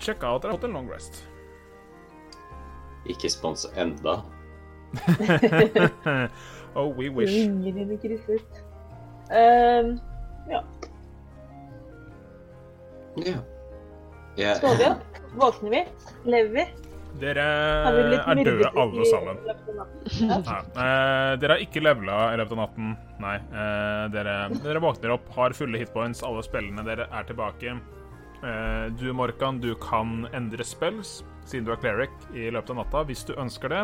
[0.00, 1.22] sjekke at dere har fått en long rest.
[3.08, 4.20] Ikke spons enda.
[6.76, 7.32] oh, we wish.
[7.32, 8.62] Ringer dine krysset.
[9.28, 9.98] Um,
[10.48, 10.64] Ja.
[14.36, 14.56] Yeah.
[14.58, 15.18] står vi opp?
[15.34, 15.86] Våkner vi?
[16.24, 16.66] Lever vi?
[17.18, 17.44] Dere
[17.96, 19.38] vi er døde alle sammen.
[20.20, 20.38] Nei.
[20.38, 22.92] Eh, dere har ikke levela i løpet av natten.
[23.22, 23.34] Nei.
[23.50, 27.74] Eh, dere, dere våkner opp, har fulle hitpoints, alle spillene dere er tilbake.
[28.38, 31.18] Eh, du, Morkan, du kan endre spells,
[31.48, 33.82] siden du er cleric, i løpet av natta, hvis du ønsker det.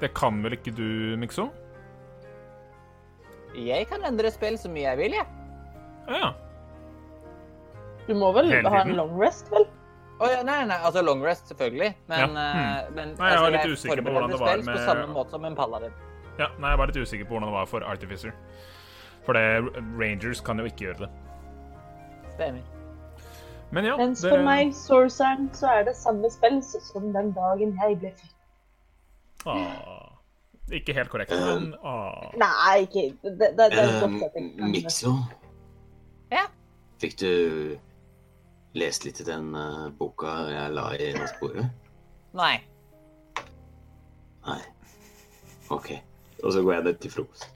[0.00, 0.86] Det kan vel ikke du,
[1.20, 1.48] Mikso?
[3.54, 5.26] Jeg kan endre spill så mye jeg vil, jeg.
[6.10, 6.32] Ja.
[8.08, 9.64] Du må vel ha en long rest, vel?
[10.20, 11.94] Oh, ja, nei, nei, altså long rest, selvfølgelig.
[12.10, 12.44] Men, Ja,
[12.84, 15.06] eh, men Nei, jeg var altså, litt usikker på hvordan det var med- På samme
[15.14, 15.92] måte som en paladin.
[16.38, 16.48] ja.
[16.58, 18.32] Nei, jeg var litt usikker på hvordan det var for Artificer.
[19.24, 21.10] For det, Rangers kan jo ikke gjøre det.
[22.34, 22.62] Stemmer.
[23.74, 27.72] Men ja, Mens for for meg, Sorceren, så er det samme spill som den dagen
[27.80, 28.34] jeg ble født.
[29.50, 30.12] ah,
[30.72, 32.30] Ikke helt korrekt, men ah.
[32.38, 35.10] Nei, ikke Det, det, det er Um, at jeg Mikso?
[36.30, 36.44] Ja?
[37.02, 37.76] Fikk du
[38.78, 41.66] lest litt i den uh, boka jeg la i sporet?
[42.34, 42.54] Nei.
[44.46, 44.60] Nei.
[45.74, 45.90] OK.
[46.44, 47.53] Og så går jeg ned til frokost.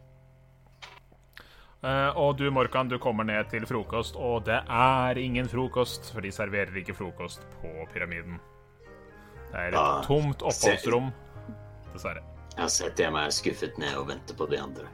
[1.82, 6.24] Eh, og du, Morkan, du kommer ned til frokost, og det er ingen frokost, for
[6.24, 8.40] de serverer ikke frokost på pyramiden.
[9.48, 11.12] Det er et Ah, tomt oppholdsrom,
[11.92, 12.24] dessverre.
[12.58, 14.88] Jeg setter jeg meg skuffet ned og venter på de andre.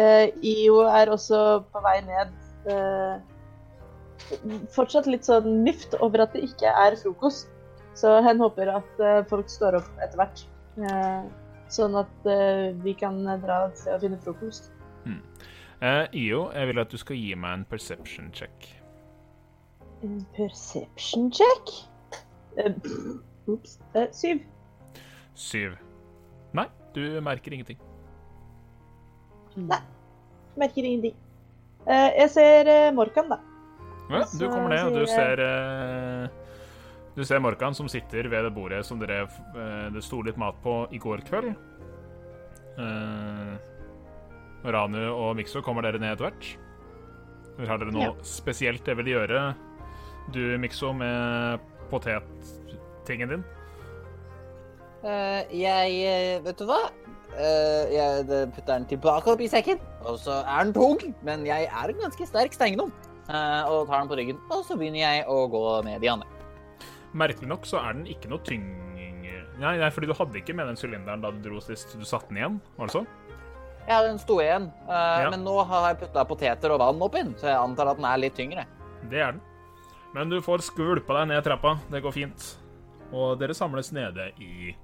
[0.00, 1.38] Eh, IO er også
[1.72, 2.32] på vei ned.
[2.62, 3.18] Uh,
[4.72, 7.50] fortsatt litt sånn myft over at det ikke er frokost.
[7.98, 10.44] Så hen håper at uh, folk står opp etter hvert.
[10.80, 11.24] Eh,
[11.72, 12.28] sånn at
[12.84, 14.70] vi kan dra et sted og finne frokost.
[15.82, 18.68] Eh, Io, jeg vil at du skal gi meg en perception check.
[20.06, 21.72] En perception check?
[23.50, 23.80] Ops.
[23.94, 24.44] Uh, uh, syv.
[25.34, 25.74] Syv.
[26.54, 27.80] Nei, du merker ingenting.
[29.56, 29.80] Nei.
[30.60, 31.16] Merker ingenting.
[31.88, 33.40] Eh, jeg ser eh, Morkan, da.
[34.12, 36.28] Ja, du kommer ned, og du ser eh,
[37.16, 40.58] Du ser Morkan som sitter ved det bordet som dere eh, det sto litt mat
[40.62, 41.54] på i går kveld.
[42.78, 43.71] Eh,
[44.64, 46.50] Ranu og Mikso, kommer dere ned etter hvert?
[47.58, 48.14] Eller har dere noe Ja.
[48.22, 49.54] spesielt dere vil gjøre?
[50.32, 51.60] Du, Mikso, med
[51.90, 53.44] potettingen din?
[55.02, 56.78] Uh, jeg eh, Vet du hva?
[57.32, 61.66] Uh, jeg putter den tilbake opp i sekken, og så er den tung, men jeg
[61.66, 62.92] er en ganske sterk steingnom.
[63.26, 66.28] Uh, og tar den på ryggen, og så begynner jeg å gå med de andre.
[67.12, 68.80] Merkelig nok så er den ikke noe tyngre
[69.60, 71.92] Nei, nei, fordi du hadde ikke med den sylinderen da du dro sist.
[71.98, 73.02] Du satte den igjen, var det så?
[73.88, 75.30] Ja, den sto igjen, Uh, Ja.
[75.30, 78.04] men nå har jeg putta poteter og vann oppi den, så jeg antar at den
[78.06, 78.64] er litt tyngre.
[79.10, 79.40] Det er den.
[80.14, 81.78] Men du får skvulpa deg ned trappa.
[81.90, 82.48] Det går fint.
[83.12, 84.74] Og dere samles nede i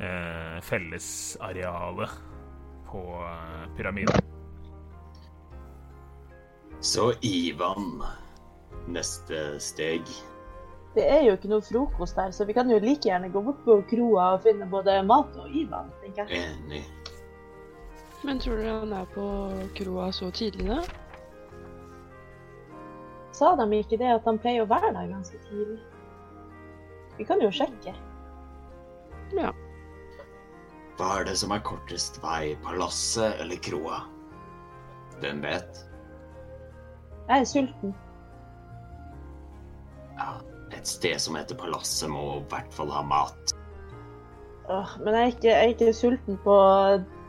[0.00, 2.10] eh, fellesarealet
[2.88, 4.20] på eh, pyramiden.
[6.80, 8.02] Så Ivan,
[8.88, 10.02] neste steg.
[10.94, 13.62] Det er jo ikke noe frokost der, så vi kan jo like gjerne gå bort
[13.64, 16.44] på kroa og finne både mat og Ivan, tenker jeg.
[16.52, 16.84] Enig.
[18.24, 19.24] Men tror du han er på
[19.76, 20.80] kroa så tidlig, da?
[23.34, 25.80] Sa de ikke det at han pleier å være der ganske tidlig?
[27.18, 27.92] Vi kan jo sjekke.
[29.36, 29.50] Ja.
[30.96, 34.04] Hva er det som er kortest vei, palasset eller kroa?
[35.20, 35.82] Hvem vet?
[37.28, 37.94] Jeg er sulten.
[40.14, 40.36] Ja,
[40.76, 43.54] et sted som heter Palasset må i hvert fall ha mat.
[44.70, 46.56] Åh, men jeg er, ikke, jeg er ikke sulten på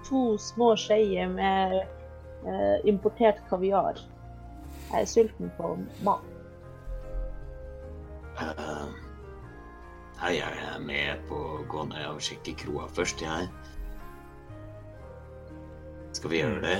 [0.09, 3.99] to små skeier med eh, importert kaviar.
[4.91, 5.75] Jeg er sulten på
[6.05, 6.31] mat.
[8.41, 8.85] Eh,
[10.15, 13.49] Hei, jeg er med på å gå ned og sjekke kroa først, jeg.
[16.15, 16.77] Skal vi gjøre det?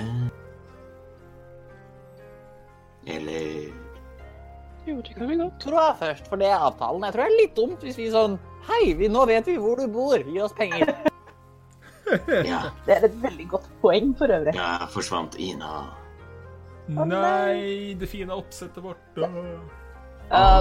[3.12, 3.74] Eller
[4.86, 5.60] Jo, det kan vi godt.
[5.66, 7.04] Kroa først, for det er avtalen.
[7.04, 8.40] Jeg tror det er litt dumt hvis vi sånn
[8.70, 10.24] Hei, vi, nå vet vi hvor du bor.
[10.26, 10.96] Gi oss penger.
[12.52, 14.54] Ja, Det er et veldig godt poeng for øvrig.
[14.58, 15.86] Ja, forsvant Ina.
[16.88, 17.06] nei.
[17.10, 19.02] Nei, det fine oppsettet vårt.
[19.18, 19.30] Ja,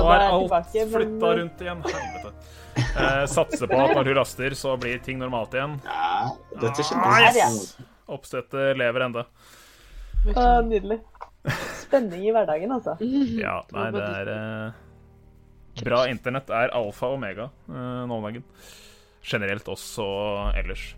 [0.00, 1.82] Nå er alt flytta rundt igjen.
[1.84, 2.32] Helvete.
[2.74, 5.76] Eh, satser på at når hun raster, så blir ting normalt igjen.
[5.86, 6.30] Ja,
[6.60, 7.76] dette Ah, skjønner yes!
[8.12, 9.26] Oppsettet lever enda.
[10.34, 10.98] Å, nydelig.
[11.82, 12.96] Spenning i hverdagen, altså.
[13.00, 14.80] Ja, nei, det er eh,
[15.84, 18.44] Bra internett er alfa og omega eh, nå om dagen.
[19.24, 20.04] Generelt også
[20.60, 20.92] ellers.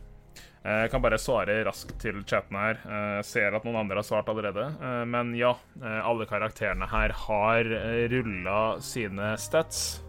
[0.66, 2.80] Eh, Jeg kan bare svare raskt til chatten her.
[2.82, 4.66] Eh, Jeg ser at noen andre har svart allerede.
[4.82, 7.64] Eh, Men ja, alle karakterene her har
[8.10, 10.02] rulla sine stats.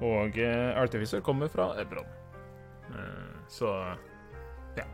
[0.00, 0.36] Og
[0.76, 2.06] Artificer kommer fra Ebron.
[3.48, 3.68] Så
[4.76, 4.84] ja.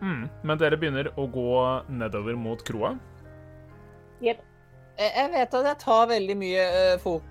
[0.00, 0.28] Mm.
[0.42, 2.94] Men dere begynner å gå nedover mot kroa.
[4.22, 4.40] Jep.
[4.98, 6.64] Jeg vet at jeg tar veldig mye
[7.02, 7.28] fokus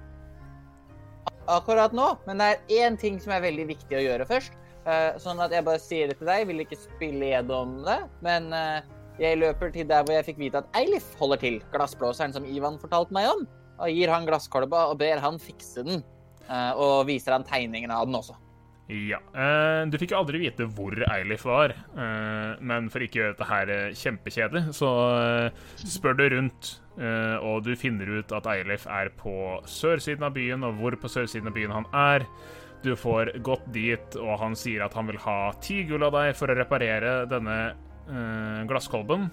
[1.48, 4.53] akkurat nå, men det er én ting som er veldig viktig å gjøre først.
[4.82, 7.99] Eh, sånn at jeg bare sier det til deg, jeg vil ikke spille gjennom det,
[8.26, 8.88] men eh,
[9.22, 12.80] jeg løper til der hvor jeg fikk vite at Eilif holder til, glassblåseren som Ivan
[12.82, 13.44] fortalte meg om,
[13.78, 16.02] og gir han glasskolba og ber han fikse den,
[16.48, 18.38] eh, og viser han tegningen av den også.
[18.91, 19.22] Ja.
[19.88, 21.72] Du fikk jo aldri vite hvor Eilif var,
[22.60, 24.90] men for ikke å gjøre dette her kjempekjedelig, så
[25.80, 26.74] spør du rundt,
[27.40, 31.48] og du finner ut at Eilif er på sørsiden av byen, og hvor på sørsiden
[31.48, 32.28] av byen han er.
[32.82, 36.34] Du får gått dit, og han sier at han vil ha ti gull av deg
[36.38, 39.28] for å reparere denne eh, glasskolben.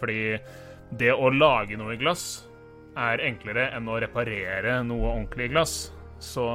[0.00, 0.38] Fordi
[0.98, 2.46] det å lage noe i glass
[2.98, 5.74] er enklere enn å reparere noe ordentlig i glass.
[6.18, 6.48] Så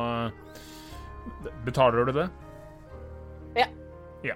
[1.64, 2.30] Betaler du det?
[3.56, 3.68] Ja.
[4.24, 4.36] Ja.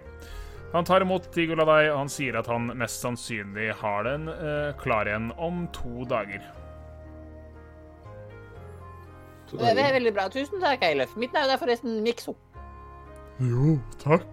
[0.74, 4.08] Han tar imot ti gull av deg, og han sier at han mest sannsynlig har
[4.08, 6.44] den eh, klar igjen om to dager.
[9.52, 10.28] Det er veldig bra.
[10.34, 11.16] Tusen takk, Eilef.
[11.20, 12.34] Mitt navn er forresten Mikso.
[13.40, 14.26] Jo, takk.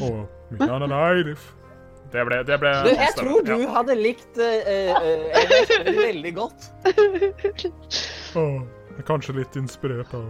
[0.00, 1.52] Og mitt navn er Eilif.
[2.14, 3.70] Det ble, det ble Du, jeg tror du Ja.
[3.74, 4.44] hadde likt uh,
[5.40, 6.68] Eilif veldig godt.
[8.38, 10.24] Oh, jeg er kanskje litt inspirert av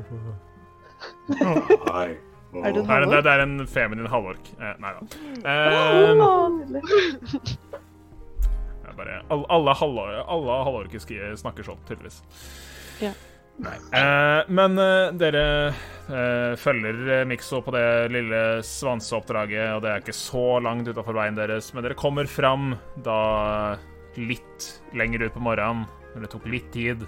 [1.90, 2.14] Hei.
[2.54, 4.46] Er det Nei, det, det er en feminin halvork.
[4.62, 5.00] Eh, nei da.
[5.50, 6.14] Eh,
[8.96, 11.02] bare, alle, alle, halvor- alle halvorker
[11.36, 12.20] snakker sånn, tydeligvis.
[13.02, 13.10] Ja.
[13.62, 15.42] Eh, men eh, dere
[16.10, 21.14] eh, følger eh, Mikso på det lille svanseoppdraget, og det er ikke så langt utafor
[21.14, 22.74] veien deres, men dere kommer fram
[23.06, 23.76] da
[24.18, 25.86] litt lenger ut på morgenen.
[26.14, 27.00] når det tok litt tid.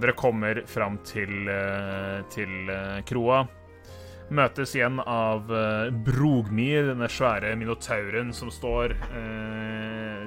[0.00, 3.42] Dere kommer fram til, eh, til eh, kroa.
[4.30, 5.48] Møtes igjen av
[6.06, 8.94] Brogmir, denne svære minotauren som står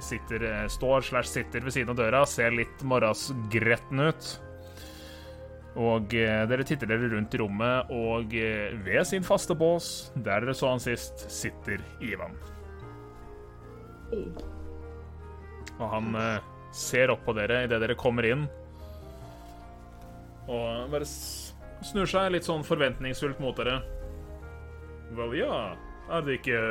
[0.04, 4.28] sitter, står slash sitter ved siden av døra, ser litt morgensgretten ut.
[5.74, 10.44] Og eh, dere titter dere rundt i rommet, og eh, ved sin faste bås, der
[10.44, 12.38] dere så han sist, sitter Ivan.
[15.80, 18.46] Og han eh, ser opp på dere idet dere kommer inn.
[20.46, 23.80] Og bare snur seg litt sånn forventningsfullt mot dere.
[25.18, 25.74] Vel, ja.
[26.14, 26.62] Er det ikke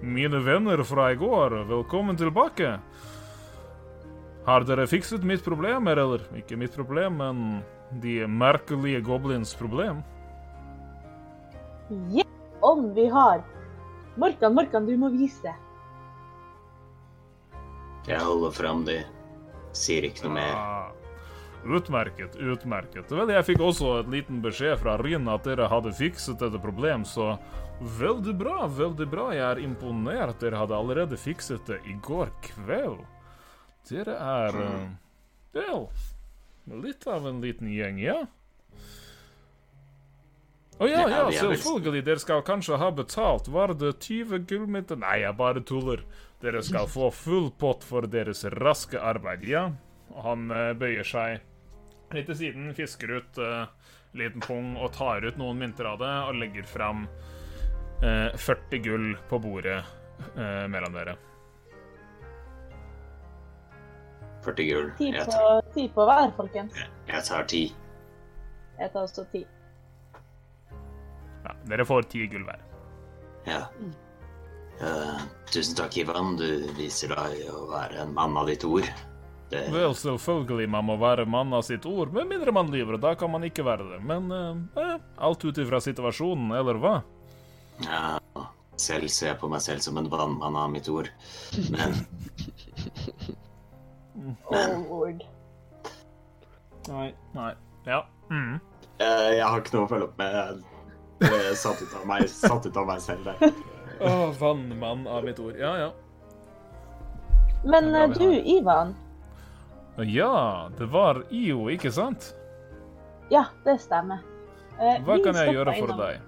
[0.00, 1.60] mine venner fra i går?
[1.68, 2.78] Velkommen tilbake.
[4.48, 6.22] Har dere fikset mitt problem, eller?
[6.38, 7.42] Ikke mitt problem, men
[7.90, 10.02] de merkelige goblins problem.
[12.12, 12.24] Ja,
[12.60, 13.42] om vi har.
[14.16, 15.54] Morkan, Morkan, du må vise.
[18.08, 19.02] Jeg holder fram de.
[19.76, 20.54] Sier ikke noe mer.
[20.56, 20.90] Ah,
[21.76, 23.12] utmerket, utmerket.
[23.12, 27.04] Vel, jeg fikk også et liten beskjed fra Rin at dere hadde fikset dette problem,
[27.08, 27.36] så
[28.00, 29.28] veldig bra, veldig bra.
[29.36, 30.40] Jeg er imponert.
[30.42, 33.04] Dere hadde allerede fikset det i går kveld.
[33.88, 34.88] Dere er eh,
[35.56, 35.86] Vel,
[36.82, 38.18] litt av en liten gjeng, ja?
[40.78, 42.04] Å ja, Ja, ja, selvfølgelig.
[42.06, 43.48] Dere skal kanskje ha betalt.
[43.50, 44.98] Var det 20 gullmynter?
[45.00, 46.04] Nei, jeg bare tuller.
[46.42, 49.64] Dere skal få full pott for deres raske arbeid, ja?
[50.22, 51.40] Han eh, bøyer seg
[52.14, 53.66] litt til siden, fisker ut uh,
[54.16, 57.04] liten pung og tar ut noen mynter av det og legger fram
[58.00, 59.82] uh, 40 gull på bordet
[60.38, 61.18] uh, mellom dere.
[64.48, 64.90] 40 gull.
[64.98, 66.76] Ti på, ti på hver, folkens.
[67.08, 67.62] jeg tar ti.
[68.78, 69.44] Jeg tar også ti.
[71.44, 72.62] Ja, dere får ti gull hver.
[73.48, 73.64] Ja.
[74.78, 75.20] Uh,
[75.50, 76.36] tusen takk, Ivan.
[76.38, 76.48] Du
[76.78, 78.88] viser deg å være en mann av ditt ord.
[79.48, 82.98] Det, Vel, selvfølgelig, man må være mann av sitt ord, med mindre man lyver.
[83.00, 84.02] Da kan man ikke være det.
[84.04, 86.98] Men uh, eh, alt ut ifra situasjonen, eller hva?
[87.84, 88.18] ja,
[88.78, 91.10] selv ser jeg på meg selv som en vannmann av mitt ord.
[91.70, 91.96] Men
[94.50, 95.24] Oh, Lord.
[96.88, 97.14] Nei.
[97.34, 97.52] Nei.
[97.86, 98.02] Ja.
[98.30, 98.58] Mm.
[98.98, 100.62] eh, jeg har ikke noe å følge opp med.
[101.20, 103.52] Jeg ble satt ut av meg, satt ut av meg selv der.
[104.04, 105.56] Å, vannmann av mitt ord.
[105.58, 105.90] Ja, ja.
[107.64, 108.26] Men eh, du,
[108.56, 108.94] Ivan.
[110.06, 112.32] Ja, det var IO, ikke sant?
[113.32, 114.20] Ja, det stemmer.
[114.78, 116.24] Eh, Hva kan jeg gjøre for innom- deg?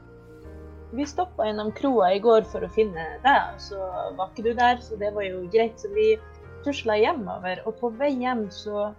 [0.90, 3.78] Vi stoppa innom kroa i går for å finne deg, så
[4.18, 5.78] var ikke du der, så det var jo greit.
[5.78, 6.16] Så vi
[6.65, 8.91] tusla hjemover, og på vei hjem så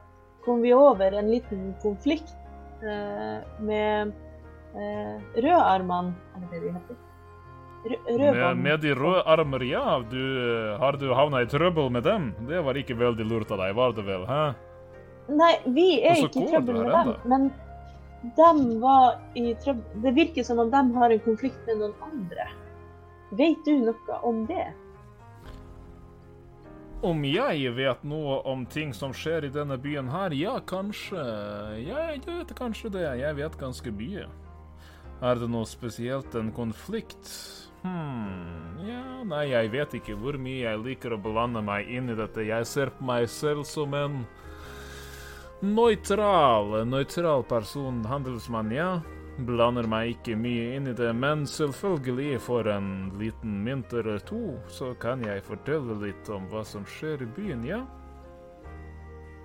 [0.45, 2.33] kom vi over en liten konflikt
[2.81, 4.11] eh, med
[4.73, 6.99] eh, rødarmene, er det det de heter?
[7.81, 9.99] Med, med de røde armer, ja.
[10.09, 12.29] Du, eh, har du havna i trøbbel med dem?
[12.49, 14.25] Det var ikke veldig lurt av deg, var det vel?
[14.29, 14.43] hæ?
[15.31, 17.49] Nei, vi er ikke i trøbbel med dem, men
[18.37, 22.47] de var i trøbbel Det virker som om de har en konflikt med noen andre.
[23.39, 24.67] Vet du noe om det?
[27.01, 30.33] Om jeg vet noe om ting som skjer i denne byen her?
[30.37, 31.17] Ja, kanskje.
[31.81, 33.07] Ja, jeg vet kanskje det.
[33.17, 34.27] Jeg vet ganske mye.
[35.21, 37.31] Er det noe spesielt en konflikt?
[37.81, 42.17] Hm Ja, nei, jeg vet ikke hvor mye jeg liker å blande meg inn i
[42.17, 42.45] dette.
[42.45, 44.19] Jeg ser på meg selv som en
[45.61, 48.91] nøytral, nøytral person, handelsmann, ja.
[49.37, 52.89] Blander meg ikke mye inn i det, men selvfølgelig for en
[53.19, 57.63] liten mynt eller to, så kan jeg fortelle litt om hva som skjer i byen,
[57.65, 57.79] ja?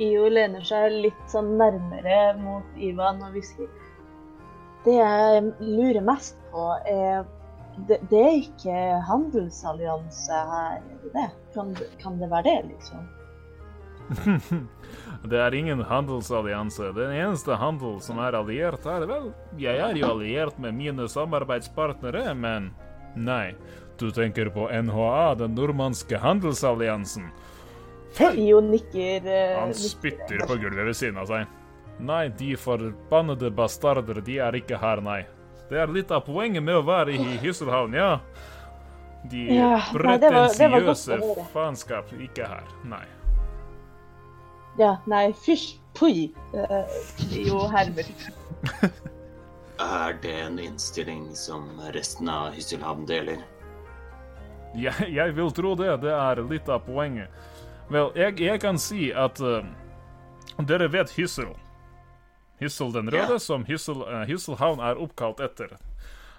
[0.02, 3.70] Io lener seg litt sånn nærmere mot Ivan og hvisker.
[4.84, 7.24] Det jeg lurer mest på, er
[7.88, 8.76] det, det er ikke
[9.08, 11.28] handelsallianse her, er det det?
[11.54, 11.72] Kan,
[12.02, 13.06] kan det være det, liksom?
[15.24, 16.92] Det er ingen handelsallianse.
[16.94, 22.34] Den eneste handel som er alliert her, vel, jeg er jo alliert med mine samarbeidspartnere,
[22.36, 22.70] men
[23.16, 23.54] nei.
[23.96, 27.30] Du tenker på NHA, den nordmannske handelsalliansen.
[28.36, 29.24] Io nikker.
[29.26, 31.46] eh, Han spytter på gulvet ved siden av seg.
[32.00, 35.22] Nei, de forbannede bastarder, de er ikke her, nei.
[35.70, 38.18] Det er litt av poenget med å være i Hysselhavn, ja.
[39.26, 41.16] De Ja, pretensiøse
[41.52, 42.62] faenskap, ikke her.
[42.84, 43.04] Nei.
[44.78, 46.30] Ja, nei, fysj, pui.
[46.52, 46.84] Uh,
[47.32, 48.08] jo hermer.
[49.80, 53.42] Er det en innstilling som resten av Hysselhavn deler?
[54.76, 55.90] Jeg, jeg vil tro det.
[56.04, 57.32] Det er litt av poenget.
[57.92, 59.62] Vel, jeg, jeg kan si at uh,
[60.68, 61.52] dere vet Hyssel.
[62.60, 63.40] Hyssel den røde, Ja.
[63.40, 65.76] som Hyssel, uh, Hysselhavn er oppkalt etter.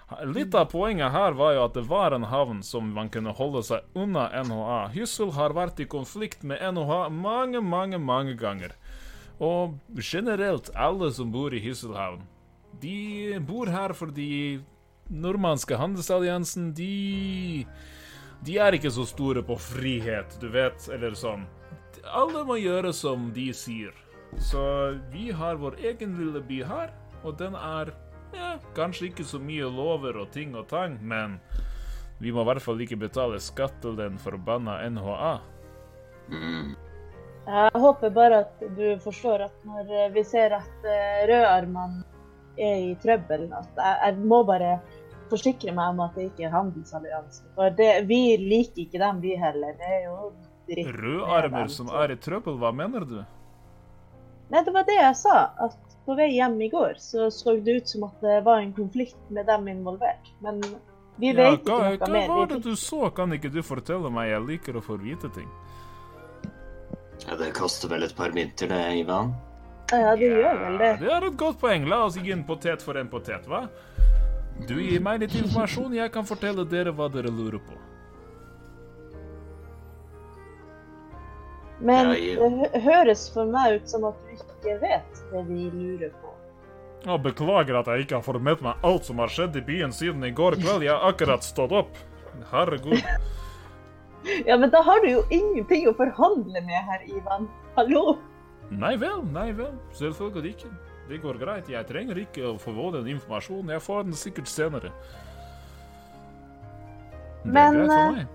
[0.08, 3.60] Litt av poenget her var jo at det var en havn som man kunne holde
[3.66, 4.78] seg unna NHA.
[4.94, 8.72] Hyssel har vært i konflikt med NHA mange, mange, mange ganger.
[9.36, 12.24] Og generelt, alle som bor i Hysselhavn,
[12.80, 14.62] de bor her fordi
[15.12, 17.66] nordmannske handelsalliansen, de
[18.44, 21.42] De er ikke så store på frihet, du vet, eller sånn.
[22.06, 23.90] Alle må gjøre som de sier.
[24.38, 24.62] Så
[25.10, 26.92] vi har vår egen lille by her,
[27.24, 27.90] og den er
[28.34, 31.40] ja, kanskje ikke så mye lover og ting og tang, men
[32.18, 35.34] Vi må i hvert fall ikke betale skatt til den forbanna NHA.
[36.34, 36.72] Mm.
[37.46, 42.02] Jeg håper bare at du forstår at når eh, vi ser at eh, rødarmene
[42.58, 44.80] er i trøbbel, at jeg, jeg må bare
[45.30, 47.46] forsikre meg om at det ikke er handelsallianse.
[47.56, 49.78] For det, vi liker ikke dem, vi heller.
[49.78, 50.30] Det er jo
[50.68, 50.92] dritt.
[50.98, 53.18] Rødarmer som er i trøbbel, hva mener du?
[54.52, 55.38] Nei, det var det jeg sa.
[55.68, 58.72] At på vei hjem i går så så det ut som at det var en
[58.72, 60.32] konflikt med dem involvert.
[60.40, 60.62] Men
[61.20, 62.28] vi Ja, vet hva, ikke hva noe mer.
[62.32, 63.10] var det du så?
[63.14, 64.30] Kan ikke du fortelle meg?
[64.32, 65.48] Jeg liker å få vite ting.
[67.26, 69.34] Ja, det koster vel et par mynter, det, Ivan?
[69.92, 70.90] Ja, det gjør vel det.
[71.00, 71.86] Det er et godt poeng.
[71.90, 73.66] La oss gi en potet for en potet, hva?
[74.68, 77.76] Du gir meg litt informasjon, jeg kan fortelle dere hva dere lurer på.
[81.78, 86.34] Men det høres for meg ut som at du ikke vet det vi lurer på.
[87.06, 89.94] Jeg beklager at jeg ikke har fått med meg alt som har skjedd i byen
[89.94, 90.82] siden i går kveld.
[90.82, 91.98] Jeg har akkurat stått opp.
[92.52, 93.02] Herregud.
[94.44, 97.46] Ja, men da har du jo ingenting å forhandle med her, Ivan.
[97.76, 98.18] Hallo?
[98.74, 99.76] Nei vel, nei vel.
[99.96, 100.70] Selvfølgelig ikke.
[101.08, 101.70] Det går greit.
[101.72, 103.70] Jeg trenger ikke å få den informasjonen.
[103.76, 104.90] Jeg får den sikkert senere.
[107.46, 108.34] Det er Men, greit for eh, meg.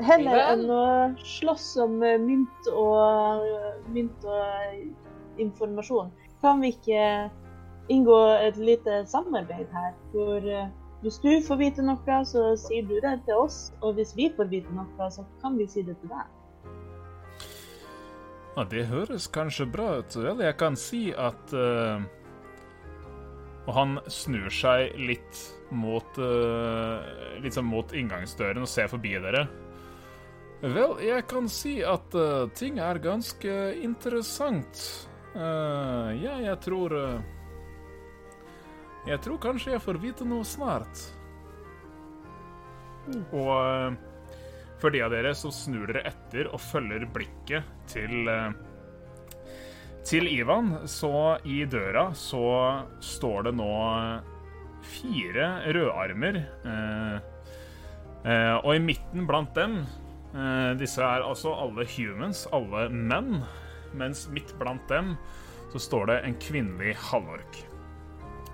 [0.00, 0.84] Heller enn å
[1.20, 3.44] slåss om eh, mynt og,
[3.92, 6.08] mynt og informasjon,
[6.40, 7.04] kan vi ikke
[7.92, 10.70] inngå et lite samarbeid her, hvor eh,
[11.04, 14.50] hvis du får vite noe, så sier du det til oss, og hvis vi får
[14.52, 16.36] vite noe, så kan vi si det til deg.
[18.56, 20.16] Ja, det høres kanskje bra ut.
[20.16, 22.02] Vel, jeg kan si at uh...
[23.68, 25.40] Og han snur seg litt
[25.70, 26.98] mot uh,
[27.52, 29.44] sånn mot inngangsdøren og ser forbi dere.
[30.60, 34.82] Vel, jeg kan si at uh, ting er ganske interessant.
[35.32, 37.20] Uh, ja, jeg tror uh,
[39.08, 41.06] Jeg tror kanskje jeg får vite noe snart.
[43.32, 43.94] Og eh,
[44.78, 48.28] for de av dere så snur dere etter og følger blikket til
[50.06, 52.44] til Ivan, så i døra så
[53.04, 53.72] står det nå
[54.80, 56.38] fire rødarmer.
[56.64, 57.16] Eh,
[58.24, 59.82] eh, og i midten blant dem
[60.78, 63.40] Disse er altså alle humans, alle menn.
[63.98, 65.16] Mens midt blant dem
[65.72, 67.62] så står det en kvinnelig halvork.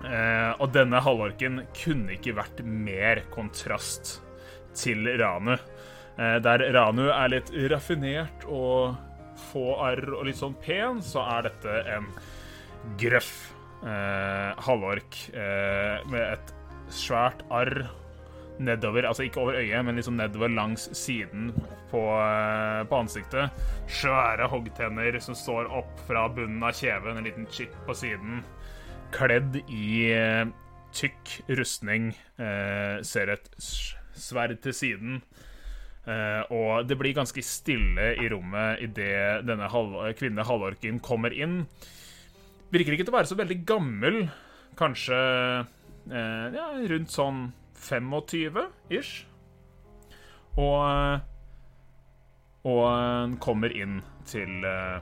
[0.05, 4.19] Eh, og denne halvorken kunne ikke vært mer kontrast
[4.77, 5.55] til Ranu.
[5.55, 8.97] Eh, der Ranu er litt raffinert og
[9.51, 12.09] få arr og litt sånn pen, så er dette en
[13.01, 13.33] grøff
[13.85, 16.53] eh, halvork eh, med et
[16.93, 17.87] svært arr
[18.59, 21.51] nedover, altså ikke over øyet, men liksom nedover langs siden
[21.91, 23.51] på, eh, på ansiktet.
[23.87, 28.41] Svære hoggtenner som står opp fra bunnen av kjeven, en liten chip på siden.
[29.15, 30.45] Kledd i eh,
[30.95, 33.49] tykk rustning, eh, ser et
[34.17, 35.21] sverd til siden.
[36.07, 41.65] Eh, og det blir ganske stille i rommet idet denne halv kvinne halvorken kommer inn.
[42.71, 44.21] Virker ikke til å være så veldig gammel.
[44.79, 49.25] Kanskje eh, ja, rundt sånn 25-ish.
[50.57, 51.19] Og eh,
[52.67, 54.97] Og eh, kommer inn til eh,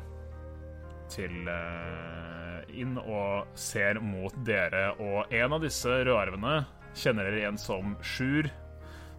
[1.10, 6.58] Til eh, Inn og ser mot dere, og en av disse rødarvene
[6.98, 8.50] kjenner dere igjen som Sjur,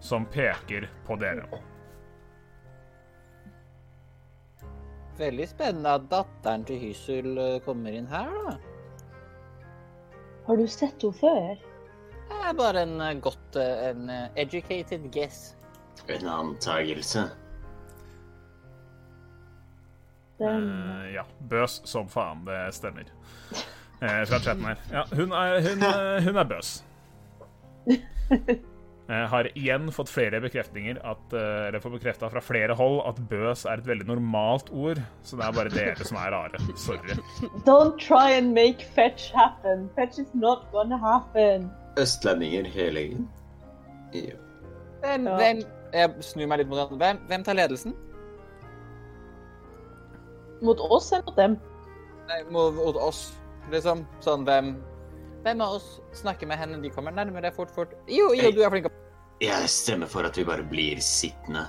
[0.04, 1.46] som peker på dere.
[5.16, 8.58] Veldig spennende at datteren til Hyssel eh, kommer inn her, da.
[10.50, 11.65] Har du sett henne før?
[12.26, 15.56] Det er bare en eh, godt eh, En eh, educated guess.
[16.06, 17.24] En antagelse.
[20.40, 21.24] Eh, ja.
[21.50, 22.44] Bøs som faen.
[22.46, 23.10] Det stemmer.
[23.96, 24.80] Uh, fra chatten her.
[24.92, 26.72] Ja, hun er, hun, uh, hun er bøs.
[29.06, 33.78] Har igjen fått flere bekreftninger at, eller fått bekrefta fra flere hold at bøs er
[33.78, 34.98] et veldig normalt ord.
[35.22, 36.58] Så det er bare dere som er rare.
[36.82, 37.14] Sorry.
[37.68, 39.86] Don't try and make fetch happen.
[39.94, 41.70] Fetch is not gonna happen.
[42.00, 43.28] Østlendinger hele gjengen.
[44.12, 44.36] Ja.
[45.02, 45.62] Hvem, hvem
[45.94, 46.98] Jeg snur meg litt mot han.
[47.00, 47.94] Hvem, hvem tar ledelsen?
[50.64, 51.56] Mot oss eller mot dem?
[52.26, 53.20] Nei, mot, mot oss,
[53.72, 54.04] liksom.
[54.24, 54.74] Sånn, hvem
[55.46, 56.80] Hvem av oss snakker med henne?
[56.82, 57.92] De kommer nærmere fort, fort.
[58.10, 58.88] Jo, jo, du er flink.
[59.38, 61.62] Jeg stemmer for at vi bare blir sittende.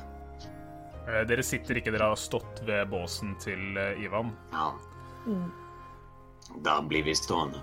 [1.05, 4.33] Eh, Dere sitter ikke, dere har stått ved båsen til eh, Ivan.
[4.55, 4.71] Ja,
[5.27, 5.51] Mm.
[6.63, 7.59] da blir vi stående.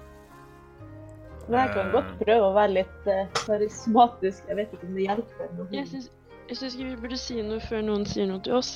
[1.49, 4.45] Men jeg kan godt prøve å være litt eh, karismatisk.
[4.49, 5.51] Jeg vet ikke om det hjelper.
[5.59, 5.69] noe.
[5.75, 8.73] Jeg syns, ikke vi burde si noe før noen sier noe til oss.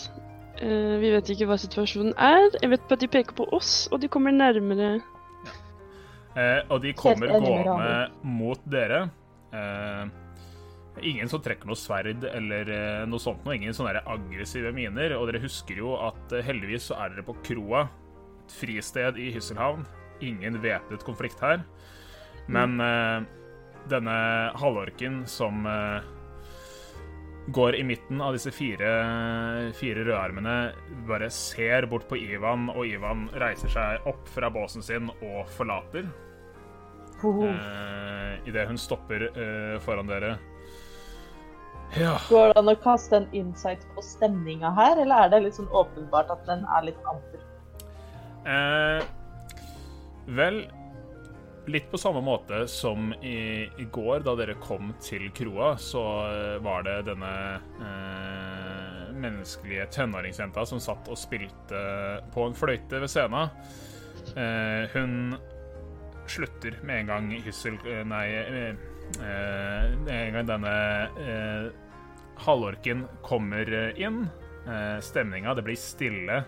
[0.60, 2.48] Eh, vi vet ikke hva situasjonen er.
[2.60, 4.98] Jeg vet bare at de peker på oss, og de kommer nærmere.
[6.38, 9.08] Eh, og de kommer gående mot dere.
[9.50, 10.10] Eh,
[11.02, 13.56] Ingen som trekker noe sverd eller eh, noe sånt noe.
[13.56, 15.14] Ingen sånne aggressive miner.
[15.18, 17.84] Og dere husker jo at eh, heldigvis så er dere på Kroa,
[18.44, 19.82] et fristed i Hysselhavn.
[20.24, 21.62] Ingen væpnet konflikt her.
[22.48, 23.24] Men uh,
[23.90, 24.18] denne
[24.58, 26.00] halvorken som uh,
[27.52, 28.90] går i midten av disse fire,
[29.76, 30.56] fire rødarmene,
[31.08, 36.08] bare ser bort på Ivan, og Ivan reiser seg opp fra båsen sin og forlater.
[37.24, 37.42] Oh.
[37.48, 40.36] Eh, Idet hun stopper uh, foran dere.
[41.96, 42.18] Ja.
[42.28, 45.70] Går det an å kaste en insight på stemninga her, eller er det litt sånn
[45.72, 47.46] åpenbart at den er litt amper?
[48.48, 49.06] Eh,
[50.36, 50.60] vel
[51.68, 56.54] Litt på samme måte som i, i går, da dere kom til kroa, så eh,
[56.64, 57.32] var det denne
[57.84, 61.82] eh, menneskelige tenåringsjenta som satt og spilte
[62.32, 63.52] på en fløyte ved scenen.
[64.32, 65.36] Eh, hun
[66.28, 70.74] slutter med en gang Hyssel eh, Nei, eh, en gang denne
[71.20, 71.68] eh,
[72.48, 74.24] halvorken kommer inn.
[74.64, 76.42] Eh, stemninga, det blir stille,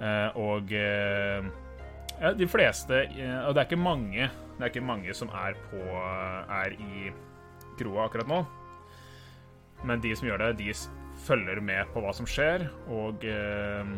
[0.00, 0.72] eh, og
[2.20, 5.56] ja, de fleste eh, Og det er ikke mange Det er ikke mange som er
[5.70, 7.10] på Er i
[7.76, 8.38] kroa akkurat nå.
[9.84, 10.72] Men de som gjør det, de
[11.26, 13.90] følger med på hva som skjer, og eh,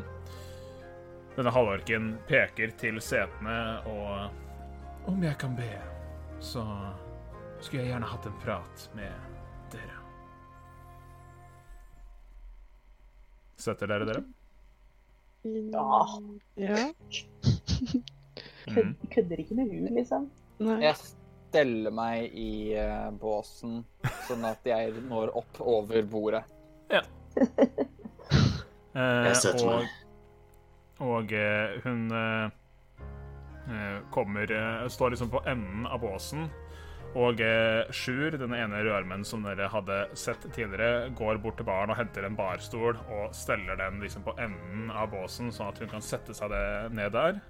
[1.36, 5.70] denne halvorken peker til setene og Om jeg kan be,
[6.42, 6.64] så
[7.60, 9.30] skulle jeg gjerne hatt en prat med
[9.72, 10.02] dere.
[13.58, 14.26] Setter dere dere?
[15.46, 16.02] Ja.
[16.58, 16.82] Ja.
[18.68, 18.74] Mm.
[18.74, 20.26] Kød, kødder ikke med hun, liksom.
[20.60, 20.74] Nei.
[20.82, 23.78] Jeg steller meg i uh, båsen,
[24.26, 26.42] sånn at jeg når opp over bordet.
[26.92, 27.00] Ja.
[28.98, 29.90] Jeg setter og meg.
[31.06, 32.56] og uh, hun eh,
[33.70, 36.48] eh, kommer eh, Står liksom på enden av båsen.
[37.16, 41.92] Og eh, Sjur, den ene rødarmen som dere hadde sett tidligere, går bort til baren
[41.92, 45.92] og henter en barstol og steller den liksom på enden av båsen, sånn at hun
[45.94, 46.66] kan sette seg det
[46.98, 47.40] ned der.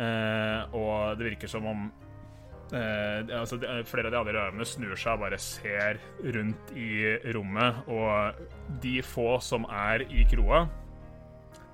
[0.00, 1.84] Eh, og det virker som om
[2.72, 3.58] eh, altså,
[3.88, 9.00] flere av de andre rødarmene snur seg og bare ser rundt i rommet, og de
[9.04, 10.64] få som er i kroa,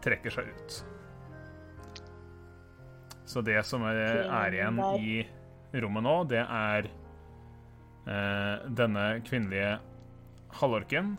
[0.05, 0.79] trekker seg ut.
[3.27, 5.19] Så det som er, er igjen i
[5.83, 9.77] rommet nå, det er eh, denne kvinnelige
[10.61, 11.17] halvorken,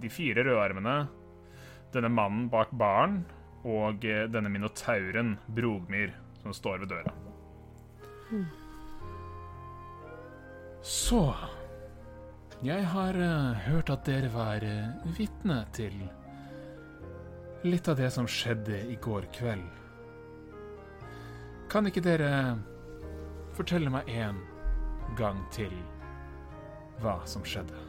[0.00, 0.96] de fire rødarmene,
[1.90, 3.24] denne mannen bak baren
[3.66, 7.14] og eh, denne minotauren, Brogmir, som står ved døra.
[10.82, 11.34] Så
[12.62, 15.94] Jeg har uh, hørt at dere var uh, vitne til
[17.64, 19.64] litt av det som skjedde i går kveld.
[21.72, 22.58] Kan ikke dere
[23.56, 24.42] fortelle meg en
[25.16, 25.72] gang til
[27.00, 27.86] hva som skjedde?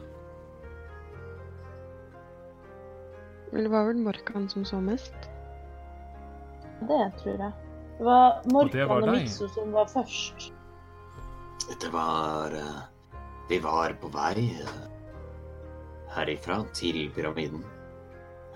[3.52, 5.28] Det var vel Morkan som så mest?
[6.88, 7.71] Det tror jeg.
[8.02, 9.14] Det var Morkan og deg.
[9.14, 10.48] Mikso som var først.
[11.78, 12.80] Det var eh,
[13.46, 14.80] Vi var på vei eh,
[16.16, 17.62] herifra til pyramiden.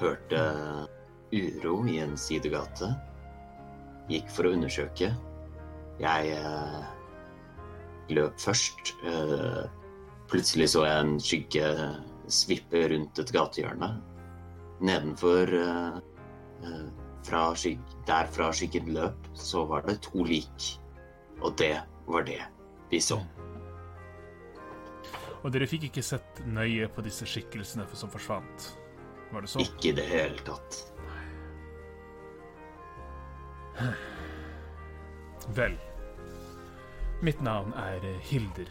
[0.01, 0.43] Hørte
[1.31, 2.91] uro i en sidegate.
[4.11, 5.13] Gikk for å undersøke.
[6.03, 6.91] Jeg eh,
[8.19, 8.97] løp først.
[9.07, 9.63] Eh,
[10.27, 11.73] plutselig så jeg en skygge
[12.27, 13.95] svippe rundt et gatehjørne.
[14.83, 16.05] Nedenfor eh,
[16.67, 16.87] eh,
[17.27, 17.55] fra
[18.07, 20.81] Der fra skyggen løp, så var det to lik.
[21.41, 22.43] Og det var det
[22.91, 23.21] vi så.
[25.43, 28.71] Og dere fikk ikke sett nøye på disse skikkelsene som forsvant?
[29.33, 29.61] Var det så?
[29.63, 30.81] Ikke i det hele tatt.
[35.55, 35.77] Vel.
[37.23, 38.71] Mitt navn er Hilder.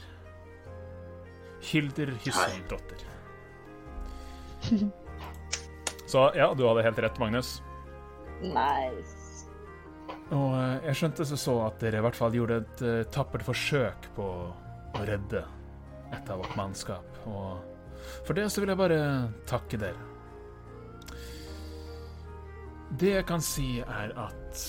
[1.65, 3.06] Hilder Hysseldotter.
[6.06, 7.61] Så ja, du hadde helt rett, Magnus.
[8.54, 9.26] Nice.
[10.34, 13.46] Og eh, jeg skjønte så så at dere i hvert fall gjorde et uh, tappert
[13.46, 15.44] forsøk på å redde
[16.16, 17.22] et av vårt mannskap.
[17.30, 17.62] Og
[18.26, 19.00] for det så vil jeg bare
[19.50, 20.12] takke dere.
[22.96, 24.66] Det jeg kan si, er at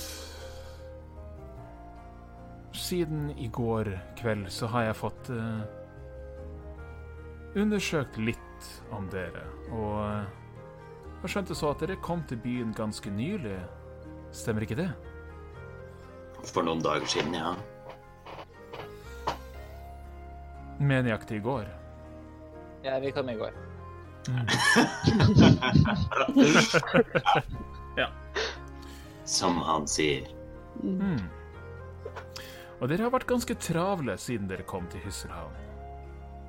[2.77, 5.63] siden i går kveld så har jeg fått uh,
[7.57, 9.45] undersøkt litt om dere.
[9.73, 10.46] Og
[11.23, 13.59] jeg skjønte så at dere kom til byen ganske nylig.
[14.37, 14.91] Stemmer ikke det?
[16.47, 17.55] For noen dager siden, ja.
[20.79, 21.67] Mer nøyaktig i går.
[22.85, 23.53] Ja, vi kom i går.
[29.27, 30.29] Som han sier.
[30.83, 31.19] Mm.
[32.79, 35.63] Og dere har vært ganske travle siden dere kom til Hysselhavn.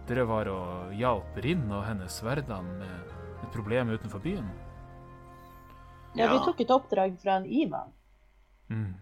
[0.07, 3.09] dere var og hjalp Rinn og hennes hverdan med
[3.43, 4.47] et problem utenfor byen?
[6.17, 7.91] Ja, vi tok et oppdrag fra en Ivan.
[8.73, 8.95] Mm.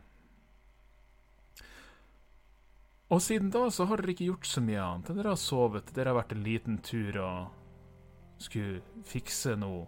[3.13, 5.91] Og siden da så har dere ikke gjort så mye annet enn dere har sovet.
[5.95, 9.85] Dere har vært en liten tur og skulle fikse noe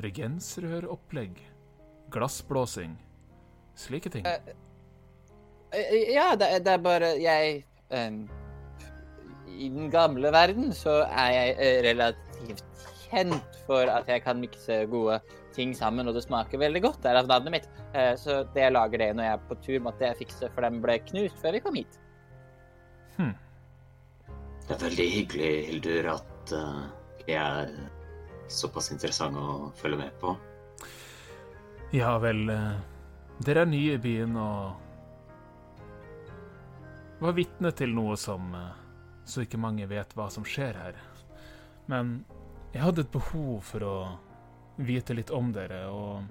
[0.00, 1.40] regensrøropplegg.
[2.14, 2.94] Glassblåsing.
[3.78, 4.26] Slike ting.
[4.26, 4.54] Eh,
[5.74, 8.28] eh, Ja, det, er- det er bare jeg um,
[9.50, 12.62] I den gamle verden så er jeg relativt
[13.14, 15.20] kjent for at jeg kan mikse gode
[15.54, 17.00] ting sammen, og det smaker veldig godt.
[17.02, 17.68] Det er av navnet mitt.
[17.94, 20.66] Eh, Så det jeg lager det når jeg er på tur, måtte jeg fikse, for
[20.66, 22.00] den ble knust før vi kom hit.
[23.16, 23.34] Hm.
[24.66, 26.86] Det er veldig hyggelig, Hildur, at uh,
[27.28, 27.70] jeg er
[28.48, 30.34] såpass interessant å følge med på.
[31.94, 32.74] Ja vel, eh,
[33.44, 34.80] dere er nye i byen og
[37.22, 38.72] var vitne til noe som eh,
[39.24, 40.98] så ikke mange vet hva som skjer her.
[41.86, 42.24] Men
[42.74, 43.96] jeg hadde et behov for å
[44.82, 46.24] vite litt om dere, og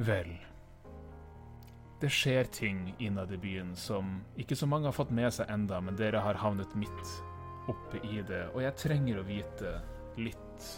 [0.00, 0.32] Vel
[2.00, 5.78] Det skjer ting innad i byen som ikke så mange har fått med seg enda,
[5.84, 7.12] men dere har havnet midt
[7.70, 9.74] oppe i det, og jeg trenger å vite
[10.18, 10.70] litt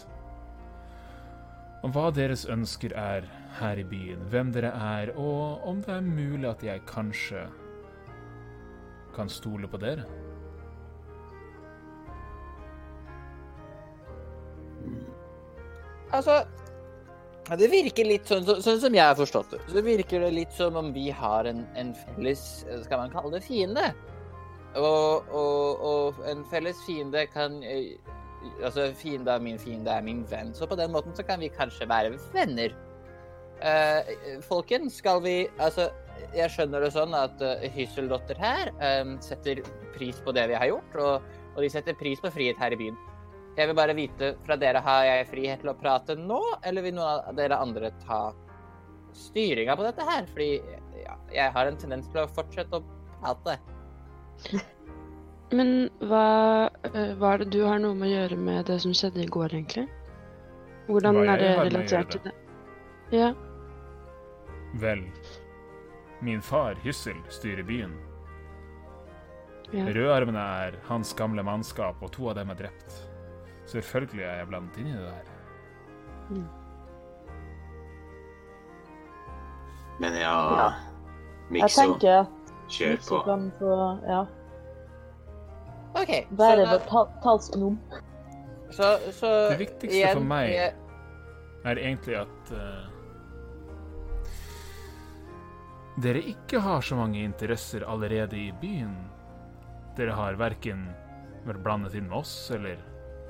[1.83, 3.25] om hva deres ønsker er
[3.57, 7.47] her i byen, hvem dere er, og om det er mulig at jeg kanskje
[9.15, 10.05] kan stole på dere.
[16.13, 16.43] Altså
[17.57, 19.61] Det virker litt sånn, så, sånn som jeg har forstått det.
[19.71, 22.43] Så virker det litt som om vi har en, en felles
[22.85, 23.91] Skal man kalle det fiende?
[24.73, 27.93] Og, og, og en felles fiende kan eh,
[28.59, 30.49] Altså, fiende av min fiende er min venn.
[30.55, 32.73] Så på den måten så kan vi kanskje være venner.
[33.63, 35.85] Uh, folkens, skal vi Altså,
[36.35, 39.61] jeg skjønner det sånn at uh, Hysseldotter her eh, setter
[39.95, 42.79] pris på det vi har gjort, og, og de setter pris på frihet her i
[42.81, 42.97] byen.
[43.57, 46.95] Jeg vil bare vite fra dere, har jeg frihet til å prate nå, eller vil
[46.97, 48.21] noen av dere andre ta
[49.13, 50.25] styringa på dette her?
[50.31, 50.49] Fordi
[51.03, 52.85] ja, jeg har en tendens til å fortsette å
[53.21, 53.59] prate.
[55.53, 58.95] Men hva, eh, hva er det du har noe med å gjøre med det som
[58.97, 59.85] skjedde i går, egentlig?
[60.87, 62.33] Hvordan Hva er det relatert til det?
[63.13, 63.29] Ja.
[64.81, 65.05] Vel,
[66.25, 67.93] min far, Hyssel, styrer byen.
[69.73, 69.85] ja.
[69.93, 73.12] Rødarmene er hans gamle mannskap, og to av dem er drept.
[73.65, 75.29] Selvfølgelig er jeg blandet inn i det her.
[79.99, 80.69] Men ja, Ja.
[81.53, 81.97] Jeg Mikso,
[82.71, 83.17] kjør på.
[83.27, 83.73] kan få
[84.07, 84.21] ja,
[85.99, 86.11] OK.
[86.31, 87.75] være vår tal talsgnom.
[88.71, 90.73] så, så Det viktigste igjen, for meg jeg-
[91.65, 92.87] er egentlig at uh,
[96.01, 98.95] dere ikke har så mange interesser allerede i byen.
[99.95, 100.87] Dere har verken
[101.45, 102.77] vært blandet inn med oss eller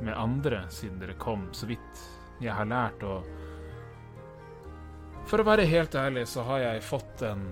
[0.02, 2.04] med andre siden dere kom, så vidt
[2.42, 3.04] jeg har lært.
[3.04, 3.24] Og
[5.30, 7.46] for å være helt ærlig så har jeg fått en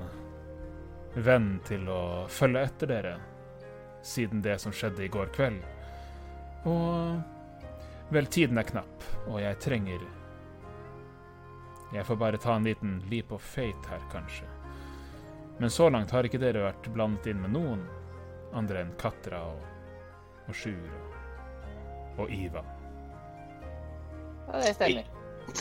[1.16, 3.16] venn til å følge etter dere
[4.04, 5.62] siden det som skjedde i går kveld.
[6.70, 7.22] Og
[8.12, 10.02] vel, tiden er knapp, og jeg trenger
[11.92, 14.46] jeg får bare ta en liten leap of fate her, kanskje.
[15.58, 17.82] Men så langt har ikke dere vært blandet inn med noen
[18.56, 19.66] andre enn Katra og,
[20.48, 21.11] og Sjur og,
[22.18, 22.64] og Iva.
[24.48, 25.10] Ja, det stemmer.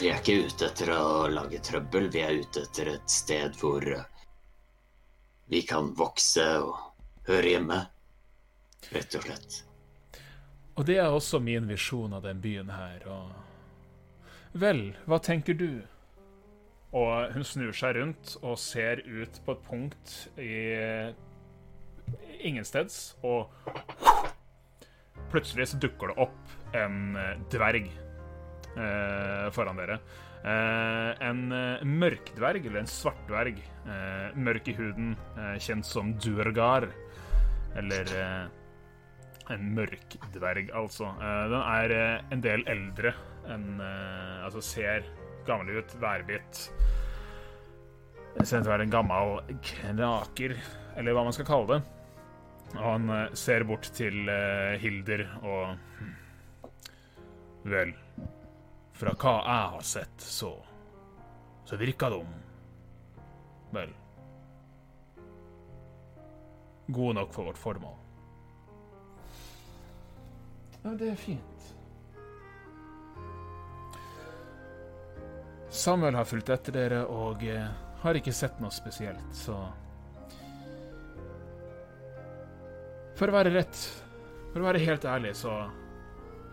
[0.01, 3.85] Vi er ikke ute etter å lage trøbbel, vi er ute etter et sted hvor
[3.86, 4.06] eh,
[5.51, 6.77] vi kan vokse og
[7.27, 7.81] høre hjemme.
[8.90, 9.60] Rett og slett.
[10.78, 13.31] Og det er også min visjon av den byen her, og
[14.51, 15.82] Vel, hva tenker du?
[16.90, 20.56] Og hun snur seg rundt og ser ut på et punkt i
[22.43, 23.47] ingensteds, og
[25.31, 27.86] plutselig så dukker det opp en eh, dverg
[28.77, 30.01] eh, foran dere.
[30.40, 33.61] Eh, en eh, mørkdverg, eller en svartdverg.
[33.85, 36.89] Eh, mørk i huden, eh, kjent som Durgar.
[37.78, 38.09] Eller
[39.51, 41.12] en mørk dverg, altså.
[41.20, 41.93] Den er
[42.35, 43.12] en del eldre
[43.47, 45.07] enn Altså ser
[45.47, 46.65] gammel ut, værbitt.
[48.43, 49.39] Ser ut til å være en gammel
[49.70, 50.57] knaker,
[50.98, 51.99] eller hva man skal kalle det.
[52.77, 56.13] Og han eh, ser bort til eh, Hilder og hm,
[57.71, 57.91] Vel,
[58.97, 60.55] fra hva jeg har sett, så
[61.69, 62.23] Så virka de
[63.75, 63.93] Vel
[66.91, 67.99] Gode nok for vårt formål.
[70.83, 71.51] Ja, det er fint.
[75.71, 77.69] Samuel har fulgt etter dere og eh,
[78.03, 79.55] har ikke sett noe spesielt, så
[83.21, 83.77] For å være rett,
[84.49, 85.53] for å være helt ærlig, så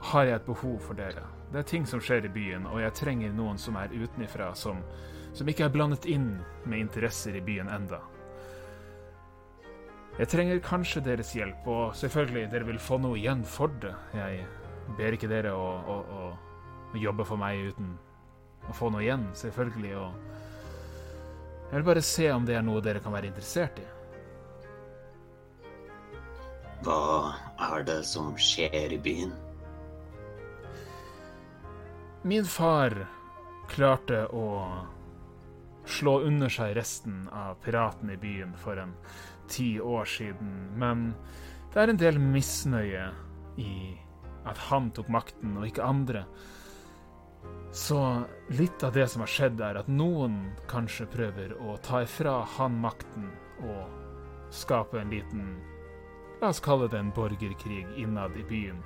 [0.09, 1.23] har jeg et behov for dere.
[1.47, 4.81] Det er ting som skjer i byen, og jeg trenger noen som er utenifra, som,
[5.31, 6.33] som ikke er blandet inn
[6.67, 8.01] med interesser i byen enda.
[10.17, 13.95] Jeg trenger kanskje deres hjelp, og selvfølgelig, dere vil få noe igjen for det.
[14.19, 14.43] Jeg
[14.99, 16.29] ber ikke dere å, å, å,
[16.91, 17.95] å jobbe for meg uten
[18.67, 22.99] å få noe igjen, selvfølgelig, og jeg vil bare se om det er noe dere
[22.99, 23.93] kan være interessert i.
[26.85, 27.33] Hva
[27.71, 29.33] er det som skjer i byen?
[32.27, 32.93] Min far
[33.71, 34.47] klarte å
[35.87, 38.93] slå under seg resten av piratene i byen for en
[39.47, 41.13] ti år siden, men
[41.73, 43.07] det er en del misnøye
[43.61, 43.73] i
[44.47, 46.25] at han tok makten, og ikke andre.
[47.75, 47.99] Så
[48.55, 50.37] litt av det som har skjedd, er at noen
[50.71, 53.27] kanskje prøver å ta ifra han makten
[53.63, 55.49] og skape en liten
[56.41, 58.81] La oss kalle det en borgerkrig innad i byen.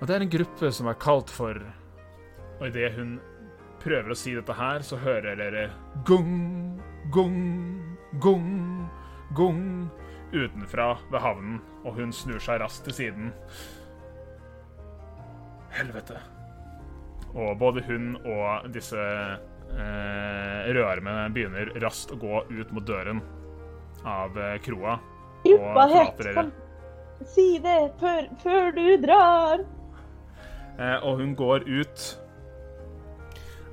[0.00, 1.60] Og det er en gruppe som er kalt for
[2.58, 3.16] Og idet hun
[3.82, 5.64] prøver å si dette her, så hører dere
[6.06, 6.78] gung,
[7.10, 7.40] gung,
[8.22, 8.52] gung,
[9.34, 9.64] gung
[10.32, 13.32] utenfra ved havnen, og hun snur seg raskt til siden.
[15.72, 16.20] Helvete.
[17.32, 23.22] Og både hun og disse eh, rødarmene begynner raskt å gå ut mot døren
[24.06, 24.98] av eh, kroa.
[25.44, 26.52] Gruppa het
[27.32, 29.62] Si det før, før du drar.
[30.78, 32.04] Eh, og hun går ut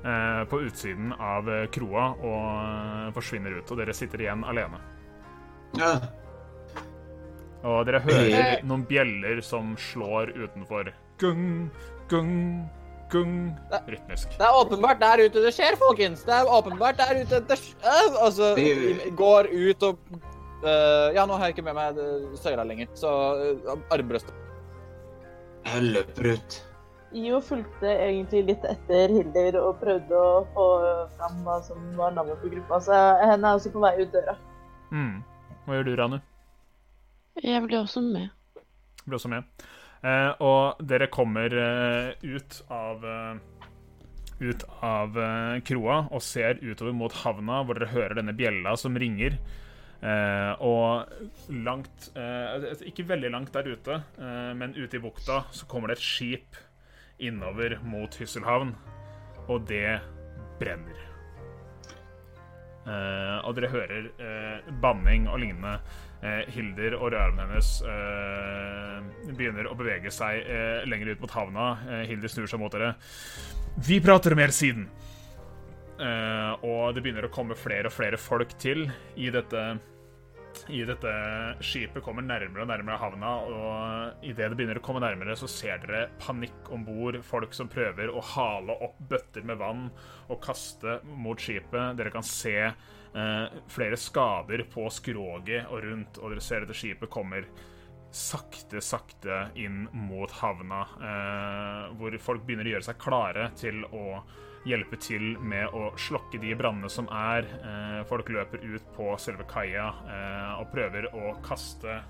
[0.04, 3.70] eh, på utsiden av eh, kroa og eh, forsvinner ut.
[3.74, 4.78] Og dere sitter igjen alene.
[5.78, 5.96] Ja,
[7.62, 10.88] Og dere hører noen bjeller som slår utenfor.
[11.20, 11.66] Gung,
[12.08, 12.32] gung,
[13.12, 13.34] gung.
[13.90, 14.30] Rytmisk.
[14.38, 16.22] Det er åpenbart der ute det skjer, folkens.
[16.24, 17.82] Det er åpenbart der ute det skjer.
[17.84, 19.98] Øh, Altså, Vi- går ut og
[20.64, 23.10] øh, Ja, nå har jeg ikke med meg øh, søyla lenger, så
[23.66, 24.34] uh, armbrøstet.
[25.66, 26.58] jeg løper ut.
[27.12, 30.66] Jo fulgte egentlig litt etter Hilder og prøvde å få
[31.18, 34.36] fram hva som var navnet på gruppa, så henne er også på vei ut døra.
[34.94, 35.16] Mm.
[35.66, 36.18] Hva gjør du, Ranu?
[37.42, 38.30] Jeg blir også med.
[39.04, 39.42] blir også med.
[40.06, 43.40] Eh, og dere kommer eh, ut av eh,
[44.40, 48.96] ut av eh, kroa og ser utover mot havna, hvor dere hører denne bjella som
[48.96, 49.36] ringer.
[50.00, 51.10] Eh, og
[51.52, 55.98] langt eh, Ikke veldig langt der ute, eh, men ute i bukta så kommer det
[55.98, 56.56] et skip
[57.20, 58.72] innover mot Hysselhavn,
[59.44, 60.00] og det
[60.60, 61.06] brenner.
[63.44, 64.06] Og dere hører
[64.80, 65.74] banning og lignende.
[66.50, 67.68] Hilder og rødarmen hennes
[69.36, 70.48] begynner å bevege seg
[70.88, 71.66] lenger ut mot havna.
[72.08, 72.94] Hilder snur seg mot dere.
[73.84, 74.88] Vi prater mer siden.
[76.00, 78.86] Og det begynner å komme flere og flere folk til
[79.20, 79.68] i dette
[80.70, 81.10] i dette
[81.64, 85.82] skipet kommer nærmere og nærmere havna, og idet det begynner å komme nærmere, så ser
[85.82, 87.20] dere panikk om bord.
[87.26, 89.88] Folk som prøver å hale opp bøtter med vann
[90.28, 91.96] og kaste mot skipet.
[91.98, 97.12] Dere kan se eh, flere skader på skroget og rundt, og dere ser at skipet
[97.12, 97.48] kommer
[98.10, 104.22] sakte, sakte inn mot havna, eh, hvor folk begynner å gjøre seg klare til å
[104.68, 107.46] hjelpe til med å slokke de brannene som er.
[107.60, 112.00] Eh, folk løper ut på selve kaia eh, og prøver å kaste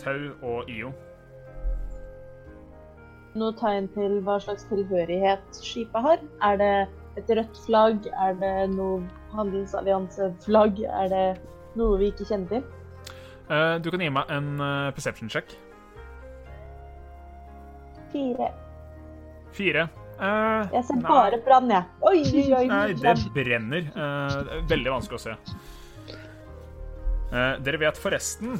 [0.00, 0.92] tau og IO.
[3.38, 6.24] Noe tegn til hva slags tilhørighet skipet har?
[6.42, 6.74] Er det
[7.20, 8.10] et rødt flagg?
[8.18, 9.04] Er det noe
[9.36, 10.82] handelsallianseflagg?
[10.90, 11.24] Er det
[11.78, 12.66] noe vi ikke kjenner til?
[13.50, 14.52] Eh, du kan gi meg en
[14.96, 15.54] perception check.
[18.10, 18.50] Fire.
[19.54, 19.86] Fire.
[20.20, 21.08] Eh, Jeg ser nei.
[21.08, 21.84] bare brann, jeg.
[22.04, 22.66] Oi, oi, oi.
[22.68, 23.24] Nei, det brann.
[23.34, 23.86] brenner.
[23.96, 25.36] Uh, det er veldig vanskelig å se.
[27.30, 28.56] Uh, dere vet forresten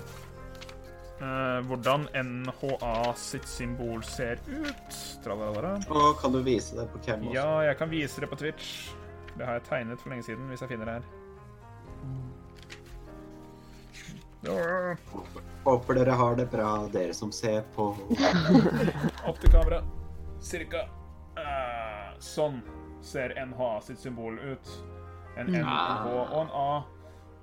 [1.20, 5.00] eh, hvordan NHA sitt symbol ser ut.
[5.24, 5.74] Tralalala.
[5.90, 7.34] Og kan du vise det på cam også?
[7.34, 8.70] Ja, jeg kan vise det på Twitch.
[9.36, 11.04] Det har jeg tegnet for lenge siden, hvis jeg finner det her.
[14.40, 14.96] Ja,
[15.66, 17.90] Håper dere har det bra, dere som ser på.
[19.28, 19.82] Opp til kamera.
[20.40, 20.86] Cirka.
[21.40, 22.60] Eh, sånn
[23.04, 24.72] ser NHA sitt symbol ut.
[25.38, 26.70] En N, en H og en A.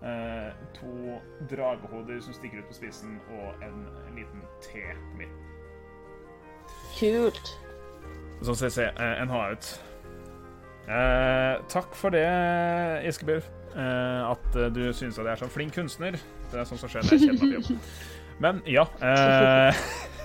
[0.07, 1.17] Eh, to
[1.49, 3.79] dragehoder som stikker ut på spissen, og en
[4.15, 5.43] liten T på midten.
[6.97, 7.53] Kult.
[8.45, 9.71] Sånn ser se, eh, NHA ut.
[10.87, 12.27] Eh, takk for det,
[13.09, 13.43] Iskebjørn.
[13.77, 16.15] Eh, at du syns at jeg er sånn flink kunstner.
[16.51, 17.81] Det er sånn som skjer når jeg kjenner meg på jobb.
[18.43, 18.85] Men ja.
[19.01, 19.81] Eh,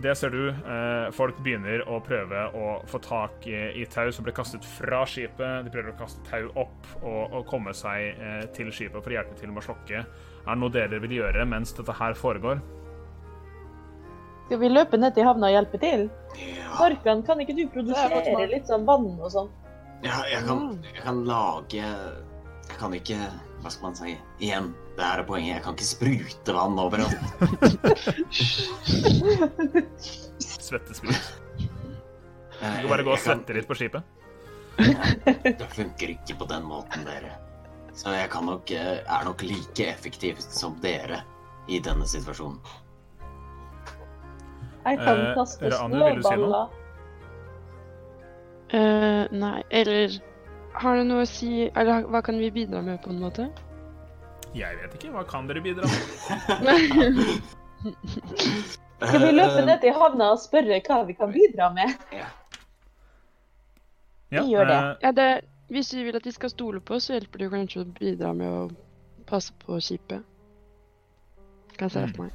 [0.00, 0.48] det ser du.
[0.48, 5.66] Eh, folk begynner å prøve å få tak i, tau som blir kastet fra skipet.
[5.66, 9.18] De prøver å kaste tau opp og, og komme seg eh, til skipet for å
[9.18, 10.02] hjelpe til med å slokke.
[10.04, 12.62] Er det noe dere vil gjøre mens dette her foregår?
[14.48, 16.08] Skal vi løpe ned til havna og hjelpe til?
[16.40, 19.50] Ja, Morkan, kan ikke du produsere litt sånn vann og sånn?
[20.04, 21.86] ja jeg, kan, jeg kan lage
[22.78, 23.16] Jeg kan ikke
[23.58, 24.12] Hva skal man si?
[24.38, 25.50] Igjen, det her er poenget.
[25.56, 27.18] Jeg kan ikke sprute vann overalt.
[30.38, 31.18] Svettesprit.
[31.58, 34.06] Eh, Du kan bare gå og svette litt på skipet.
[34.78, 37.32] Det funker ikke på den måten, dere.
[37.98, 41.18] Så jeg kan nok, eh, er nok like effektiv som dere
[41.66, 42.60] i denne situasjonen.
[44.86, 46.22] Jeg kan Eh, kaste vil du si noe?
[46.22, 46.68] snøballer.
[48.70, 50.20] Eh, nei, eller
[50.82, 53.48] har du noe å si Eller hva kan vi bidra med, på en måte?
[54.56, 55.10] Jeg vet ikke.
[55.12, 55.98] Hva kan dere bidra med?
[58.98, 61.92] Skal vi løpe ned til havna og spørre hva vi kan bidra med?
[64.30, 64.78] Ja, Vi gjør det.
[64.78, 65.28] eh, Ja, det,
[65.70, 67.92] hvis vi vil at de skal stole på oss, så hjelper det jo kanskje å
[68.00, 68.68] bidra med å
[69.28, 70.24] passe på skipet.
[71.78, 72.32] Kan jeg se for meg.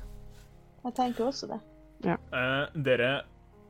[0.85, 1.59] Jeg tenker også det.
[2.05, 3.11] Eh, dere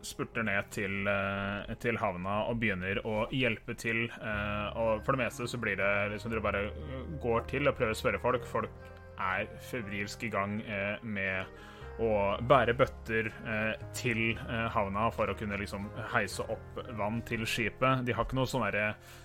[0.03, 4.05] spurter ned til, eh, til havna og begynner å hjelpe til.
[4.09, 7.77] eh, og for det meste så blir det liksom dere bare eh, går til og
[7.77, 8.45] prøver å spørre folk.
[8.45, 8.71] Folk
[9.19, 10.61] er febrilsk i gang
[11.03, 11.45] med
[12.01, 13.29] å bære bøtter
[13.93, 14.33] til
[14.73, 18.01] havna for å kunne liksom heise opp vann til skipet.
[18.03, 18.65] De har ikke noe sånn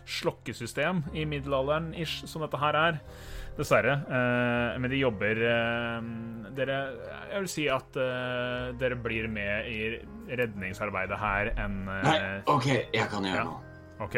[0.04, 3.00] slokkesystem i middelalderen ish, som dette her er.
[3.58, 3.94] Dessverre.
[4.06, 6.02] Eh, men de jobber eh,
[6.58, 6.76] Dere
[7.32, 9.98] Jeg vil si at eh, dere blir med i
[10.38, 12.18] redningsarbeidet her enn Nei,
[12.50, 13.44] OK, jeg kan gjøre Ja.
[13.48, 13.60] noe.
[14.06, 14.16] OK?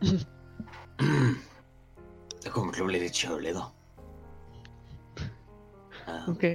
[2.38, 3.64] Det kommer til å bli litt kjølig, da.
[6.30, 6.44] OK.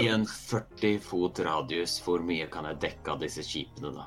[0.00, 4.06] I en 40 fot radius, hvor mye kan jeg dekke av disse skipene, da?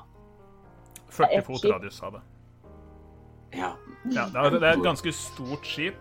[1.15, 2.23] 40 fot radius sa det.
[3.55, 3.75] Ja.
[4.11, 5.97] Ja, det er, det er et ganske stort skip,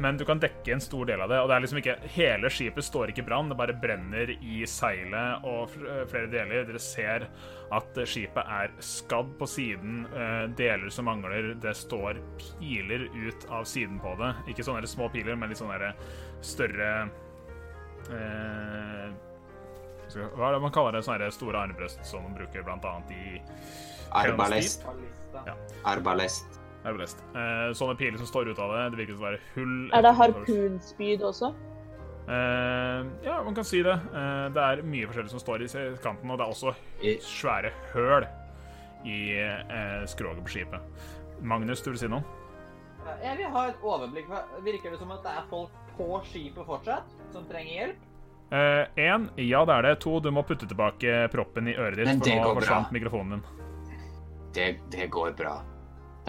[0.00, 1.38] men du kan dekke en stor del av det.
[1.40, 4.60] Og det er liksom ikke Hele skipet står ikke i brann, det bare brenner i
[4.68, 6.66] seilet og flere deler.
[6.68, 7.26] Dere ser
[7.74, 11.54] at skipet er skadd på siden, eh, deler som mangler.
[11.62, 12.20] Det står
[12.60, 14.34] piler ut av siden på det.
[14.52, 15.92] Ikke sånne små piler, men litt sånne
[16.44, 16.92] større
[18.10, 19.10] eh,
[20.10, 21.04] Hva er det man kaller det?
[21.06, 23.42] Sånne store armbrøst som man bruker annet i
[24.10, 24.86] Arbalest.
[25.46, 25.54] Ja.
[25.86, 26.59] Arbalest.
[26.84, 27.20] Arbalest.
[27.36, 28.84] Eh, sånne piler som står ut av det.
[28.94, 31.52] Det virker som å være hull Er det harpunspyd også?
[32.30, 33.92] Eh, ja, man kan si det.
[33.92, 35.70] Eh, det er mye forskjellig som står i
[36.02, 36.74] kanten, og det er også
[37.26, 38.26] svære høl
[39.08, 41.08] i eh, skroget på skipet.
[41.40, 42.22] Magnus, du vil si noe?
[43.24, 44.28] Jeg vil ha et overblikk.
[44.62, 48.06] Virker det som at det er folk på skipet fortsatt som trenger hjelp?
[48.50, 49.96] Én, ja det er det.
[50.04, 53.38] To, du må putte tilbake proppen i øret ditt, Men for det nå forsvant mikrofonen
[53.38, 53.66] din.
[54.54, 55.60] Det, det går bra.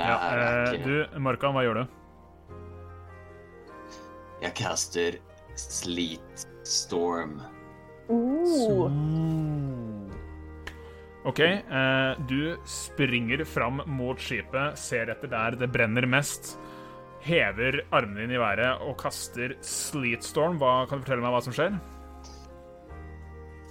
[0.02, 1.98] Ja, eh, du, Markan, hva gjør du?
[4.42, 5.18] Jeg caster
[5.60, 7.38] Sleet Storm.
[8.12, 8.90] Oh,
[11.30, 16.56] OK, eh, du springer fram mot skipet, ser etter der det brenner mest,
[17.22, 20.58] hever armene dine i været og kaster Sleet Storm.
[20.58, 21.78] Hva kan du fortelle meg hva som skjer?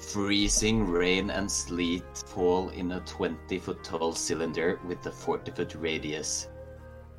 [0.00, 5.74] Freezing rain and sleet fall in a 20 foot tall cylinder with a 40 foot
[5.74, 6.48] radius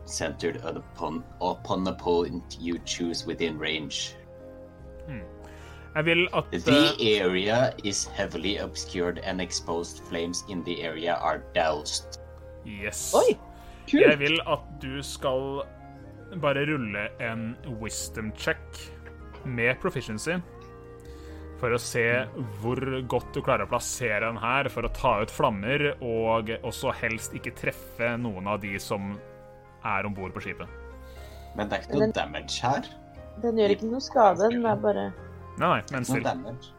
[0.05, 4.15] centered upon, upon the point you choose within range.
[5.95, 11.13] Jeg vil at The eh, area is heavily obscured and exposed flames in the area
[11.13, 12.19] are doused.
[12.65, 13.13] Yes.
[13.15, 13.37] Oi,
[13.93, 15.61] Jeg vil at du skal
[16.41, 18.93] bare rulle en wisdom check
[19.45, 20.37] med proficiency.
[21.61, 22.03] For å se
[22.63, 26.89] hvor godt du klarer å plassere den her for å ta ut flammer, og også
[26.97, 29.13] helst ikke treffe noen av de som
[29.85, 30.65] er om bord på skipet.
[31.53, 32.89] Men det er ikke noe damage her.
[33.43, 35.05] Den gjør ikke noe skade, den er bare
[35.59, 36.23] Nei, nei, men Noe still.
[36.25, 36.71] damage.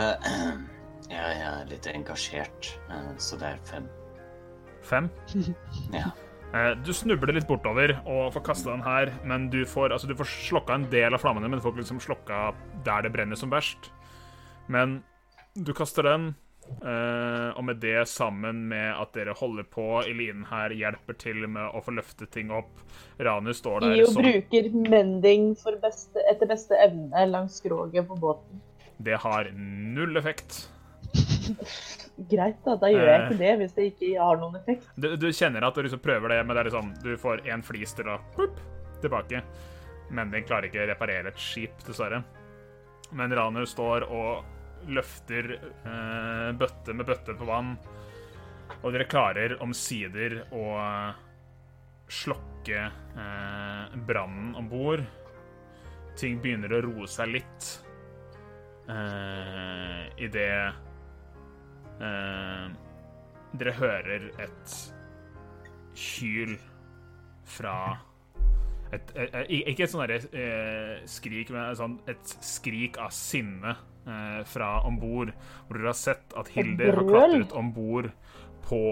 [0.00, 0.28] Eh,
[1.12, 3.86] jeg er litt engasjert, uh, så det er fem.
[4.82, 5.10] Fem.
[5.94, 6.10] Ja.
[6.52, 10.16] Eh, Du snubler litt bortover og får kasta den her, men du får, altså, du
[10.18, 12.52] får slokka en del av flammene, men du får liksom slokka
[12.84, 13.88] der det brenner som verst.
[14.68, 14.98] Men
[15.56, 16.34] du kaster den,
[16.84, 21.46] eh, og med det sammen med at dere holder på i linen her, hjelper til
[21.48, 22.84] med å få løftet ting opp.
[23.18, 28.60] Ranu står der som bruker mending for beste, etter beste evne langs skroget på båten.
[29.02, 30.68] Det har null effekt.
[32.32, 32.76] Greit, da.
[32.76, 33.26] Da gjør jeg Eh.
[33.26, 34.88] ikke det hvis det ikke har noen effekt.
[34.96, 37.64] Du, du kjenner at du liksom prøver det, men det er liksom Du får én
[37.64, 38.60] flis til å plup,
[39.02, 39.42] tilbake.
[40.12, 42.22] men den klarer ikke å reparere et skip, dessverre.
[43.16, 44.44] Men Ranu står og
[44.92, 47.76] løfter eh, bøtte med bøtte på vann,
[48.82, 50.66] og dere klarer omsider å
[52.12, 55.02] slokke eh, brannen om bord.
[56.18, 57.68] Ting begynner å roe seg litt
[58.88, 60.72] eh, idet eh,
[62.02, 64.72] dere hører et
[65.94, 66.56] hyl
[67.46, 67.76] fra
[68.92, 73.12] et, et, et, Ikke et sånn derre eh, skrik, men et, sånn, et skrik av
[73.16, 75.32] sinne eh, fra om bord.
[75.66, 78.10] Hvor dere har sett at Hilder har klatret om bord
[78.66, 78.82] på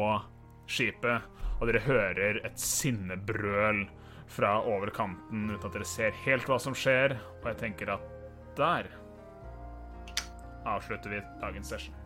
[0.71, 1.29] skipet,
[1.59, 3.85] og dere hører et sinnebrøl
[4.31, 8.11] fra over kanten uten at dere ser helt hva som skjer, og jeg tenker at
[8.57, 8.89] der
[10.71, 12.00] avslutter vi dagens session.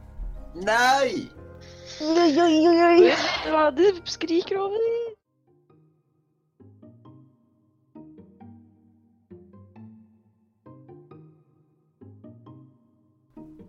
[0.54, 1.30] Nei!
[2.00, 3.08] Oi, oi, oi, oi.
[3.46, 4.78] Ja, det skriker over.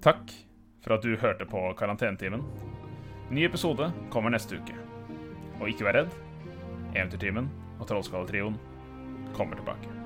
[0.06, 0.30] Takk
[0.86, 2.46] for at du hørte på Karantenetimen.
[3.34, 4.78] Ny episode kommer neste uke.
[5.58, 6.14] Og ikke vær redd.
[6.94, 7.50] Eventyrtimen
[7.80, 8.62] og Trollskalletrioen
[9.34, 10.05] kommer tilbake.